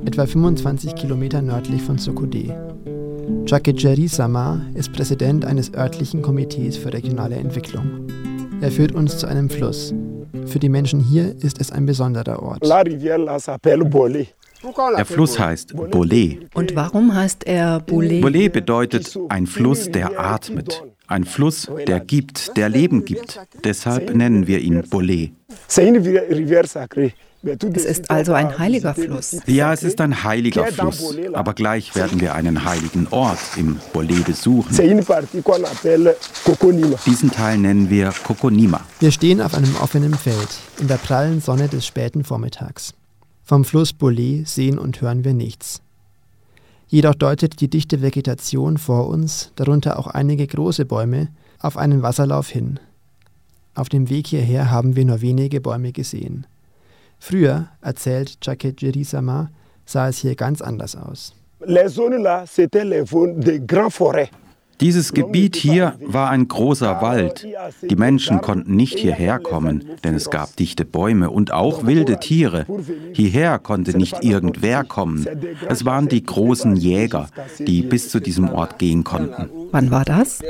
etwa 0.05 0.25
25 0.25 0.95
Kilometer 0.95 1.41
nördlich 1.41 1.81
von 1.81 1.97
Sokodé. 1.97 2.55
Chakejeri 3.45 4.07
Sama 4.07 4.61
ist 4.73 4.93
Präsident 4.93 5.45
eines 5.45 5.73
örtlichen 5.73 6.21
Komitees 6.21 6.77
für 6.77 6.93
regionale 6.93 7.35
Entwicklung. 7.35 8.07
Er 8.61 8.71
führt 8.71 8.93
uns 8.93 9.17
zu 9.17 9.27
einem 9.27 9.49
Fluss. 9.49 9.93
Für 10.45 10.59
die 10.59 10.69
Menschen 10.69 10.99
hier 10.99 11.35
ist 11.41 11.59
es 11.59 11.71
ein 11.71 11.85
besonderer 11.85 12.41
Ort. 12.41 12.63
Der 14.97 15.05
Fluss 15.05 15.39
heißt 15.39 15.73
Bolé. 15.75 16.39
Und 16.53 16.75
warum 16.75 17.13
heißt 17.13 17.45
er 17.45 17.79
Bolé? 17.79 18.21
Bolé 18.21 18.49
bedeutet 18.49 19.17
ein 19.29 19.45
Fluss, 19.45 19.91
der 19.91 20.19
atmet. 20.19 20.83
Ein 21.07 21.23
Fluss, 21.23 21.69
der 21.87 21.99
gibt, 21.99 22.57
der 22.57 22.69
Leben 22.69 23.05
gibt. 23.05 23.39
Deshalb 23.63 24.13
nennen 24.15 24.47
wir 24.47 24.59
ihn 24.59 24.81
Bolé. 24.83 25.31
Es 27.43 27.85
ist 27.85 28.09
also 28.09 28.33
ein 28.33 28.57
heiliger 28.57 28.95
Fluss. 28.95 29.37
Ja, 29.45 29.71
es 29.71 29.83
ist 29.83 30.01
ein 30.01 30.23
heiliger 30.23 30.65
Fluss. 30.65 31.15
Aber 31.33 31.53
gleich 31.53 31.95
werden 31.95 32.19
wir 32.19 32.33
einen 32.33 32.65
heiligen 32.65 33.07
Ort 33.11 33.39
im 33.57 33.79
Bolé 33.93 34.23
besuchen. 34.23 34.75
Diesen 37.05 37.31
Teil 37.31 37.57
nennen 37.59 37.89
wir 37.89 38.13
Kokonima. 38.23 38.81
Wir 38.99 39.11
stehen 39.11 39.41
auf 39.41 39.53
einem 39.53 39.75
offenen 39.77 40.15
Feld 40.15 40.49
in 40.79 40.87
der 40.87 40.97
prallen 40.97 41.39
Sonne 41.39 41.67
des 41.67 41.85
späten 41.85 42.23
Vormittags. 42.23 42.93
Vom 43.43 43.63
Fluss 43.63 43.91
Bolé 43.91 44.45
sehen 44.45 44.79
und 44.79 44.99
hören 45.01 45.23
wir 45.23 45.33
nichts. 45.33 45.81
Jedoch 46.89 47.15
deutet 47.15 47.59
die 47.61 47.69
dichte 47.69 48.01
Vegetation 48.01 48.77
vor 48.77 49.07
uns, 49.07 49.51
darunter 49.55 49.99
auch 49.99 50.07
einige 50.07 50.47
große 50.47 50.85
Bäume, 50.85 51.27
auf 51.59 51.77
einen 51.77 52.01
Wasserlauf 52.01 52.49
hin. 52.49 52.79
Auf 53.75 53.89
dem 53.89 54.09
Weg 54.09 54.27
hierher 54.27 54.71
haben 54.71 54.95
wir 54.95 55.05
nur 55.05 55.21
wenige 55.21 55.61
Bäume 55.61 55.91
gesehen. 55.91 56.47
Früher, 57.19 57.67
erzählt 57.81 58.37
Jacket 58.41 58.81
Jerisama, 58.81 59.49
sah 59.85 60.09
es 60.09 60.19
hier 60.19 60.35
ganz 60.35 60.61
anders 60.61 60.95
aus. 60.95 61.33
Dieses 64.79 65.11
Gebiet 65.11 65.55
hier 65.55 65.95
war 66.01 66.29
ein 66.29 66.47
großer 66.47 67.01
Wald. 67.01 67.47
Die 67.89 67.95
Menschen 67.95 68.41
konnten 68.41 68.75
nicht 68.75 68.99
hierher 68.99 69.39
kommen, 69.39 69.83
denn 70.03 70.13
es 70.13 70.29
gab 70.29 70.55
dichte 70.55 70.85
Bäume 70.85 71.31
und 71.31 71.51
auch 71.51 71.87
wilde 71.87 72.19
Tiere. 72.19 72.67
Hierher 73.13 73.57
konnte 73.57 73.97
nicht 73.97 74.23
irgendwer 74.23 74.83
kommen. 74.83 75.25
Es 75.67 75.83
waren 75.83 76.07
die 76.07 76.23
großen 76.23 76.75
Jäger, 76.75 77.29
die 77.57 77.81
bis 77.81 78.09
zu 78.09 78.19
diesem 78.19 78.49
Ort 78.49 78.77
gehen 78.77 79.03
konnten. 79.03 79.49
Wann 79.71 79.89
war 79.89 80.05
das? 80.05 80.41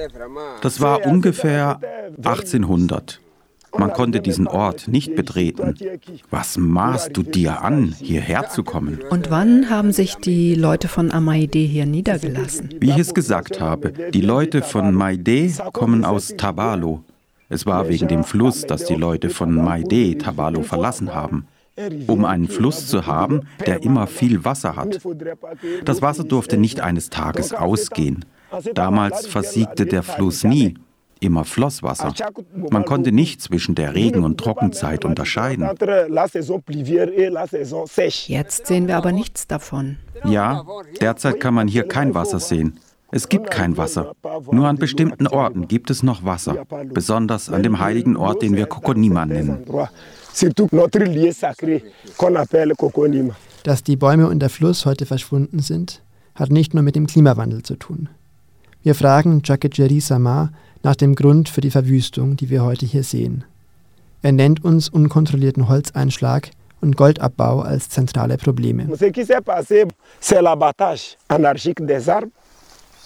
Das 0.61 0.81
war 0.81 1.05
ungefähr 1.05 1.79
1800. 2.17 3.21
Man 3.77 3.91
konnte 3.93 4.21
diesen 4.21 4.47
Ort 4.47 4.87
nicht 4.87 5.15
betreten. 5.15 5.75
Was 6.29 6.57
maßt 6.57 7.15
du 7.15 7.23
dir 7.23 7.61
an, 7.61 7.95
hierher 7.99 8.49
zu 8.49 8.63
kommen? 8.63 8.99
Und 9.09 9.29
wann 9.29 9.69
haben 9.69 9.91
sich 9.91 10.15
die 10.15 10.55
Leute 10.55 10.87
von 10.87 11.11
Amaide 11.11 11.59
hier 11.59 11.85
niedergelassen? 11.85 12.69
Wie 12.79 12.89
ich 12.89 12.97
es 12.97 13.13
gesagt 13.13 13.59
habe, 13.59 13.93
die 14.11 14.21
Leute 14.21 14.61
von 14.61 14.93
Maide 14.93 15.51
kommen 15.73 16.05
aus 16.05 16.35
Tabalo. 16.37 17.03
Es 17.49 17.65
war 17.65 17.87
wegen 17.87 18.07
dem 18.07 18.23
Fluss, 18.23 18.61
dass 18.61 18.85
die 18.85 18.95
Leute 18.95 19.29
von 19.29 19.53
Maide 19.53 20.17
Tabalo 20.17 20.63
verlassen 20.63 21.13
haben 21.13 21.47
um 22.07 22.25
einen 22.25 22.47
Fluss 22.47 22.87
zu 22.87 23.05
haben, 23.05 23.41
der 23.65 23.83
immer 23.83 24.07
viel 24.07 24.43
Wasser 24.43 24.75
hat. 24.75 24.99
Das 25.85 26.01
Wasser 26.01 26.23
durfte 26.23 26.57
nicht 26.57 26.81
eines 26.81 27.09
Tages 27.09 27.53
ausgehen. 27.53 28.25
Damals 28.73 29.27
versiegte 29.27 29.85
der 29.85 30.03
Fluss 30.03 30.43
nie 30.43 30.75
immer 31.21 31.43
Flosswasser. 31.45 32.13
Man 32.69 32.85
konnte 32.85 33.11
nicht 33.11 33.41
zwischen 33.41 33.75
der 33.75 33.95
Regen- 33.95 34.23
und 34.23 34.37
Trockenzeit 34.39 35.05
unterscheiden. 35.05 35.69
Jetzt 38.27 38.67
sehen 38.67 38.87
wir 38.87 38.97
aber 38.97 39.11
nichts 39.11 39.47
davon. 39.47 39.97
Ja, 40.25 40.65
derzeit 41.01 41.39
kann 41.39 41.53
man 41.53 41.67
hier 41.67 41.87
kein 41.87 42.13
Wasser 42.13 42.39
sehen. 42.39 42.79
Es 43.09 43.29
gibt 43.29 43.51
kein 43.51 43.77
Wasser. 43.77 44.13
Nur 44.51 44.67
an 44.67 44.77
bestimmten 44.77 45.27
Orten 45.27 45.67
gibt 45.67 45.89
es 45.89 46.03
noch 46.03 46.25
Wasser, 46.25 46.65
besonders 46.93 47.49
an 47.49 47.63
dem 47.63 47.79
heiligen 47.79 48.17
Ort, 48.17 48.41
den 48.41 48.55
wir 48.55 48.65
Kokonima 48.65 49.25
nennen. 49.25 49.63
Dass 53.63 53.83
die 53.83 53.95
Bäume 53.95 54.27
und 54.27 54.39
der 54.39 54.49
Fluss 54.49 54.85
heute 54.85 55.05
verschwunden 55.05 55.59
sind, 55.59 56.03
hat 56.35 56.51
nicht 56.51 56.73
nur 56.73 56.83
mit 56.83 56.95
dem 56.95 57.07
Klimawandel 57.07 57.63
zu 57.63 57.75
tun. 57.75 58.09
Wir 58.83 58.93
fragen 58.93 59.41
Chakejeri 59.41 59.99
Sama 59.99 60.51
nach 60.83 60.95
dem 60.95 61.15
Grund 61.15 61.49
für 61.49 61.61
die 61.61 61.71
Verwüstung, 61.71 62.37
die 62.37 62.49
wir 62.49 62.63
heute 62.63 62.85
hier 62.85 63.03
sehen. 63.03 63.43
Er 64.21 64.31
nennt 64.31 64.63
uns 64.63 64.89
unkontrollierten 64.89 65.67
Holzeinschlag 65.67 66.49
und 66.81 66.95
Goldabbau 66.95 67.61
als 67.61 67.89
zentrale 67.89 68.37
Probleme. 68.37 68.87
Ce 68.95 69.11
qui 69.11 69.25
s'est 69.25 69.41
passé, 69.41 69.85
c'est 70.19 70.41
l'abattage 70.41 71.17
anarchique 71.29 71.85
des 71.85 72.09
arbres. 72.09 72.31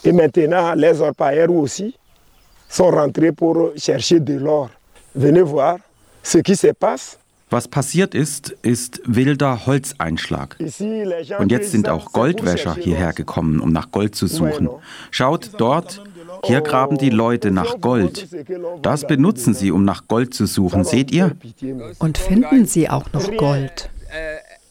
Et 0.04 0.12
maintenant, 0.12 0.74
les 0.74 1.00
orpailleurs 1.00 1.52
aussi 1.52 1.96
sont 2.68 2.90
rentrés 2.90 3.32
pour 3.32 3.72
chercher 3.78 4.20
de 4.20 4.34
l'or. 4.34 4.70
Venez 5.14 5.42
voir 5.42 5.78
ce 6.24 6.40
qui 6.40 6.56
se 6.56 6.74
passe. 6.74 7.18
Was 7.52 7.68
passiert 7.68 8.16
ist, 8.16 8.56
ist 8.62 9.02
wilder 9.06 9.66
Holzeinschlag. 9.66 10.56
Und 11.38 11.52
jetzt 11.52 11.72
sind 11.72 11.90
auch 11.90 12.14
Goldwäscher 12.14 12.76
hierher 12.76 13.12
gekommen, 13.12 13.60
um 13.60 13.74
nach 13.74 13.92
Gold 13.92 14.16
zu 14.16 14.28
suchen. 14.28 14.70
Schaut 15.12 15.50
dort, 15.58 16.02
hier 16.44 16.62
graben 16.62 16.98
die 16.98 17.10
Leute 17.10 17.52
nach 17.52 17.80
Gold. 17.80 18.28
Das 18.82 19.08
benutzen 19.08 19.54
sie, 19.54 19.72
um 19.72 19.84
nach 19.86 20.08
Gold 20.08 20.34
zu 20.34 20.46
suchen, 20.46 20.84
seht 20.84 21.12
ihr? 21.12 21.36
Und 22.00 22.18
finden 22.18 22.66
sie 22.66 22.90
auch 22.90 23.12
noch 23.14 23.36
Gold? 23.38 23.90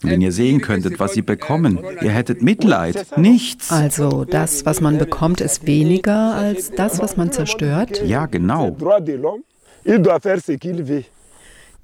Wenn 0.02 0.22
ihr 0.22 0.32
sehen 0.32 0.62
könntet, 0.62 0.98
was 0.98 1.12
sie 1.12 1.22
bekommen, 1.22 1.78
ihr 2.00 2.10
hättet 2.10 2.42
Mitleid. 2.42 3.18
Nichts. 3.18 3.70
Also 3.70 4.24
das, 4.24 4.64
was 4.64 4.80
man 4.80 4.96
bekommt, 4.98 5.40
ist 5.42 5.66
weniger 5.66 6.34
als 6.34 6.70
das, 6.70 7.00
was 7.00 7.16
man 7.16 7.32
zerstört? 7.32 8.02
Ja, 8.06 8.26
genau. 8.26 8.76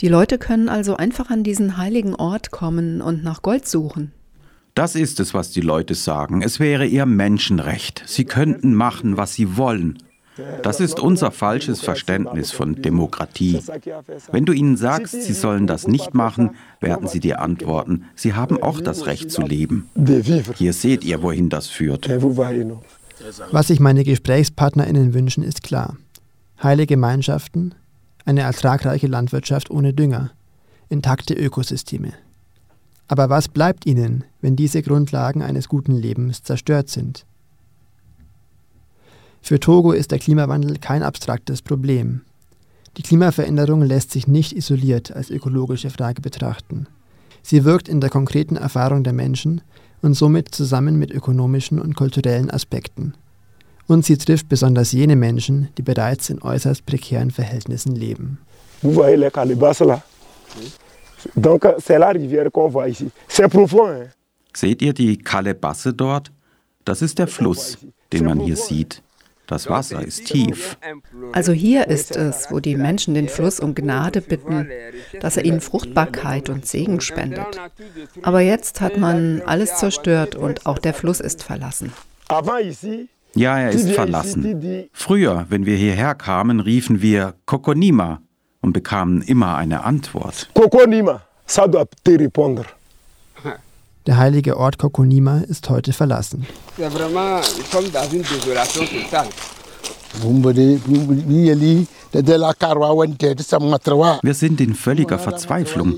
Die 0.00 0.08
Leute 0.08 0.38
können 0.38 0.68
also 0.68 0.96
einfach 0.96 1.30
an 1.30 1.42
diesen 1.42 1.76
heiligen 1.76 2.14
Ort 2.14 2.50
kommen 2.50 3.02
und 3.02 3.22
nach 3.22 3.42
Gold 3.42 3.68
suchen. 3.68 4.12
Das 4.76 4.94
ist 4.94 5.20
es, 5.20 5.32
was 5.32 5.52
die 5.52 5.62
Leute 5.62 5.94
sagen. 5.94 6.42
Es 6.42 6.60
wäre 6.60 6.84
ihr 6.84 7.06
Menschenrecht. 7.06 8.02
Sie 8.06 8.26
könnten 8.26 8.74
machen, 8.74 9.16
was 9.16 9.32
sie 9.32 9.56
wollen. 9.56 9.98
Das 10.62 10.80
ist 10.80 11.00
unser 11.00 11.30
falsches 11.30 11.80
Verständnis 11.80 12.52
von 12.52 12.82
Demokratie. 12.82 13.58
Wenn 14.30 14.44
du 14.44 14.52
ihnen 14.52 14.76
sagst, 14.76 15.22
sie 15.22 15.32
sollen 15.32 15.66
das 15.66 15.88
nicht 15.88 16.12
machen, 16.12 16.56
werden 16.78 17.08
sie 17.08 17.20
dir 17.20 17.40
antworten, 17.40 18.04
sie 18.14 18.34
haben 18.34 18.62
auch 18.62 18.82
das 18.82 19.06
Recht 19.06 19.30
zu 19.30 19.40
leben. 19.40 19.88
Hier 20.56 20.74
seht 20.74 21.04
ihr, 21.04 21.22
wohin 21.22 21.48
das 21.48 21.68
führt. 21.68 22.10
Was 23.50 23.68
sich 23.68 23.80
meine 23.80 24.04
GesprächspartnerInnen 24.04 25.14
wünschen, 25.14 25.42
ist 25.42 25.62
klar. 25.62 25.96
Heile 26.62 26.84
Gemeinschaften, 26.86 27.74
eine 28.26 28.42
ertragreiche 28.42 29.06
Landwirtschaft 29.06 29.70
ohne 29.70 29.94
Dünger, 29.94 30.32
intakte 30.90 31.32
Ökosysteme. 31.32 32.12
Aber 33.08 33.30
was 33.30 33.48
bleibt 33.48 33.86
ihnen, 33.86 34.24
wenn 34.46 34.54
diese 34.54 34.80
Grundlagen 34.80 35.42
eines 35.42 35.68
guten 35.68 35.96
Lebens 35.96 36.44
zerstört 36.44 36.88
sind? 36.88 37.26
Für 39.42 39.58
Togo 39.58 39.90
ist 39.90 40.12
der 40.12 40.20
Klimawandel 40.20 40.78
kein 40.78 41.02
abstraktes 41.02 41.62
Problem. 41.62 42.20
Die 42.96 43.02
Klimaveränderung 43.02 43.82
lässt 43.82 44.12
sich 44.12 44.28
nicht 44.28 44.52
isoliert 44.52 45.10
als 45.10 45.30
ökologische 45.30 45.90
Frage 45.90 46.22
betrachten. 46.22 46.86
Sie 47.42 47.64
wirkt 47.64 47.88
in 47.88 48.00
der 48.00 48.08
konkreten 48.08 48.54
Erfahrung 48.54 49.02
der 49.02 49.14
Menschen 49.14 49.62
und 50.00 50.14
somit 50.14 50.54
zusammen 50.54 50.96
mit 50.96 51.10
ökonomischen 51.10 51.80
und 51.80 51.96
kulturellen 51.96 52.48
Aspekten. 52.48 53.14
Und 53.88 54.04
sie 54.04 54.16
trifft 54.16 54.48
besonders 54.48 54.92
jene 54.92 55.16
Menschen, 55.16 55.70
die 55.76 55.82
bereits 55.82 56.30
in 56.30 56.40
äußerst 56.40 56.86
prekären 56.86 57.32
Verhältnissen 57.32 57.96
leben. 57.96 58.38
Vous 58.80 58.94
voyez 58.94 59.16
les 59.16 59.32
calebasses 59.32 59.80
là 59.80 60.00
Donc 61.34 61.66
c'est 61.84 61.98
la 61.98 62.10
rivière 62.10 62.48
qu'on 62.52 62.68
voit 62.68 62.88
ici. 62.88 63.10
C'est 63.26 63.48
profond. 63.48 63.88
Hein? 63.88 64.06
Seht 64.56 64.80
ihr 64.80 64.94
die 64.94 65.18
Kalebasse 65.18 65.92
dort? 65.92 66.32
Das 66.86 67.02
ist 67.02 67.18
der 67.18 67.26
Fluss, 67.26 67.76
den 68.14 68.24
man 68.24 68.40
hier 68.40 68.56
sieht. 68.56 69.02
Das 69.46 69.68
Wasser 69.68 70.02
ist 70.02 70.24
tief. 70.24 70.78
Also 71.32 71.52
hier 71.52 71.88
ist 71.88 72.16
es, 72.16 72.50
wo 72.50 72.58
die 72.58 72.74
Menschen 72.74 73.12
den 73.12 73.28
Fluss 73.28 73.60
um 73.60 73.74
Gnade 73.74 74.22
bitten, 74.22 74.70
dass 75.20 75.36
er 75.36 75.44
ihnen 75.44 75.60
Fruchtbarkeit 75.60 76.48
und 76.48 76.66
Segen 76.66 77.02
spendet. 77.02 77.60
Aber 78.22 78.40
jetzt 78.40 78.80
hat 78.80 78.96
man 78.96 79.42
alles 79.44 79.76
zerstört 79.76 80.36
und 80.36 80.64
auch 80.64 80.78
der 80.78 80.94
Fluss 80.94 81.20
ist 81.20 81.42
verlassen. 81.42 81.92
Ja, 83.34 83.58
er 83.58 83.70
ist 83.72 83.90
verlassen. 83.90 84.88
Früher, 84.94 85.44
wenn 85.50 85.66
wir 85.66 85.76
hierher 85.76 86.14
kamen, 86.14 86.60
riefen 86.60 87.02
wir 87.02 87.34
Kokonima 87.44 88.22
und 88.62 88.72
bekamen 88.72 89.20
immer 89.20 89.58
eine 89.58 89.84
Antwort. 89.84 90.48
Kokonima, 90.54 91.20
ça 91.46 91.68
doit 91.68 91.90
te 92.02 92.12
répondre. 92.12 92.64
Der 94.06 94.16
heilige 94.18 94.56
Ort 94.56 94.78
Kokonima 94.78 95.38
ist 95.38 95.68
heute 95.68 95.92
verlassen. 95.92 96.46
Wir 104.22 104.34
sind 104.34 104.60
in 104.60 104.74
völliger 104.74 105.18
Verzweiflung. 105.18 105.94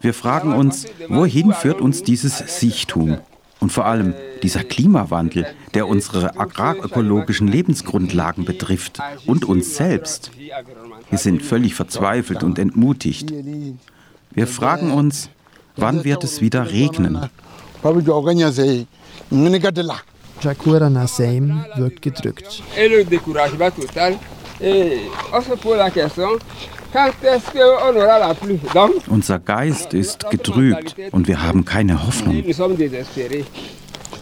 Wir 0.00 0.14
fragen 0.14 0.52
uns, 0.54 0.86
wohin 1.08 1.52
führt 1.52 1.82
uns 1.82 2.02
dieses 2.02 2.38
Siechtum? 2.60 3.18
Und 3.60 3.70
vor 3.70 3.84
allem 3.84 4.14
dieser 4.42 4.64
Klimawandel, 4.64 5.46
der 5.74 5.86
unsere 5.86 6.40
agrarökologischen 6.40 7.46
Lebensgrundlagen 7.46 8.46
betrifft 8.46 9.00
und 9.26 9.44
uns 9.44 9.76
selbst. 9.76 10.30
Wir 11.10 11.18
sind 11.18 11.42
völlig 11.42 11.74
verzweifelt 11.74 12.42
und 12.42 12.58
entmutigt. 12.58 13.34
Wir 14.30 14.46
fragen 14.46 14.92
uns, 14.92 15.28
wann 15.76 16.04
wird 16.04 16.24
es 16.24 16.40
wieder 16.40 16.70
regnen? 16.70 17.28
Jakura 20.42 20.88
Nasseim 20.90 21.64
wirkt 21.76 22.02
gedrückt. 22.02 22.62
Unser 29.08 29.38
Geist 29.38 29.94
ist 29.94 30.30
getrübt 30.30 30.96
und 31.12 31.28
wir 31.28 31.42
haben 31.42 31.64
keine 31.64 32.06
Hoffnung. 32.06 32.44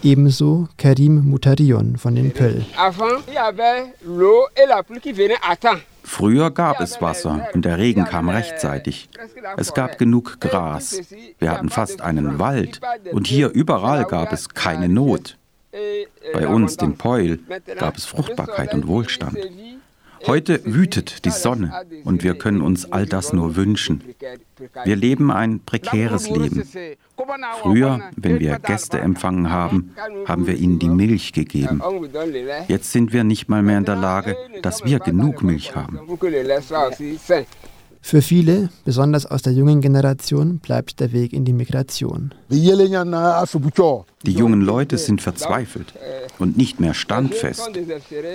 Ebenso 0.01 0.67
Karim 0.77 1.29
Mutarion 1.29 1.97
von 1.97 2.15
den 2.15 2.31
Pöll. 2.31 2.65
Früher 6.11 6.49
gab 6.49 6.81
es 6.81 7.01
Wasser 7.03 7.47
und 7.53 7.65
der 7.65 7.77
Regen 7.77 8.03
kam 8.03 8.29
rechtzeitig. 8.29 9.09
Es 9.57 9.75
gab 9.75 9.99
genug 9.99 10.41
Gras. 10.41 10.99
Wir 11.37 11.51
hatten 11.51 11.69
fast 11.69 12.01
einen 12.01 12.39
Wald 12.39 12.81
und 13.11 13.27
hier 13.27 13.49
überall 13.49 14.05
gab 14.05 14.33
es 14.33 14.49
keine 14.49 14.89
Not. 14.89 15.37
Bei 16.33 16.47
uns, 16.47 16.77
dem 16.77 16.97
Peul, 16.97 17.39
gab 17.77 17.95
es 17.95 18.05
Fruchtbarkeit 18.05 18.73
und 18.73 18.87
Wohlstand. 18.87 19.37
Heute 20.25 20.61
wütet 20.65 21.25
die 21.25 21.29
Sonne 21.29 21.73
und 22.03 22.23
wir 22.23 22.35
können 22.37 22.61
uns 22.61 22.91
all 22.91 23.05
das 23.05 23.33
nur 23.33 23.55
wünschen. 23.55 24.03
Wir 24.83 24.95
leben 24.95 25.31
ein 25.31 25.61
prekäres 25.65 26.29
Leben. 26.29 26.63
Früher, 27.61 28.11
wenn 28.15 28.39
wir 28.39 28.59
Gäste 28.59 28.99
empfangen 28.99 29.49
haben, 29.49 29.95
haben 30.25 30.47
wir 30.47 30.55
ihnen 30.55 30.79
die 30.79 30.89
Milch 30.89 31.33
gegeben. 31.33 31.81
Jetzt 32.67 32.91
sind 32.91 33.13
wir 33.13 33.23
nicht 33.23 33.49
mal 33.49 33.61
mehr 33.61 33.77
in 33.77 33.85
der 33.85 33.95
Lage, 33.95 34.35
dass 34.61 34.83
wir 34.85 34.99
genug 34.99 35.43
Milch 35.43 35.75
haben. 35.75 35.99
Für 38.01 38.21
viele, 38.21 38.69
besonders 38.85 39.25
aus 39.25 39.41
der 39.41 39.53
jungen 39.53 39.81
Generation, 39.81 40.59
bleibt 40.59 40.99
der 40.99 41.11
Weg 41.11 41.33
in 41.33 41.45
die 41.45 41.53
Migration. 41.53 42.33
Die 42.49 44.33
jungen 44.33 44.61
Leute 44.61 44.97
sind 44.97 45.21
verzweifelt 45.21 45.93
und 46.39 46.57
nicht 46.57 46.79
mehr 46.79 46.93
standfest. 46.93 47.69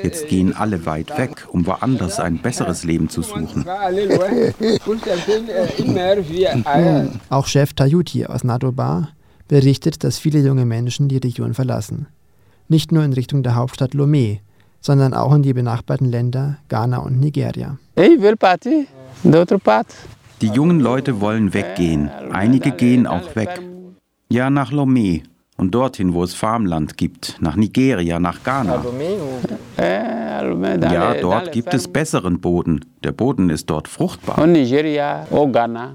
Jetzt 0.03 0.29
gehen 0.29 0.55
alle 0.55 0.87
weit 0.87 1.17
weg, 1.19 1.47
um 1.51 1.67
woanders 1.67 2.21
ein 2.21 2.39
besseres 2.39 2.85
Leben 2.85 3.09
zu 3.09 3.23
suchen. 3.23 3.65
Auch 7.31 7.47
Chef 7.47 7.73
Tayuti 7.73 8.27
aus 8.27 8.45
Nadobar 8.45 9.09
berichtet, 9.49 10.05
dass 10.05 10.19
viele 10.19 10.41
junge 10.41 10.67
Menschen 10.67 11.09
die 11.09 11.19
Region 11.19 11.55
verlassen. 11.55 12.07
Nicht 12.69 12.93
nur 12.93 13.03
in 13.03 13.13
Richtung 13.13 13.43
der 13.43 13.57
Hauptstadt 13.57 13.93
Lomé, 13.93 14.39
sondern 14.81 15.15
auch 15.15 15.35
in 15.35 15.43
die 15.43 15.53
benachbarten 15.53 16.11
Länder 16.11 16.59
Ghana 16.69 16.99
und 16.99 17.19
Nigeria. 17.19 17.79
Hey, 17.97 18.21
will 18.21 18.37
party? 18.37 18.87
Die 19.25 20.49
jungen 20.49 20.81
Leute 20.81 21.21
wollen 21.21 21.55
weggehen. 21.55 22.11
Einige 22.33 22.71
gehen 22.73 23.07
auch 23.07 23.35
weg. 23.35 23.61
Ja, 24.29 24.51
nach 24.51 24.71
Lomé 24.73 25.23
und 25.57 25.75
dorthin, 25.75 26.13
wo 26.13 26.25
es 26.25 26.35
Farmland 26.35 26.97
gibt, 26.97 27.37
nach 27.41 27.57
Nigeria, 27.57 28.19
nach 28.19 28.43
Ghana. 28.43 28.85
Ja, 29.79 31.15
dort 31.15 31.53
gibt 31.53 31.73
es 31.73 31.89
besseren 31.89 32.41
Boden. 32.41 32.85
Der 33.03 33.13
Boden 33.13 33.51
ist 33.51 33.71
dort 33.71 33.89
fruchtbar. 33.89 34.47
Nigeria, 34.47 35.27
au 35.31 35.47
Ghana. 35.47 35.93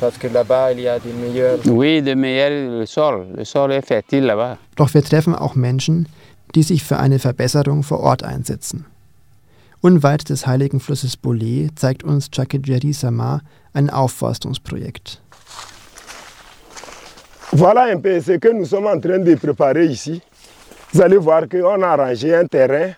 Parce 0.00 0.18
que 0.18 0.28
là-bas, 0.28 0.72
il 0.72 0.80
y 0.80 0.88
a 0.88 0.98
des 0.98 1.12
meilleurs. 1.14 1.58
Oui, 1.66 2.02
de 2.02 2.14
meilleurs, 2.14 2.80
le 2.80 2.86
sol. 2.86 3.26
Le 3.36 3.44
sol 3.44 3.72
est 3.72 3.86
fertile 3.86 4.26
là-bas. 4.26 4.58
Doch 4.76 4.92
wir 4.92 5.02
treffen 5.02 5.34
auch 5.34 5.54
Menschen, 5.54 6.08
die 6.54 6.62
sich 6.62 6.84
für 6.84 6.98
eine 6.98 7.18
Verbesserung 7.18 7.82
vor 7.82 8.00
Ort 8.00 8.22
einsetzen. 8.22 8.86
Unweit 9.84 10.30
des 10.30 10.46
heiligen 10.46 10.80
Flusses 10.80 11.14
Bolé 11.18 11.68
zeigt 11.74 12.04
uns 12.04 12.30
Chakejeri 12.34 12.94
Sama 12.94 13.42
ein 13.74 13.90
Aufforstungsprojekt. 13.90 15.20
Voilà 17.52 17.92
un 17.92 18.00
peu 18.00 18.18
ce 18.18 18.38
que 18.38 18.50
nous 18.50 18.64
sommes 18.64 18.86
en 18.86 18.98
train 18.98 19.18
de 19.18 19.34
préparer 19.34 19.84
ici. 19.84 20.22
Vous 20.90 21.02
allez 21.02 21.18
voir 21.18 21.46
qu'on 21.50 21.82
a 21.82 21.88
arrangé 21.88 22.34
un 22.34 22.46
terrain 22.46 22.94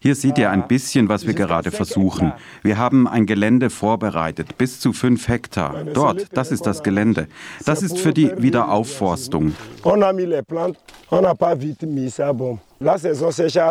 hier 0.00 0.14
seht 0.14 0.38
ihr 0.38 0.50
ein 0.50 0.68
bisschen, 0.68 1.08
was 1.08 1.26
wir 1.26 1.34
gerade 1.34 1.72
versuchen. 1.72 2.32
Wir 2.62 2.78
haben 2.78 3.08
ein 3.08 3.26
Gelände 3.26 3.68
vorbereitet, 3.68 4.56
bis 4.56 4.78
zu 4.78 4.92
fünf 4.92 5.26
Hektar. 5.26 5.84
Dort, 5.92 6.36
das 6.36 6.52
ist 6.52 6.66
das 6.66 6.84
Gelände. 6.84 7.26
Das 7.66 7.82
ist 7.82 7.98
für 7.98 8.12
die 8.12 8.30
Wiederaufforstung. 8.38 9.54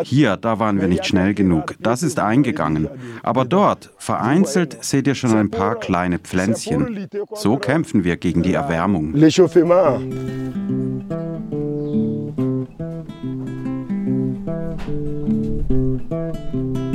Hier, 0.03 0.37
da 0.37 0.59
waren 0.59 0.81
wir 0.81 0.87
nicht 0.87 1.05
schnell 1.05 1.33
genug. 1.33 1.75
Das 1.79 2.03
ist 2.03 2.19
eingegangen. 2.19 2.89
Aber 3.23 3.45
dort, 3.45 3.91
vereinzelt, 3.97 4.77
seht 4.83 5.07
ihr 5.07 5.15
schon 5.15 5.35
ein 5.35 5.49
paar 5.49 5.75
kleine 5.75 6.19
Pflänzchen. 6.19 7.07
So 7.33 7.57
kämpfen 7.57 8.03
wir 8.03 8.17
gegen 8.17 8.43
die 8.43 8.53
Erwärmung. 8.53 9.13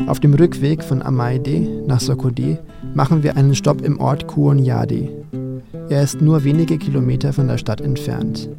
Auf 0.06 0.20
dem 0.20 0.34
Rückweg 0.34 0.84
von 0.84 1.00
Amaide 1.00 1.84
nach 1.86 2.00
Sokode 2.00 2.58
machen 2.94 3.22
wir 3.22 3.38
einen 3.38 3.54
Stopp 3.54 3.80
im 3.80 3.98
Ort 3.98 4.26
Kuonyade. 4.26 5.08
Er 5.88 6.02
ist 6.02 6.20
nur 6.20 6.44
wenige 6.44 6.76
Kilometer 6.76 7.32
von 7.32 7.48
der 7.48 7.56
Stadt 7.56 7.80
entfernt. 7.80 8.50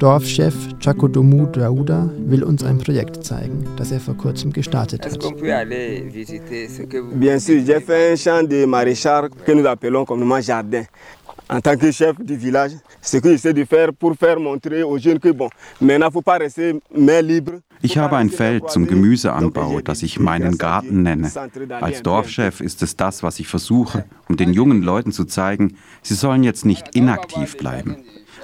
Dorfchef 0.00 0.54
Chakodomu 0.80 1.44
Dauda 1.52 2.08
will 2.26 2.42
uns 2.42 2.64
ein 2.64 2.78
Projekt 2.78 3.22
zeigen, 3.22 3.66
das 3.76 3.92
er 3.92 4.00
vor 4.00 4.16
kurzem 4.16 4.50
gestartet 4.50 5.04
hat. 5.04 5.18
Bien 7.14 7.38
sûr, 7.38 7.62
j'ai 7.66 7.80
fait 7.82 8.12
un 8.12 8.16
champ 8.16 8.42
de 8.42 8.64
maraîchage 8.64 9.28
que 9.44 9.52
nous 9.52 9.66
appelons 9.66 10.06
communément 10.06 10.40
jardin. 10.40 10.84
En 11.50 11.60
tant 11.60 11.76
que 11.76 11.92
chef 11.92 12.16
du 12.18 12.34
village, 12.34 12.72
ce 13.02 13.18
que 13.18 13.28
j'essaie 13.28 13.52
de 13.52 13.64
faire 13.66 13.92
pour 13.92 14.16
faire 14.16 14.40
montrer 14.40 14.82
aux 14.82 14.96
jeunes 14.96 15.18
que 15.18 15.28
bon, 15.32 15.50
maintenant 15.82 16.10
faut 16.10 16.22
pas 16.22 16.38
rester 16.38 16.80
main 16.96 17.20
libre. 17.20 17.60
Ich 17.82 17.98
habe 17.98 18.16
ein 18.16 18.30
Feld 18.30 18.70
zum 18.70 18.86
Gemüseanbau, 18.86 19.80
das 19.82 20.02
ich 20.02 20.18
meinen 20.18 20.56
Garten 20.56 21.02
nenne. 21.02 21.30
Als 21.80 22.02
Dorfchef 22.02 22.60
ist 22.60 22.82
es 22.82 22.96
das, 22.96 23.22
was 23.22 23.38
ich 23.38 23.48
versuche, 23.48 24.04
um 24.28 24.36
den 24.36 24.54
jungen 24.54 24.82
Leuten 24.82 25.12
zu 25.12 25.24
zeigen, 25.24 25.76
sie 26.02 26.14
sollen 26.14 26.42
jetzt 26.42 26.64
nicht 26.64 26.94
inaktiv 26.94 27.56
bleiben. 27.56 27.96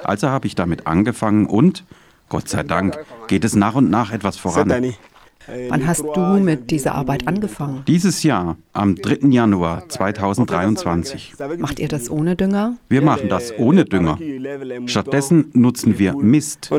Also 0.07 0.29
habe 0.29 0.47
ich 0.47 0.55
damit 0.55 0.87
angefangen 0.87 1.47
und, 1.47 1.85
Gott 2.29 2.49
sei 2.49 2.63
Dank, 2.63 2.97
geht 3.27 3.45
es 3.45 3.57
nach 3.57 3.75
und 3.75 3.91
nach 3.91 4.13
etwas 4.13 4.37
voran. 4.37 4.95
Wann 5.69 5.87
hast 5.87 6.05
du 6.15 6.21
mit 6.39 6.71
dieser 6.71 6.95
Arbeit 6.95 7.27
angefangen? 7.27 7.83
Dieses 7.87 8.23
Jahr, 8.23 8.57
am 8.73 8.95
3. 8.95 9.29
Januar 9.31 9.89
2023. 9.89 11.35
Macht 11.59 11.81
ihr 11.81 11.89
das 11.89 12.09
ohne 12.09 12.37
Dünger? 12.37 12.77
Wir 12.89 13.03
machen 13.03 13.29
das 13.29 13.53
ohne 13.59 13.85
Dünger. 13.85 14.19
Stattdessen 14.87 15.51
nutzen 15.55 15.99
wir 15.99 16.15
Mist. 16.15 16.71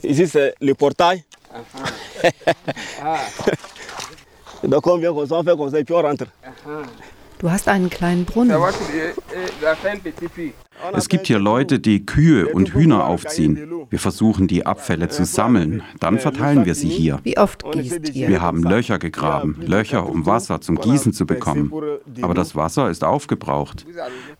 Ici, 0.00 0.28
c'est 0.28 0.54
le 0.60 0.74
portail. 0.74 1.24
Donc, 4.62 4.86
on 4.86 4.96
vient 4.98 5.12
comme 5.12 5.26
ça, 5.26 5.34
on 5.36 5.42
fait 5.42 5.56
comme 5.56 5.70
ça, 5.70 5.80
et 5.80 5.84
puis 5.84 5.92
on 5.92 6.02
rentre. 6.02 6.26
Du 7.38 7.50
hast 7.50 7.68
einen 7.68 7.88
kleinen 7.88 8.24
Brunnen. 8.24 8.56
Es 10.92 11.08
gibt 11.08 11.26
hier 11.26 11.38
Leute, 11.38 11.78
die 11.78 12.04
Kühe 12.04 12.48
und 12.48 12.74
Hühner 12.74 13.06
aufziehen. 13.06 13.70
Wir 13.90 13.98
versuchen, 13.98 14.46
die 14.46 14.66
Abfälle 14.66 15.08
zu 15.08 15.24
sammeln. 15.24 15.82
Dann 16.00 16.18
verteilen 16.18 16.66
wir 16.66 16.74
sie 16.74 16.88
hier. 16.88 17.20
Wie 17.22 17.38
oft 17.38 17.64
gießt 17.72 18.14
ihr? 18.14 18.28
Wir 18.28 18.40
haben 18.40 18.62
Löcher 18.62 18.98
gegraben. 18.98 19.56
Löcher, 19.60 20.08
um 20.08 20.26
Wasser 20.26 20.60
zum 20.60 20.80
Gießen 20.80 21.12
zu 21.12 21.26
bekommen. 21.26 21.72
Aber 22.22 22.34
das 22.34 22.56
Wasser 22.56 22.90
ist 22.90 23.04
aufgebraucht. 23.04 23.86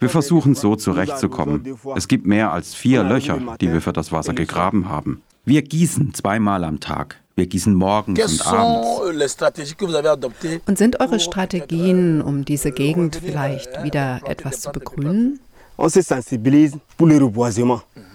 Wir 0.01 0.09
versuchen 0.09 0.55
so 0.55 0.77
zurechtzukommen. 0.77 1.77
Es 1.97 2.09
gibt 2.09 2.27
mehr 2.27 2.53
als 2.53 2.75
vier 2.75 3.03
Löcher, 3.05 3.39
die 3.61 3.73
wir 3.73 3.81
für 3.81 3.93
das 3.93 4.13
Wasser 4.13 4.35
gegraben 4.35 4.89
haben. 4.89 5.23
Wir 5.45 5.63
gießen 5.63 6.15
zweimal 6.15 6.65
am 6.65 6.79
Tag. 6.81 7.21
Wir 7.39 7.47
gießen 7.47 7.73
morgens 7.73 8.19
und 8.19 8.47
abends. 8.49 9.01
Und 10.67 10.77
sind 10.77 10.99
eure 10.99 11.21
Strategien, 11.21 12.21
um 12.21 12.45
diese 12.45 12.73
Gegend 12.73 13.21
vielleicht 13.25 13.85
wieder 13.85 14.21
etwas 14.27 14.61
zu 14.61 14.73
begrünen? 14.73 15.39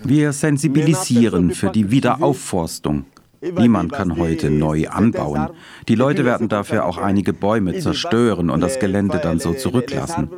Wir 0.04 0.34
sensibilisieren 0.34 1.52
für 1.52 1.70
die 1.70 1.90
Wiederaufforstung. 1.90 3.06
Niemand 3.42 3.94
kann 3.94 4.18
heute 4.18 4.50
neu 4.50 4.90
anbauen. 4.90 5.48
Die 5.88 5.96
Leute 5.96 6.26
werden 6.26 6.50
dafür 6.50 6.86
auch 6.86 6.98
einige 6.98 7.32
Bäume 7.32 7.80
zerstören 7.80 8.50
und 8.50 8.60
das 8.60 8.78
Gelände 8.80 9.22
dann 9.24 9.40
so 9.40 9.54
zurücklassen. 9.54 10.30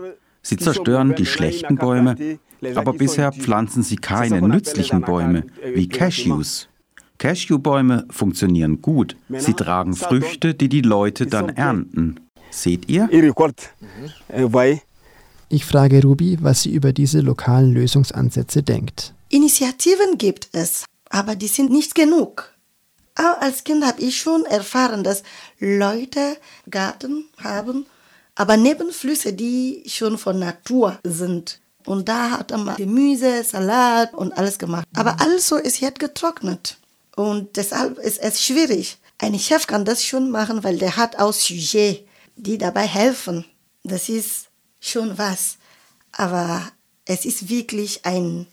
Sie 0.43 0.57
zerstören 0.57 1.15
die 1.15 1.25
schlechten 1.25 1.77
Bäume, 1.77 2.37
aber 2.75 2.93
bisher 2.93 3.31
pflanzen 3.31 3.81
sie 3.81 3.95
keine 3.95 4.47
nützlichen 4.47 5.01
Bäume 5.01 5.45
wie 5.73 5.89
Cashews. 5.89 6.69
Cashewbäume 7.17 8.05
funktionieren 8.09 8.81
gut. 8.81 9.15
Sie 9.29 9.53
tragen 9.53 9.95
Früchte, 9.95 10.53
die 10.53 10.69
die 10.69 10.81
Leute 10.81 11.27
dann 11.27 11.49
ernten. 11.49 12.19
Seht 12.51 12.89
ihr? 12.89 13.09
Ich 15.49 15.65
frage 15.65 16.01
Ruby, 16.01 16.37
was 16.41 16.63
sie 16.63 16.73
über 16.73 16.93
diese 16.93 17.21
lokalen 17.21 17.73
Lösungsansätze 17.73 18.63
denkt. 18.63 19.13
Initiativen 19.29 20.17
gibt 20.17 20.49
es, 20.53 20.85
aber 21.09 21.35
die 21.35 21.47
sind 21.47 21.71
nicht 21.71 21.95
genug. 21.95 22.51
Auch 23.15 23.39
als 23.39 23.63
Kind 23.63 23.85
habe 23.85 24.01
ich 24.01 24.17
schon 24.17 24.45
erfahren, 24.45 25.03
dass 25.03 25.23
Leute 25.59 26.37
Garten 26.69 27.25
haben, 27.37 27.85
aber 28.35 28.57
Nebenflüsse, 28.57 29.33
die 29.33 29.83
schon 29.87 30.17
von 30.17 30.39
Natur 30.39 30.99
sind. 31.03 31.61
Und 31.85 32.09
da 32.09 32.31
hat 32.31 32.51
man 32.51 32.75
Gemüse, 32.75 33.43
Salat 33.43 34.13
und 34.13 34.37
alles 34.37 34.57
gemacht. 34.57 34.85
Aber 34.95 35.21
alles 35.21 35.47
so 35.47 35.55
ist 35.55 35.79
jetzt 35.79 35.99
getrocknet. 35.99 36.77
Und 37.15 37.55
deshalb 37.55 37.97
ist 37.97 38.19
es 38.21 38.43
schwierig. 38.43 38.97
Ein 39.17 39.39
Chef 39.39 39.67
kann 39.67 39.85
das 39.85 40.03
schon 40.03 40.29
machen, 40.29 40.63
weil 40.63 40.77
der 40.77 40.97
hat 40.97 41.17
auch 41.17 41.33
Sujet, 41.33 42.05
die 42.35 42.57
dabei 42.57 42.85
helfen. 42.85 43.45
Das 43.83 44.09
ist 44.09 44.49
schon 44.79 45.17
was. 45.17 45.57
Aber 46.11 46.61
es 47.05 47.25
ist 47.25 47.49
wirklich 47.49 48.05
ein, 48.05 48.47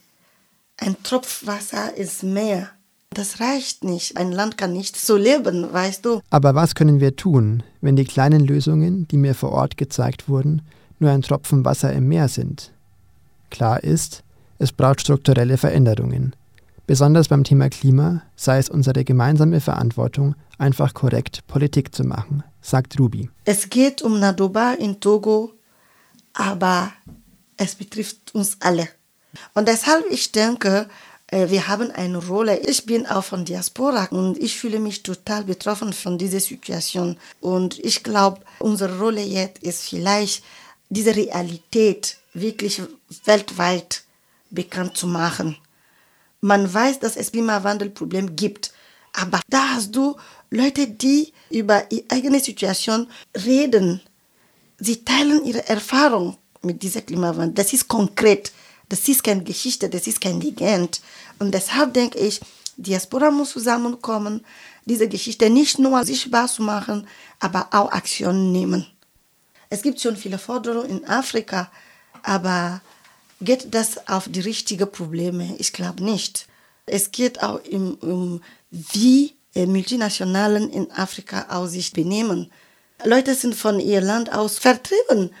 ein 0.77 0.95
Tropf 1.03 1.45
Wasser 1.45 1.95
ins 1.95 2.23
Meer. 2.23 2.69
Das 3.09 3.39
reicht 3.39 3.83
nicht. 3.83 4.17
Ein 4.17 4.31
Land 4.31 4.57
kann 4.57 4.73
nicht 4.73 4.95
so 4.95 5.17
leben, 5.17 5.71
weißt 5.71 6.05
du. 6.05 6.21
Aber 6.29 6.55
was 6.55 6.75
können 6.75 6.99
wir 6.99 7.15
tun, 7.15 7.61
wenn 7.81 7.95
die 7.95 8.05
kleinen 8.05 8.45
Lösungen, 8.45 9.07
die 9.07 9.17
mir 9.17 9.35
vor 9.35 9.51
Ort 9.51 9.77
gezeigt 9.77 10.27
wurden, 10.27 10.61
nur 10.99 11.11
ein 11.11 11.21
Tropfen 11.21 11.63
Wasser 11.65 11.93
im 11.93 12.07
Meer 12.07 12.27
sind? 12.27 12.71
Klar 13.49 13.83
ist, 13.83 14.23
es 14.57 14.71
braucht 14.71 15.01
strukturelle 15.01 15.57
Veränderungen. 15.57 16.35
Besonders 16.85 17.29
beim 17.29 17.43
Thema 17.45 17.69
Klima 17.69 18.23
sei 18.35 18.57
es 18.57 18.69
unsere 18.69 19.05
gemeinsame 19.05 19.61
Verantwortung, 19.61 20.35
einfach 20.57 20.93
korrekt 20.93 21.47
Politik 21.47 21.95
zu 21.95 22.03
machen, 22.03 22.43
sagt 22.61 22.99
Ruby. 22.99 23.29
Es 23.45 23.69
geht 23.69 24.01
um 24.01 24.19
Nadoba 24.19 24.73
in 24.73 24.99
Togo, 24.99 25.53
aber 26.33 26.91
es 27.55 27.75
betrifft 27.75 28.35
uns 28.35 28.57
alle. 28.59 28.89
Und 29.53 29.67
deshalb 29.67 30.05
ich 30.09 30.31
denke, 30.33 30.87
äh, 31.27 31.49
wir 31.49 31.67
haben 31.67 31.89
eine 31.91 32.17
Rolle. 32.17 32.59
Ich 32.59 32.85
bin 32.85 33.05
auch 33.07 33.23
von 33.23 33.45
Diaspora 33.45 34.05
und 34.11 34.37
ich 34.37 34.57
fühle 34.57 34.79
mich 34.79 35.03
total 35.03 35.45
betroffen 35.45 35.93
von 35.93 36.17
dieser 36.17 36.39
Situation. 36.39 37.17
Und 37.39 37.79
ich 37.79 38.03
glaube, 38.03 38.41
unsere 38.59 38.99
Rolle 38.99 39.21
jetzt 39.21 39.63
ist 39.63 39.83
vielleicht, 39.83 40.43
diese 40.89 41.15
Realität 41.15 42.17
wirklich 42.33 42.81
weltweit 43.25 44.03
bekannt 44.51 44.95
zu 44.95 45.07
machen. 45.07 45.57
Man 46.43 46.71
weiß, 46.71 46.99
dass 46.99 47.15
es 47.15 47.31
Klimawandelproblem 47.31 48.35
gibt. 48.35 48.73
Aber 49.13 49.39
da 49.47 49.75
hast 49.75 49.95
du 49.95 50.17
Leute, 50.49 50.87
die 50.87 51.31
über 51.49 51.89
ihre 51.89 52.03
eigene 52.09 52.41
Situation 52.41 53.07
reden. 53.45 54.01
Sie 54.77 55.05
teilen 55.05 55.45
ihre 55.45 55.65
Erfahrung 55.69 56.35
mit 56.61 56.83
diesem 56.83 57.05
Klimawandel. 57.05 57.53
Das 57.53 57.71
ist 57.71 57.87
konkret. 57.87 58.51
Das 58.89 59.07
ist 59.07 59.23
keine 59.23 59.43
Geschichte, 59.43 59.87
das 59.87 60.05
ist 60.05 60.19
kein 60.19 60.41
Legend. 60.41 60.99
Und 61.39 61.53
deshalb 61.53 61.93
denke 61.93 62.19
ich, 62.19 62.41
Diaspora 62.75 63.31
muss 63.31 63.51
zusammenkommen, 63.51 64.43
diese 64.83 65.07
Geschichte 65.07 65.49
nicht 65.49 65.79
nur 65.79 66.03
sichtbar 66.03 66.49
zu 66.49 66.61
machen, 66.61 67.07
aber 67.39 67.69
auch 67.71 67.89
Aktionen 67.93 68.51
nehmen. 68.51 68.85
Es 69.69 69.81
gibt 69.81 70.01
schon 70.01 70.17
viele 70.17 70.37
Forderungen 70.37 70.89
in 70.89 71.07
Afrika, 71.07 71.71
aber 72.21 72.81
geht 73.43 73.73
das 73.73 74.07
auf 74.07 74.27
die 74.29 74.39
richtigen 74.39 74.91
Probleme? 74.91 75.55
Ich 75.57 75.73
glaube 75.73 76.03
nicht. 76.03 76.47
Es 76.85 77.11
geht 77.11 77.41
auch 77.43 77.61
um, 77.71 77.95
um 77.95 78.41
wie 78.71 79.33
äh, 79.55 79.65
Multinationalen 79.65 80.69
in 80.69 80.91
Afrika 80.91 81.45
auch 81.49 81.67
sich 81.67 81.93
benehmen. 81.93 82.51
Leute 83.05 83.35
sind 83.35 83.55
von 83.55 83.79
ihr 83.79 84.01
Land 84.01 84.33
aus 84.33 84.57
vertrieben. 84.57 85.31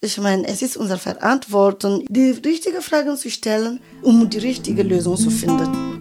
Ich 0.00 0.18
meine, 0.18 0.46
es 0.46 0.62
ist 0.62 0.76
unsere 0.76 0.98
Verantwortung, 0.98 2.04
die 2.08 2.30
richtigen 2.30 2.82
Fragen 2.82 3.16
zu 3.16 3.30
stellen, 3.30 3.80
um 4.02 4.28
die 4.28 4.38
richtige 4.38 4.82
Lösung 4.82 5.16
zu 5.16 5.30
finden. 5.30 5.98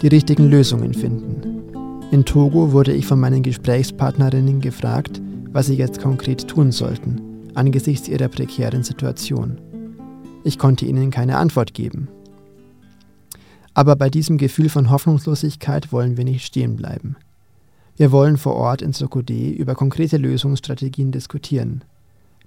Die 0.00 0.08
richtigen 0.08 0.50
Lösungen 0.50 0.94
finden. 0.94 1.62
In 2.10 2.24
Togo 2.24 2.72
wurde 2.72 2.92
ich 2.92 3.06
von 3.06 3.20
meinen 3.20 3.42
Gesprächspartnerinnen 3.42 4.60
gefragt, 4.60 5.20
was 5.52 5.66
sie 5.66 5.76
jetzt 5.76 6.00
konkret 6.00 6.48
tun 6.48 6.72
sollten, 6.72 7.50
angesichts 7.54 8.08
ihrer 8.08 8.28
prekären 8.28 8.82
Situation. 8.82 9.60
Ich 10.44 10.58
konnte 10.58 10.86
ihnen 10.86 11.10
keine 11.10 11.36
Antwort 11.36 11.74
geben. 11.74 12.08
Aber 13.74 13.96
bei 13.96 14.10
diesem 14.10 14.38
Gefühl 14.38 14.68
von 14.68 14.90
Hoffnungslosigkeit 14.90 15.92
wollen 15.92 16.16
wir 16.16 16.24
nicht 16.24 16.44
stehen 16.44 16.76
bleiben. 16.76 17.16
Wir 17.96 18.10
wollen 18.10 18.36
vor 18.36 18.54
Ort 18.54 18.82
in 18.82 18.92
Sokodé 18.92 19.52
über 19.52 19.74
konkrete 19.74 20.16
Lösungsstrategien 20.16 21.12
diskutieren. 21.12 21.84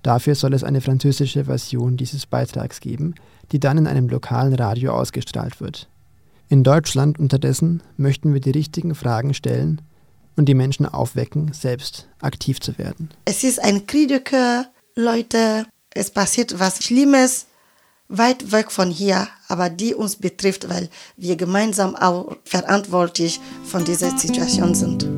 Dafür 0.03 0.35
soll 0.35 0.53
es 0.53 0.63
eine 0.63 0.81
französische 0.81 1.45
Version 1.45 1.97
dieses 1.97 2.25
Beitrags 2.25 2.79
geben, 2.79 3.15
die 3.51 3.59
dann 3.59 3.77
in 3.77 3.87
einem 3.87 4.07
lokalen 4.07 4.53
Radio 4.53 4.93
ausgestrahlt 4.93 5.61
wird. 5.61 5.87
In 6.47 6.63
Deutschland 6.63 7.17
unterdessen 7.17 7.81
möchten 7.97 8.33
wir 8.33 8.41
die 8.41 8.51
richtigen 8.51 8.93
Fragen 8.93 9.33
stellen 9.33 9.81
und 10.35 10.45
die 10.45 10.53
Menschen 10.53 10.85
aufwecken, 10.85 11.53
selbst 11.53 12.07
aktiv 12.21 12.59
zu 12.59 12.77
werden. 12.77 13.09
Es 13.25 13.43
ist 13.43 13.59
ein 13.61 13.87
Kritiker, 13.87 14.67
Leute, 14.95 15.65
es 15.91 16.11
passiert 16.11 16.59
was 16.59 16.83
Schlimmes, 16.83 17.47
weit 18.07 18.51
weg 18.51 18.71
von 18.71 18.91
hier, 18.91 19.27
aber 19.47 19.69
die 19.69 19.95
uns 19.95 20.17
betrifft, 20.17 20.69
weil 20.69 20.89
wir 21.17 21.35
gemeinsam 21.35 21.95
auch 21.95 22.35
verantwortlich 22.43 23.39
von 23.63 23.83
dieser 23.83 24.17
Situation 24.17 24.75
sind. 24.75 25.14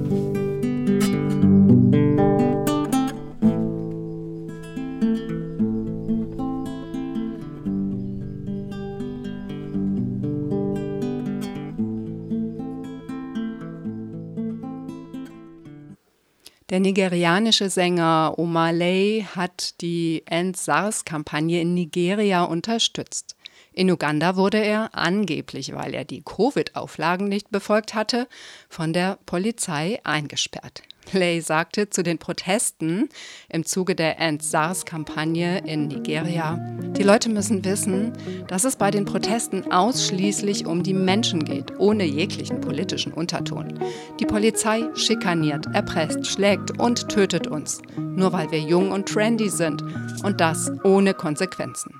Der 16.69 16.81
nigerianische 16.81 17.69
Sänger 17.69 18.33
Omar 18.37 18.73
Lay 18.73 19.25
hat 19.35 19.79
die 19.79 20.23
End-SARS-Kampagne 20.25 21.61
in 21.61 21.73
Nigeria 21.73 22.43
unterstützt. 22.43 23.37
In 23.71 23.89
Uganda 23.89 24.35
wurde 24.35 24.57
er, 24.57 24.89
angeblich 24.93 25.73
weil 25.73 25.93
er 25.93 26.03
die 26.03 26.23
Covid-Auflagen 26.23 27.29
nicht 27.29 27.51
befolgt 27.51 27.93
hatte, 27.93 28.27
von 28.67 28.91
der 28.91 29.17
Polizei 29.25 30.01
eingesperrt. 30.03 30.83
Lay 31.13 31.41
sagte 31.41 31.89
zu 31.89 32.03
den 32.03 32.17
Protesten 32.17 33.09
im 33.49 33.65
Zuge 33.65 33.95
der 33.95 34.19
End-SARS-Kampagne 34.19 35.59
in 35.65 35.87
Nigeria, 35.87 36.57
die 36.97 37.03
Leute 37.03 37.29
müssen 37.29 37.63
wissen, 37.63 38.13
dass 38.47 38.63
es 38.63 38.75
bei 38.75 38.91
den 38.91 39.05
Protesten 39.05 39.71
ausschließlich 39.71 40.65
um 40.65 40.83
die 40.83 40.93
Menschen 40.93 41.45
geht, 41.45 41.77
ohne 41.79 42.05
jeglichen 42.05 42.61
politischen 42.61 43.13
Unterton. 43.13 43.79
Die 44.19 44.25
Polizei 44.25 44.83
schikaniert, 44.95 45.67
erpresst, 45.73 46.25
schlägt 46.25 46.79
und 46.79 47.09
tötet 47.09 47.47
uns, 47.47 47.81
nur 47.97 48.33
weil 48.33 48.51
wir 48.51 48.59
jung 48.59 48.91
und 48.91 49.07
trendy 49.07 49.49
sind 49.49 49.83
und 50.23 50.41
das 50.41 50.71
ohne 50.83 51.13
Konsequenzen. 51.13 51.93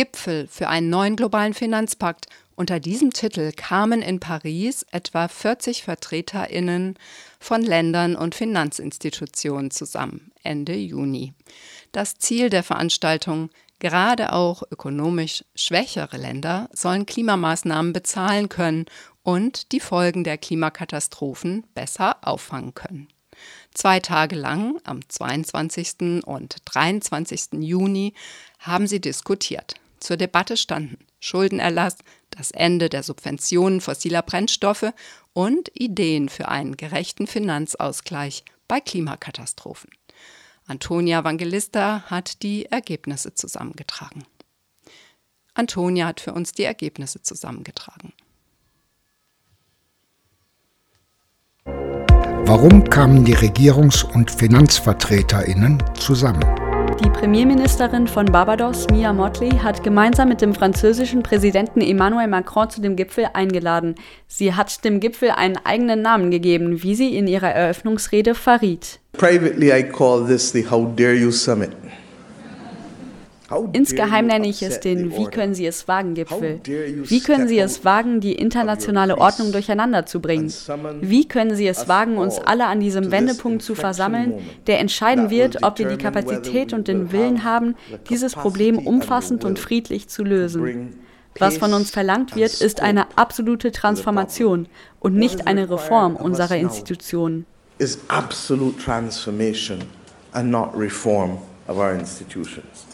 Gipfel 0.00 0.46
für 0.46 0.68
einen 0.68 0.88
neuen 0.88 1.14
globalen 1.14 1.52
Finanzpakt. 1.52 2.24
Unter 2.56 2.80
diesem 2.80 3.12
Titel 3.12 3.52
kamen 3.52 4.00
in 4.00 4.18
Paris 4.18 4.86
etwa 4.92 5.28
40 5.28 5.82
Vertreterinnen 5.82 6.98
von 7.38 7.60
Ländern 7.60 8.16
und 8.16 8.34
Finanzinstitutionen 8.34 9.70
zusammen 9.70 10.32
Ende 10.42 10.74
Juni. 10.74 11.34
Das 11.92 12.16
Ziel 12.16 12.48
der 12.48 12.62
Veranstaltung 12.62 13.50
Gerade 13.78 14.34
auch 14.34 14.62
ökonomisch 14.70 15.42
schwächere 15.54 16.18
Länder 16.18 16.68
sollen 16.72 17.06
Klimamaßnahmen 17.06 17.94
bezahlen 17.94 18.50
können 18.50 18.84
und 19.22 19.72
die 19.72 19.80
Folgen 19.80 20.22
der 20.22 20.36
Klimakatastrophen 20.36 21.64
besser 21.74 22.16
auffangen 22.22 22.74
können. 22.74 23.08
Zwei 23.72 24.00
Tage 24.00 24.36
lang, 24.36 24.78
am 24.84 25.06
22. 25.08 26.24
und 26.26 26.56
23. 26.66 27.60
Juni, 27.60 28.12
haben 28.58 28.86
sie 28.86 29.00
diskutiert. 29.00 29.76
Zur 30.00 30.16
Debatte 30.16 30.56
standen 30.56 30.98
Schuldenerlass, 31.20 31.96
das 32.30 32.50
Ende 32.50 32.88
der 32.88 33.02
Subventionen 33.02 33.80
fossiler 33.80 34.22
Brennstoffe 34.22 34.92
und 35.34 35.70
Ideen 35.74 36.28
für 36.28 36.48
einen 36.48 36.76
gerechten 36.76 37.26
Finanzausgleich 37.26 38.44
bei 38.66 38.80
Klimakatastrophen. 38.80 39.90
Antonia 40.66 41.20
Evangelista 41.20 42.04
hat 42.06 42.42
die 42.42 42.66
Ergebnisse 42.66 43.34
zusammengetragen. 43.34 44.24
Antonia 45.54 46.06
hat 46.06 46.20
für 46.20 46.32
uns 46.32 46.52
die 46.52 46.64
Ergebnisse 46.64 47.22
zusammengetragen. 47.22 48.12
Warum 51.64 52.84
kamen 52.84 53.24
die 53.24 53.36
Regierungs- 53.36 54.04
und 54.04 54.30
Finanzvertreterinnen 54.30 55.82
zusammen? 55.94 56.69
Die 57.02 57.08
Premierministerin 57.08 58.06
von 58.06 58.26
Barbados, 58.26 58.86
Mia 58.90 59.14
Motley, 59.14 59.48
hat 59.48 59.82
gemeinsam 59.82 60.28
mit 60.28 60.42
dem 60.42 60.54
französischen 60.54 61.22
Präsidenten 61.22 61.80
Emmanuel 61.80 62.28
Macron 62.28 62.68
zu 62.68 62.82
dem 62.82 62.94
Gipfel 62.94 63.26
eingeladen. 63.32 63.94
Sie 64.26 64.52
hat 64.52 64.84
dem 64.84 65.00
Gipfel 65.00 65.30
einen 65.30 65.56
eigenen 65.64 66.02
Namen 66.02 66.30
gegeben, 66.30 66.82
wie 66.82 66.94
sie 66.94 67.16
in 67.16 67.26
ihrer 67.26 67.52
Eröffnungsrede 67.52 68.34
verriet. 68.34 69.00
Privately 69.12 69.72
I 69.72 69.82
call 69.82 70.26
this 70.26 70.52
the 70.52 70.70
How 70.70 70.94
Dare 70.94 71.14
You 71.14 71.30
Summit. 71.30 71.70
Insgeheim 73.72 74.26
nenne 74.26 74.48
ich 74.48 74.62
es 74.62 74.80
den 74.80 75.16
Wie 75.16 75.26
können 75.26 75.54
Sie 75.54 75.66
es 75.66 75.88
wagen 75.88 76.14
Gipfel. 76.14 76.60
Wie 76.64 77.20
können 77.20 77.48
Sie 77.48 77.58
es 77.58 77.84
wagen, 77.84 78.20
die 78.20 78.34
internationale 78.34 79.18
Ordnung 79.18 79.52
durcheinander 79.52 80.06
zu 80.06 80.20
bringen? 80.20 80.52
Wie 81.00 81.26
können 81.26 81.56
Sie 81.56 81.66
es 81.66 81.88
wagen, 81.88 82.16
uns 82.18 82.38
alle 82.38 82.66
an 82.66 82.80
diesem 82.80 83.10
Wendepunkt 83.10 83.62
zu 83.62 83.74
versammeln, 83.74 84.34
der 84.66 84.78
entscheiden 84.78 85.30
wird, 85.30 85.62
ob 85.62 85.78
wir 85.78 85.88
die 85.88 85.96
Kapazität 85.96 86.72
und 86.72 86.88
den 86.88 87.12
Willen 87.12 87.44
haben, 87.44 87.74
dieses 88.08 88.34
Problem 88.34 88.78
umfassend 88.78 89.44
und 89.44 89.58
friedlich 89.58 90.08
zu 90.08 90.22
lösen? 90.22 90.94
Was 91.38 91.58
von 91.58 91.72
uns 91.72 91.90
verlangt 91.90 92.36
wird, 92.36 92.60
ist 92.60 92.80
eine 92.80 93.06
absolute 93.16 93.72
Transformation 93.72 94.66
und 94.98 95.14
nicht 95.14 95.46
eine 95.46 95.70
Reform 95.70 96.16
unserer 96.16 96.56
Institutionen. 96.56 97.46
Is 97.78 97.98
absolute 98.08 98.76
transformation 98.78 99.78
and 100.32 100.50
not 100.50 100.70
reform 100.76 101.38
of 101.66 101.78
our 101.78 101.92
institutions. 101.92 102.89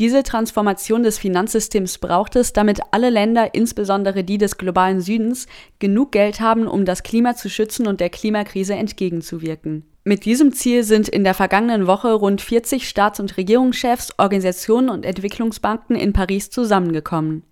Diese 0.00 0.24
Transformation 0.24 1.04
des 1.04 1.18
Finanzsystems 1.18 1.98
braucht 1.98 2.34
es, 2.34 2.52
damit 2.52 2.80
alle 2.90 3.10
Länder, 3.10 3.54
insbesondere 3.54 4.24
die 4.24 4.38
des 4.38 4.58
globalen 4.58 5.00
Südens, 5.00 5.46
genug 5.78 6.10
Geld 6.10 6.40
haben, 6.40 6.66
um 6.66 6.84
das 6.84 7.04
Klima 7.04 7.36
zu 7.36 7.48
schützen 7.48 7.86
und 7.86 8.00
der 8.00 8.10
Klimakrise 8.10 8.74
entgegenzuwirken. 8.74 9.84
Mit 10.02 10.24
diesem 10.24 10.52
Ziel 10.52 10.82
sind 10.82 11.08
in 11.08 11.22
der 11.22 11.32
vergangenen 11.32 11.86
Woche 11.86 12.12
rund 12.12 12.40
40 12.40 12.88
Staats- 12.88 13.20
und 13.20 13.36
Regierungschefs, 13.36 14.12
Organisationen 14.18 14.90
und 14.90 15.06
Entwicklungsbanken 15.06 15.94
in 15.96 16.12
Paris 16.12 16.50
zusammengekommen. 16.50 17.44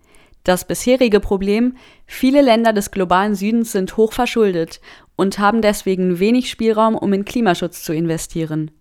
Das 0.45 0.67
bisherige 0.67 1.21
Problem, 1.21 1.77
viele 2.07 2.43
Länder 2.43 2.73
des 2.73 2.91
globalen 2.91 3.37
Südens 3.37 3.71
sind 3.71 3.97
hoch 3.97 4.13
verschuldet 4.13 4.81
und 5.15 5.39
haben 5.39 5.63
deswegen 5.63 6.19
wenig 6.19 6.51
Spielraum, 6.51 6.97
um 6.97 7.13
in 7.13 7.25
Klimaschutz 7.25 7.85
zu 7.85 7.95
investieren. 7.95 8.73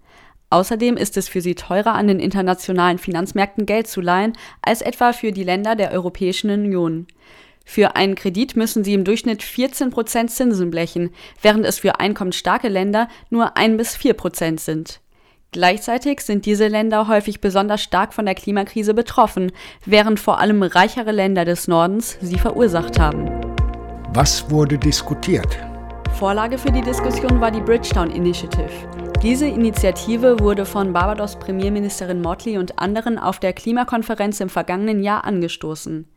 Außerdem 0.51 0.97
ist 0.97 1.15
es 1.15 1.29
für 1.29 1.41
sie 1.41 1.55
teurer, 1.55 1.95
an 1.95 2.07
den 2.07 2.19
internationalen 2.19 2.97
Finanzmärkten 2.97 3.65
Geld 3.65 3.87
zu 3.87 4.01
leihen, 4.01 4.33
als 4.61 4.81
etwa 4.81 5.13
für 5.13 5.31
die 5.31 5.45
Länder 5.45 5.75
der 5.75 5.91
Europäischen 5.91 6.51
Union. 6.51 7.07
Für 7.63 7.95
einen 7.95 8.15
Kredit 8.15 8.57
müssen 8.57 8.83
sie 8.83 8.93
im 8.93 9.05
Durchschnitt 9.05 9.43
14 9.43 9.91
Prozent 9.91 10.29
Zinsen 10.29 10.69
blechen, 10.69 11.11
während 11.41 11.65
es 11.65 11.79
für 11.79 12.01
einkommensstarke 12.01 12.67
Länder 12.67 13.07
nur 13.29 13.55
ein 13.55 13.77
bis 13.77 13.95
vier 13.95 14.13
Prozent 14.13 14.59
sind. 14.59 14.99
Gleichzeitig 15.53 16.19
sind 16.19 16.45
diese 16.45 16.67
Länder 16.67 17.07
häufig 17.07 17.39
besonders 17.39 17.81
stark 17.81 18.13
von 18.13 18.25
der 18.25 18.35
Klimakrise 18.35 18.93
betroffen, 18.93 19.53
während 19.85 20.19
vor 20.19 20.39
allem 20.39 20.63
reichere 20.63 21.11
Länder 21.11 21.45
des 21.45 21.69
Nordens 21.69 22.17
sie 22.21 22.37
verursacht 22.37 22.99
haben. 22.99 23.29
Was 24.13 24.49
wurde 24.49 24.77
diskutiert? 24.77 25.57
Vorlage 26.19 26.57
für 26.57 26.71
die 26.71 26.81
Diskussion 26.81 27.39
war 27.39 27.51
die 27.51 27.61
Bridgetown 27.61 28.11
Initiative. 28.11 29.00
Diese 29.23 29.45
Initiative 29.45 30.39
wurde 30.39 30.65
von 30.65 30.93
Barbados 30.93 31.37
Premierministerin 31.37 32.21
Motley 32.21 32.57
und 32.57 32.79
anderen 32.79 33.19
auf 33.19 33.39
der 33.39 33.53
Klimakonferenz 33.53 34.39
im 34.39 34.49
vergangenen 34.49 35.03
Jahr 35.03 35.25
angestoßen. 35.25 36.07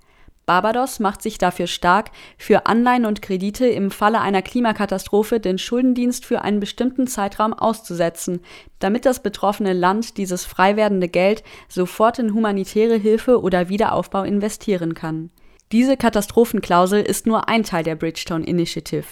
Barbados 0.46 1.00
macht 1.00 1.20
sich 1.20 1.36
dafür 1.36 1.66
stark, 1.66 2.12
für 2.38 2.64
Anleihen 2.64 3.04
und 3.04 3.20
Kredite 3.20 3.66
im 3.66 3.90
Falle 3.90 4.22
einer 4.22 4.40
Klimakatastrophe 4.40 5.38
den 5.38 5.58
Schuldendienst 5.58 6.24
für 6.24 6.40
einen 6.40 6.60
bestimmten 6.60 7.06
Zeitraum 7.06 7.52
auszusetzen, 7.52 8.40
damit 8.78 9.04
das 9.04 9.22
betroffene 9.22 9.74
Land 9.74 10.16
dieses 10.16 10.46
frei 10.46 10.76
werdende 10.76 11.08
Geld 11.08 11.44
sofort 11.68 12.18
in 12.18 12.32
humanitäre 12.32 12.96
Hilfe 12.96 13.42
oder 13.42 13.68
Wiederaufbau 13.68 14.22
investieren 14.22 14.94
kann. 14.94 15.28
Diese 15.72 15.98
Katastrophenklausel 15.98 17.02
ist 17.02 17.26
nur 17.26 17.50
ein 17.50 17.64
Teil 17.64 17.84
der 17.84 17.96
Bridgestone 17.96 18.46
Initiative. 18.46 19.04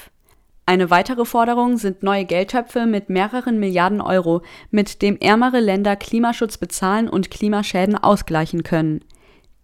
Eine 0.65 0.91
weitere 0.91 1.25
Forderung 1.25 1.77
sind 1.77 2.03
neue 2.03 2.25
Geldtöpfe 2.25 2.87
mit 2.87 3.11
mehreren 3.11 3.59
Milliarden 3.59 4.01
Euro, 4.01 4.43
mit 4.71 5.03
dem 5.03 5.19
ärmere 5.19 5.59
Länder 5.59 5.97
Klimaschutz 5.97 6.57
bezahlen 6.57 7.09
und 7.09 7.31
Klimaschäden 7.31 7.97
ausgleichen 7.97 8.63
können. 8.63 9.05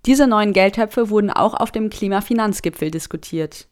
Diese 0.07 0.27
neuen 0.27 0.53
Geldtöpfe 0.53 1.09
wurden 1.11 1.31
auch 1.31 1.55
auf 1.55 1.71
dem 1.71 1.89
Klimafinanzgipfel 1.89 2.91
diskutiert. 2.91 3.69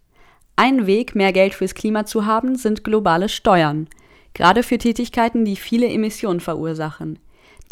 Ein 0.55 0.87
Weg, 0.87 1.15
mehr 1.15 1.33
Geld 1.33 1.55
fürs 1.55 1.75
Klima 1.75 2.07
zu 2.07 2.27
haben, 2.27 2.57
sind 2.57 2.85
globale 2.85 3.29
Steuern, 3.29 3.89
gerade 4.33 4.63
für 4.63 4.79
Tätigkeiten, 4.79 5.45
die 5.45 5.57
viele 5.57 5.89
Emissionen 5.89 6.41
verursachen. 6.41 7.19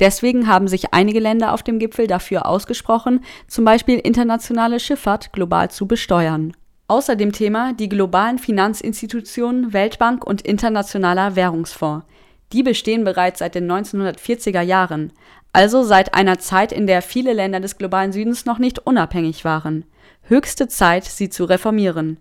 Deswegen 0.01 0.49
haben 0.49 0.67
sich 0.67 0.93
einige 0.93 1.21
Länder 1.21 1.53
auf 1.53 1.63
dem 1.63 1.79
Gipfel 1.79 2.09
dafür 2.09 2.47
ausgesprochen, 2.47 3.25
zum 3.47 3.65
Beispiel 3.65 3.99
internationale 3.99 4.81
Schifffahrt 4.81 5.33
global 5.33 5.71
zu 5.71 5.87
besteuern. 5.87 6.53
Außer 6.87 7.16
dem 7.16 7.32
Thema 7.32 7.72
die 7.72 7.89
globalen 7.89 8.39
Finanzinstitutionen 8.39 9.72
Weltbank 9.72 10.24
und 10.24 10.43
Internationaler 10.43 11.35
Währungsfonds. 11.35 12.05
Die 12.53 12.62
bestehen 12.62 13.05
bereits 13.05 13.39
seit 13.39 13.55
den 13.55 13.70
1940er 13.70 14.61
Jahren, 14.61 15.12
also 15.53 15.82
seit 15.82 16.14
einer 16.14 16.39
Zeit, 16.39 16.72
in 16.72 16.87
der 16.87 17.01
viele 17.01 17.32
Länder 17.32 17.61
des 17.61 17.78
globalen 17.78 18.12
Südens 18.12 18.45
noch 18.45 18.59
nicht 18.59 18.87
unabhängig 18.87 19.45
waren. 19.45 19.85
Höchste 20.22 20.68
Zeit, 20.68 21.05
sie 21.05 21.30
zu 21.30 21.45
reformieren. 21.45 22.18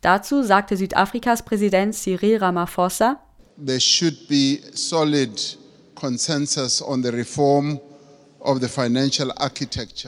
Dazu 0.00 0.42
sagte 0.42 0.76
Südafrikas 0.76 1.44
Präsident 1.44 1.94
Cyril 1.94 2.38
Ramaphosa, 2.38 3.20
There 3.64 3.80
should 3.80 4.28
be 4.28 4.60
solid 4.74 5.58
consensus 5.96 6.80
on 6.80 7.02
the 7.02 7.08
reform 7.08 7.80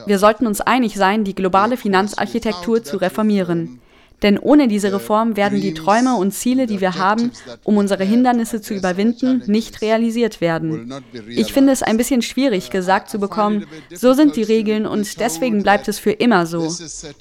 wir 0.05 0.19
sollten 0.19 0.47
uns 0.47 0.61
einig 0.61 0.95
sein, 0.95 1.23
die 1.23 1.35
globale 1.35 1.77
Finanzarchitektur 1.77 2.83
zu 2.83 2.97
reformieren. 2.97 3.79
Denn 4.21 4.37
ohne 4.37 4.67
diese 4.67 4.93
Reform 4.93 5.35
werden 5.35 5.61
die 5.61 5.73
Träume 5.73 6.15
und 6.15 6.31
Ziele, 6.31 6.67
die 6.67 6.79
wir 6.79 6.95
haben, 6.95 7.31
um 7.63 7.77
unsere 7.77 8.03
Hindernisse 8.03 8.61
zu 8.61 8.73
überwinden, 8.73 9.43
nicht 9.47 9.81
realisiert 9.81 10.41
werden. 10.41 10.93
Ich 11.27 11.53
finde 11.53 11.71
es 11.71 11.81
ein 11.81 11.97
bisschen 11.97 12.21
schwierig, 12.21 12.69
gesagt 12.69 13.09
zu 13.09 13.19
bekommen, 13.19 13.65
so 13.93 14.13
sind 14.13 14.35
die 14.35 14.43
Regeln 14.43 14.85
und 14.85 15.19
deswegen 15.19 15.63
bleibt 15.63 15.87
es 15.87 15.97
für 15.99 16.11
immer 16.11 16.45
so. 16.45 16.71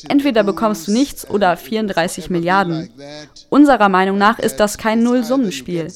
Entweder 0.09 0.45
bekommst 0.45 0.89
du 0.89 0.93
nichts 0.93 1.29
oder 1.29 1.57
34 1.57 2.29
Milliarden. 2.31 2.91
Unserer 3.49 3.89
Meinung 3.89 4.19
nach 4.19 4.39
ist 4.39 4.57
das 4.57 4.77
kein 4.77 5.03
Nullsummenspiel. 5.03 5.87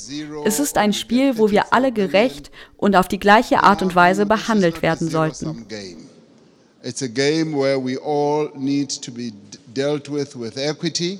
Es 0.44 0.58
ist 0.60 0.78
ein 0.78 0.92
Spiel, 0.92 1.36
wo 1.38 1.50
wir 1.50 1.72
alle 1.72 1.92
gerecht 1.92 2.50
und 2.76 2.96
auf 2.96 3.08
die 3.08 3.18
gleiche 3.18 3.62
Art 3.62 3.82
und 3.82 3.94
Weise 3.94 4.26
behandelt 4.26 4.82
werden 4.82 5.08
sollten. 5.08 5.66
It's 6.86 7.00
a 7.00 7.08
game 7.08 7.54
where 7.54 7.78
we 7.78 7.96
all 7.96 8.50
need 8.54 8.90
to 9.02 9.10
be 9.10 9.32
dealt 9.74 10.10
with 10.10 10.36
with 10.36 10.56
equity 10.56 11.18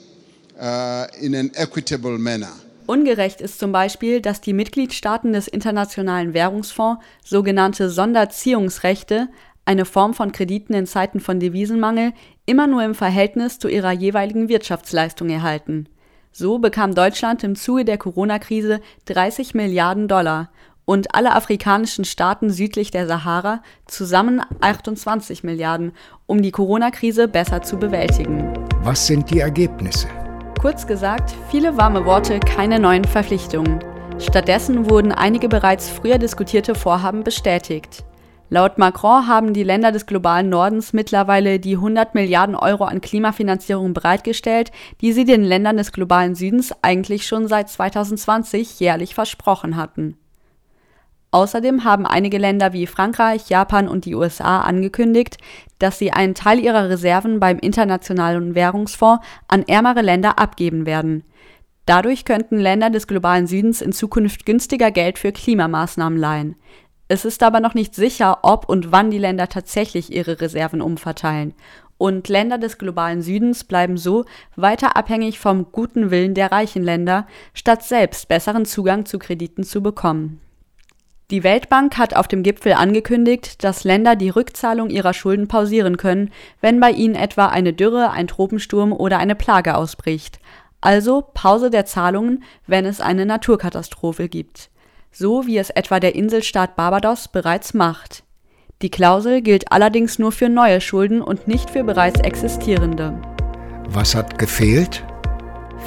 uh, 0.59 1.07
in 1.21 1.35
an 1.35 1.51
equitable 1.55 2.19
manner. 2.19 2.53
Ungerecht 2.87 3.41
ist 3.41 3.59
zum 3.59 3.73
Beispiel, 3.73 4.21
dass 4.21 4.43
die 4.43 4.53
Mitgliedstaaten 4.53 5.33
des 5.33 5.49
Internationalen 5.49 6.35
Währungsfonds 6.35 7.03
sogenannte 7.25 7.89
Sonderziehungsrechte, 7.89 9.29
eine 9.65 9.87
Form 9.87 10.13
von 10.13 10.33
Krediten 10.33 10.75
in 10.75 10.87
Zeiten 10.87 11.21
von 11.21 11.41
Devisenmangel, 11.41 12.13
immer 12.45 12.67
nur 12.67 12.85
im 12.85 12.95
Verhältnis 12.95 13.59
zu 13.59 13.69
ihrer 13.69 13.93
jeweiligen 13.93 14.51
Wirtschaftsleistung 14.51 15.31
erhalten. 15.31 15.89
So 16.31 16.59
bekam 16.59 16.95
Deutschland 16.95 17.43
im 17.43 17.55
Zuge 17.55 17.87
der 17.87 17.97
Corona-Krise 17.97 18.81
30 19.07 19.55
Milliarden 19.55 20.07
Dollar 20.07 20.51
und 20.85 21.15
alle 21.15 21.35
afrikanischen 21.35 22.05
Staaten 22.05 22.51
südlich 22.51 22.91
der 22.91 23.07
Sahara 23.07 23.63
zusammen 23.87 24.43
28 24.61 25.45
Milliarden, 25.45 25.93
um 26.27 26.43
die 26.43 26.51
Corona-Krise 26.51 27.29
besser 27.29 27.63
zu 27.63 27.77
bewältigen. 27.79 28.53
Was 28.83 29.07
sind 29.07 29.31
die 29.31 29.41
Ergebnisse? 29.41 30.09
Kurz 30.61 30.87
gesagt, 30.87 31.35
viele 31.51 31.77
warme 31.77 32.05
Worte, 32.05 32.41
keine 32.41 32.79
neuen 32.79 33.05
Verpflichtungen. 33.05 33.81
Stattdessen 34.19 34.89
wurden 34.89 35.13
einige 35.13 35.49
bereits 35.49 35.89
früher 35.89 36.19
diskutierte 36.19 36.75
Vorhaben 36.75 37.25
bestätigt. 37.25 38.05
Laut 38.51 38.79
Macron 38.79 39.27
haben 39.27 39.53
die 39.53 39.65
Länder 39.65 39.91
des 39.91 40.07
globalen 40.07 40.49
Nordens 40.49 40.93
mittlerweile 40.93 41.59
die 41.59 41.75
100 41.75 42.15
Milliarden 42.15 42.55
Euro 42.55 42.85
an 42.85 43.01
Klimafinanzierung 43.01 43.95
bereitgestellt, 43.95 44.71
die 45.01 45.13
sie 45.13 45.25
den 45.25 45.43
Ländern 45.43 45.77
des 45.77 45.93
globalen 45.93 46.35
Südens 46.35 46.73
eigentlich 46.83 47.27
schon 47.27 47.49
seit 47.49 47.69
2020 47.69 48.79
jährlich 48.81 49.15
versprochen 49.15 49.77
hatten. 49.77 50.17
Außerdem 51.35 51.83
haben 51.83 52.07
einige 52.07 52.39
Länder 52.39 52.73
wie 52.73 52.87
Frankreich, 52.87 53.49
Japan 53.49 53.89
und 53.89 54.05
die 54.05 54.15
USA 54.15 54.61
angekündigt, 54.61 55.39
dass 55.81 55.99
sie 55.99 56.13
einen 56.13 56.37
Teil 56.37 56.61
ihrer 56.61 56.89
Reserven 56.89 57.41
beim 57.41 57.59
Internationalen 57.59 58.55
Währungsfonds 58.55 59.27
an 59.49 59.65
ärmere 59.65 60.01
Länder 60.01 60.39
abgeben 60.39 60.87
werden. 60.87 61.25
Dadurch 61.87 62.25
könnten 62.25 62.61
Länder 62.61 62.89
des 62.89 63.09
globalen 63.09 63.49
Südens 63.49 63.83
in 63.83 63.91
Zukunft 63.91 64.47
günstiger 64.47 64.93
Geld 64.93 65.19
für 65.19 65.33
Klimamaßnahmen 65.33 66.17
leihen. 66.17 66.55
Es 67.09 67.25
ist 67.25 67.43
aber 67.43 67.59
noch 67.59 67.75
nicht 67.75 67.97
sicher, 67.97 68.39
ob 68.43 68.69
und 68.69 68.93
wann 68.93 69.11
die 69.11 69.19
Länder 69.19 69.49
tatsächlich 69.49 70.13
ihre 70.13 70.41
Reserven 70.41 70.81
umverteilen. 70.81 71.55
Und 71.99 72.29
Länder 72.29 72.59
des 72.59 72.79
globalen 72.79 73.23
Südens 73.23 73.65
bleiben 73.65 73.97
so 73.97 74.25
weiter 74.55 74.97
abhängig 74.97 75.41
vom 75.41 75.73
guten 75.73 76.13
Willen 76.13 76.35
der 76.35 76.53
reichen 76.53 76.85
Länder, 76.85 77.27
statt 77.55 77.83
selbst 77.83 78.29
besseren 78.29 78.67
Zugang 78.67 79.05
zu 79.05 79.19
Krediten 79.19 79.65
zu 79.65 79.83
bekommen. 79.83 80.41
Die 81.31 81.43
Weltbank 81.43 81.97
hat 81.97 82.15
auf 82.15 82.29
dem 82.29 82.43
Gipfel 82.43 82.75
angekündigt, 82.75 83.65
dass 83.65 83.85
Länder 83.85 84.15
die 84.15 84.29
Rückzahlung 84.29 84.91
ihrer 84.91 85.15
Schulden 85.15 85.49
pausieren 85.49 85.97
können, 85.97 86.31
wenn 86.61 86.81
bei 86.81 86.91
ihnen 86.91 87.15
etwa 87.15 87.47
eine 87.47 87.73
Dürre, 87.73 88.11
ein 88.11 88.27
Tropensturm 88.27 88.93
oder 88.93 89.19
eine 89.19 89.35
Plage 89.35 89.75
ausbricht. 89.75 90.39
Also 90.83 91.23
Pause 91.33 91.71
der 91.71 91.87
Zahlungen, 91.87 92.45
wenn 92.67 92.85
es 92.85 93.01
eine 93.01 93.25
Naturkatastrophe 93.25 94.29
gibt. 94.29 94.69
So 95.11 95.47
wie 95.47 95.57
es 95.57 95.71
etwa 95.71 95.99
der 95.99 96.15
Inselstaat 96.15 96.77
Barbados 96.77 97.29
bereits 97.29 97.73
macht. 97.73 98.23
Die 98.83 98.91
Klausel 98.91 99.41
gilt 99.41 99.73
allerdings 99.73 100.19
nur 100.19 100.31
für 100.31 100.51
neue 100.51 100.83
Schulden 100.83 101.23
und 101.23 101.49
nicht 101.49 101.71
für 101.71 101.85
bereits 101.85 102.21
existierende. 102.21 103.19
Was 103.89 104.15
hat 104.15 104.39
gefehlt? 104.39 105.03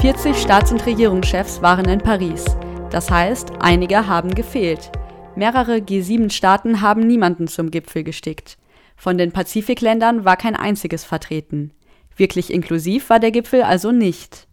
40 0.02 0.36
Staats- 0.36 0.72
und 0.72 0.84
Regierungschefs 0.86 1.62
waren 1.62 1.88
in 1.88 2.00
Paris. 2.00 2.46
Das 2.90 3.12
heißt, 3.12 3.52
einige 3.60 4.08
haben 4.08 4.34
gefehlt. 4.34 4.92
Mehrere 5.38 5.76
G7-Staaten 5.76 6.82
haben 6.82 7.06
niemanden 7.06 7.48
zum 7.48 7.70
Gipfel 7.70 8.04
gestickt. 8.04 8.58
Von 8.96 9.20
den 9.20 9.32
Pazifikländern 9.32 10.26
war 10.26 10.36
kein 10.36 10.56
einziges 10.56 11.04
vertreten. 11.04 11.74
Wirklich 12.16 12.52
inklusiv 12.52 13.12
war 13.12 13.20
der 13.20 13.30
Gipfel 13.30 13.62
also 13.62 13.92
nicht. 13.92 14.48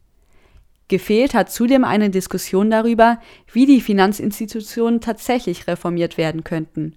Gefehlt 0.89 1.32
hat 1.32 1.51
zudem 1.51 1.85
eine 1.85 2.11
Diskussion 2.11 2.70
darüber, 2.70 3.18
wie 3.51 3.64
die 3.64 3.80
Finanzinstitutionen 3.80 5.01
tatsächlich 5.01 5.66
reformiert 5.68 6.18
werden 6.18 6.45
könnten. 6.45 6.97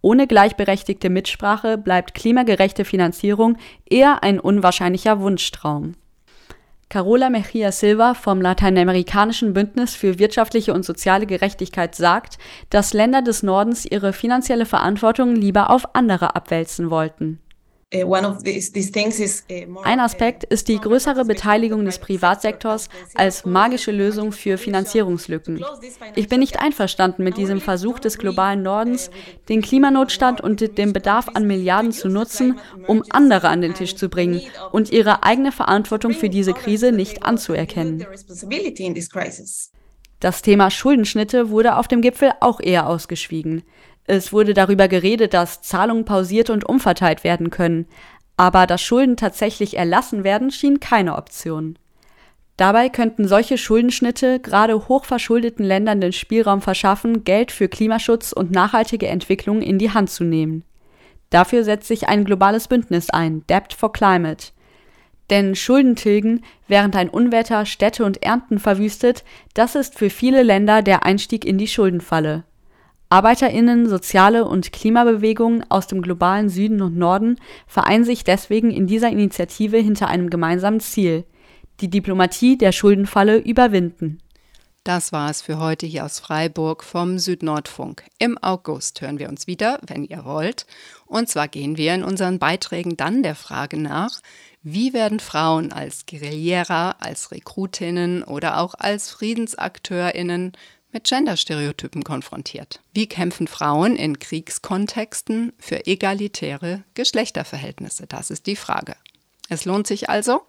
Ohne 0.00 0.26
gleichberechtigte 0.26 1.10
Mitsprache 1.10 1.76
bleibt 1.76 2.14
klimagerechte 2.14 2.86
Finanzierung 2.86 3.58
eher 3.84 4.22
ein 4.22 4.40
unwahrscheinlicher 4.40 5.20
Wunschtraum. 5.20 5.92
Carola 6.90 7.30
Mejia 7.30 7.70
Silva 7.70 8.14
vom 8.14 8.40
Lateinamerikanischen 8.42 9.52
Bündnis 9.52 9.94
für 9.94 10.18
wirtschaftliche 10.18 10.74
und 10.74 10.84
soziale 10.84 11.24
Gerechtigkeit 11.24 11.94
sagt, 11.94 12.36
dass 12.68 12.92
Länder 12.92 13.22
des 13.22 13.44
Nordens 13.44 13.86
ihre 13.86 14.12
finanzielle 14.12 14.66
Verantwortung 14.66 15.36
lieber 15.36 15.70
auf 15.70 15.94
andere 15.94 16.34
abwälzen 16.34 16.90
wollten. 16.90 17.38
Uh, 17.92 18.04
uh, 18.04 19.80
Ein 19.82 19.98
Aspekt 19.98 20.44
ist 20.44 20.68
die 20.68 20.78
größere 20.78 21.24
Beteiligung 21.24 21.84
des 21.84 21.98
Privatsektors 21.98 22.88
als 23.16 23.44
magische 23.44 23.90
Lösung 23.90 24.30
für 24.30 24.58
Finanzierungslücken. 24.58 25.64
Ich 26.14 26.28
bin 26.28 26.38
nicht 26.38 26.60
einverstanden 26.60 27.24
mit 27.24 27.36
diesem 27.36 27.60
Versuch 27.60 27.98
des 27.98 28.18
globalen 28.18 28.62
Nordens, 28.62 29.10
den 29.48 29.60
Klimanotstand 29.60 30.40
und 30.40 30.78
den 30.78 30.92
Bedarf 30.92 31.30
an 31.34 31.48
Milliarden 31.48 31.90
zu 31.90 32.08
nutzen, 32.08 32.60
um 32.86 33.02
andere 33.10 33.48
an 33.48 33.60
den 33.60 33.74
Tisch 33.74 33.96
zu 33.96 34.08
bringen 34.08 34.40
und 34.70 34.92
ihre 34.92 35.24
eigene 35.24 35.50
Verantwortung 35.50 36.12
für 36.12 36.28
diese 36.28 36.52
Krise 36.52 36.92
nicht 36.92 37.24
anzuerkennen. 37.24 38.06
Das 40.20 40.42
Thema 40.42 40.70
Schuldenschnitte 40.70 41.48
wurde 41.50 41.76
auf 41.76 41.88
dem 41.88 42.02
Gipfel 42.02 42.32
auch 42.40 42.60
eher 42.60 42.86
ausgeschwiegen. 42.86 43.62
Es 44.12 44.32
wurde 44.32 44.54
darüber 44.54 44.88
geredet, 44.88 45.34
dass 45.34 45.62
Zahlungen 45.62 46.04
pausiert 46.04 46.50
und 46.50 46.68
umverteilt 46.68 47.22
werden 47.22 47.50
können, 47.50 47.86
aber 48.36 48.66
dass 48.66 48.82
Schulden 48.82 49.16
tatsächlich 49.16 49.76
erlassen 49.76 50.24
werden, 50.24 50.50
schien 50.50 50.80
keine 50.80 51.14
Option. 51.14 51.78
Dabei 52.56 52.88
könnten 52.88 53.28
solche 53.28 53.56
Schuldenschnitte 53.56 54.40
gerade 54.40 54.88
hochverschuldeten 54.88 55.64
Ländern 55.64 56.00
den 56.00 56.12
Spielraum 56.12 56.60
verschaffen, 56.60 57.22
Geld 57.22 57.52
für 57.52 57.68
Klimaschutz 57.68 58.32
und 58.32 58.50
nachhaltige 58.50 59.06
Entwicklung 59.06 59.62
in 59.62 59.78
die 59.78 59.92
Hand 59.92 60.10
zu 60.10 60.24
nehmen. 60.24 60.64
Dafür 61.30 61.62
setzt 61.62 61.86
sich 61.86 62.08
ein 62.08 62.24
globales 62.24 62.66
Bündnis 62.66 63.10
ein, 63.10 63.46
Debt 63.46 63.72
for 63.72 63.92
Climate. 63.92 64.48
Denn 65.30 65.54
Schulden 65.54 65.94
tilgen, 65.94 66.42
während 66.66 66.96
ein 66.96 67.10
Unwetter 67.10 67.64
Städte 67.64 68.04
und 68.04 68.24
Ernten 68.24 68.58
verwüstet, 68.58 69.22
das 69.54 69.76
ist 69.76 69.96
für 69.96 70.10
viele 70.10 70.42
Länder 70.42 70.82
der 70.82 71.06
Einstieg 71.06 71.44
in 71.44 71.58
die 71.58 71.68
Schuldenfalle. 71.68 72.42
Arbeiterinnen, 73.10 73.88
soziale 73.88 74.44
und 74.44 74.72
Klimabewegungen 74.72 75.68
aus 75.68 75.88
dem 75.88 76.00
globalen 76.00 76.48
Süden 76.48 76.80
und 76.80 76.96
Norden 76.96 77.36
vereinen 77.66 78.04
sich 78.04 78.22
deswegen 78.22 78.70
in 78.70 78.86
dieser 78.86 79.10
Initiative 79.10 79.78
hinter 79.78 80.06
einem 80.06 80.30
gemeinsamen 80.30 80.78
Ziel 80.78 81.24
die 81.80 81.90
Diplomatie 81.90 82.56
der 82.56 82.70
Schuldenfalle 82.70 83.38
überwinden. 83.38 84.18
Das 84.84 85.12
war 85.12 85.28
es 85.28 85.42
für 85.42 85.58
heute 85.58 85.86
hier 85.86 86.04
aus 86.04 86.20
Freiburg 86.20 86.84
vom 86.84 87.18
Südnordfunk. 87.18 88.04
Im 88.18 88.38
August 88.38 89.00
hören 89.00 89.18
wir 89.18 89.28
uns 89.28 89.46
wieder, 89.46 89.80
wenn 89.86 90.04
ihr 90.04 90.24
wollt. 90.24 90.66
Und 91.04 91.28
zwar 91.28 91.48
gehen 91.48 91.76
wir 91.76 91.94
in 91.94 92.04
unseren 92.04 92.38
Beiträgen 92.38 92.96
dann 92.96 93.22
der 93.22 93.34
Frage 93.34 93.76
nach, 93.76 94.20
wie 94.62 94.94
werden 94.94 95.20
Frauen 95.20 95.72
als 95.72 96.06
Guerillera, 96.06 96.92
als 97.00 97.30
Rekrutinnen 97.30 98.22
oder 98.22 98.58
auch 98.58 98.74
als 98.78 99.10
Friedensakteurinnen 99.10 100.52
mit 100.92 101.04
Genderstereotypen 101.04 102.04
konfrontiert? 102.04 102.80
Wie 102.92 103.06
kämpfen 103.06 103.46
Frauen 103.46 103.96
in 103.96 104.18
Kriegskontexten 104.18 105.52
für 105.58 105.86
egalitäre 105.86 106.84
Geschlechterverhältnisse? 106.94 108.06
Das 108.06 108.30
ist 108.30 108.46
die 108.46 108.56
Frage. 108.56 108.96
Es 109.48 109.64
lohnt 109.64 109.86
sich 109.86 110.08
also, 110.08 110.42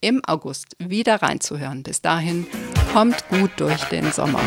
im 0.00 0.24
August 0.24 0.76
wieder 0.78 1.22
reinzuhören. 1.22 1.82
Bis 1.82 2.02
dahin, 2.02 2.46
kommt 2.92 3.28
gut 3.28 3.52
durch 3.58 3.84
den 3.84 4.10
Sommer. 4.10 4.42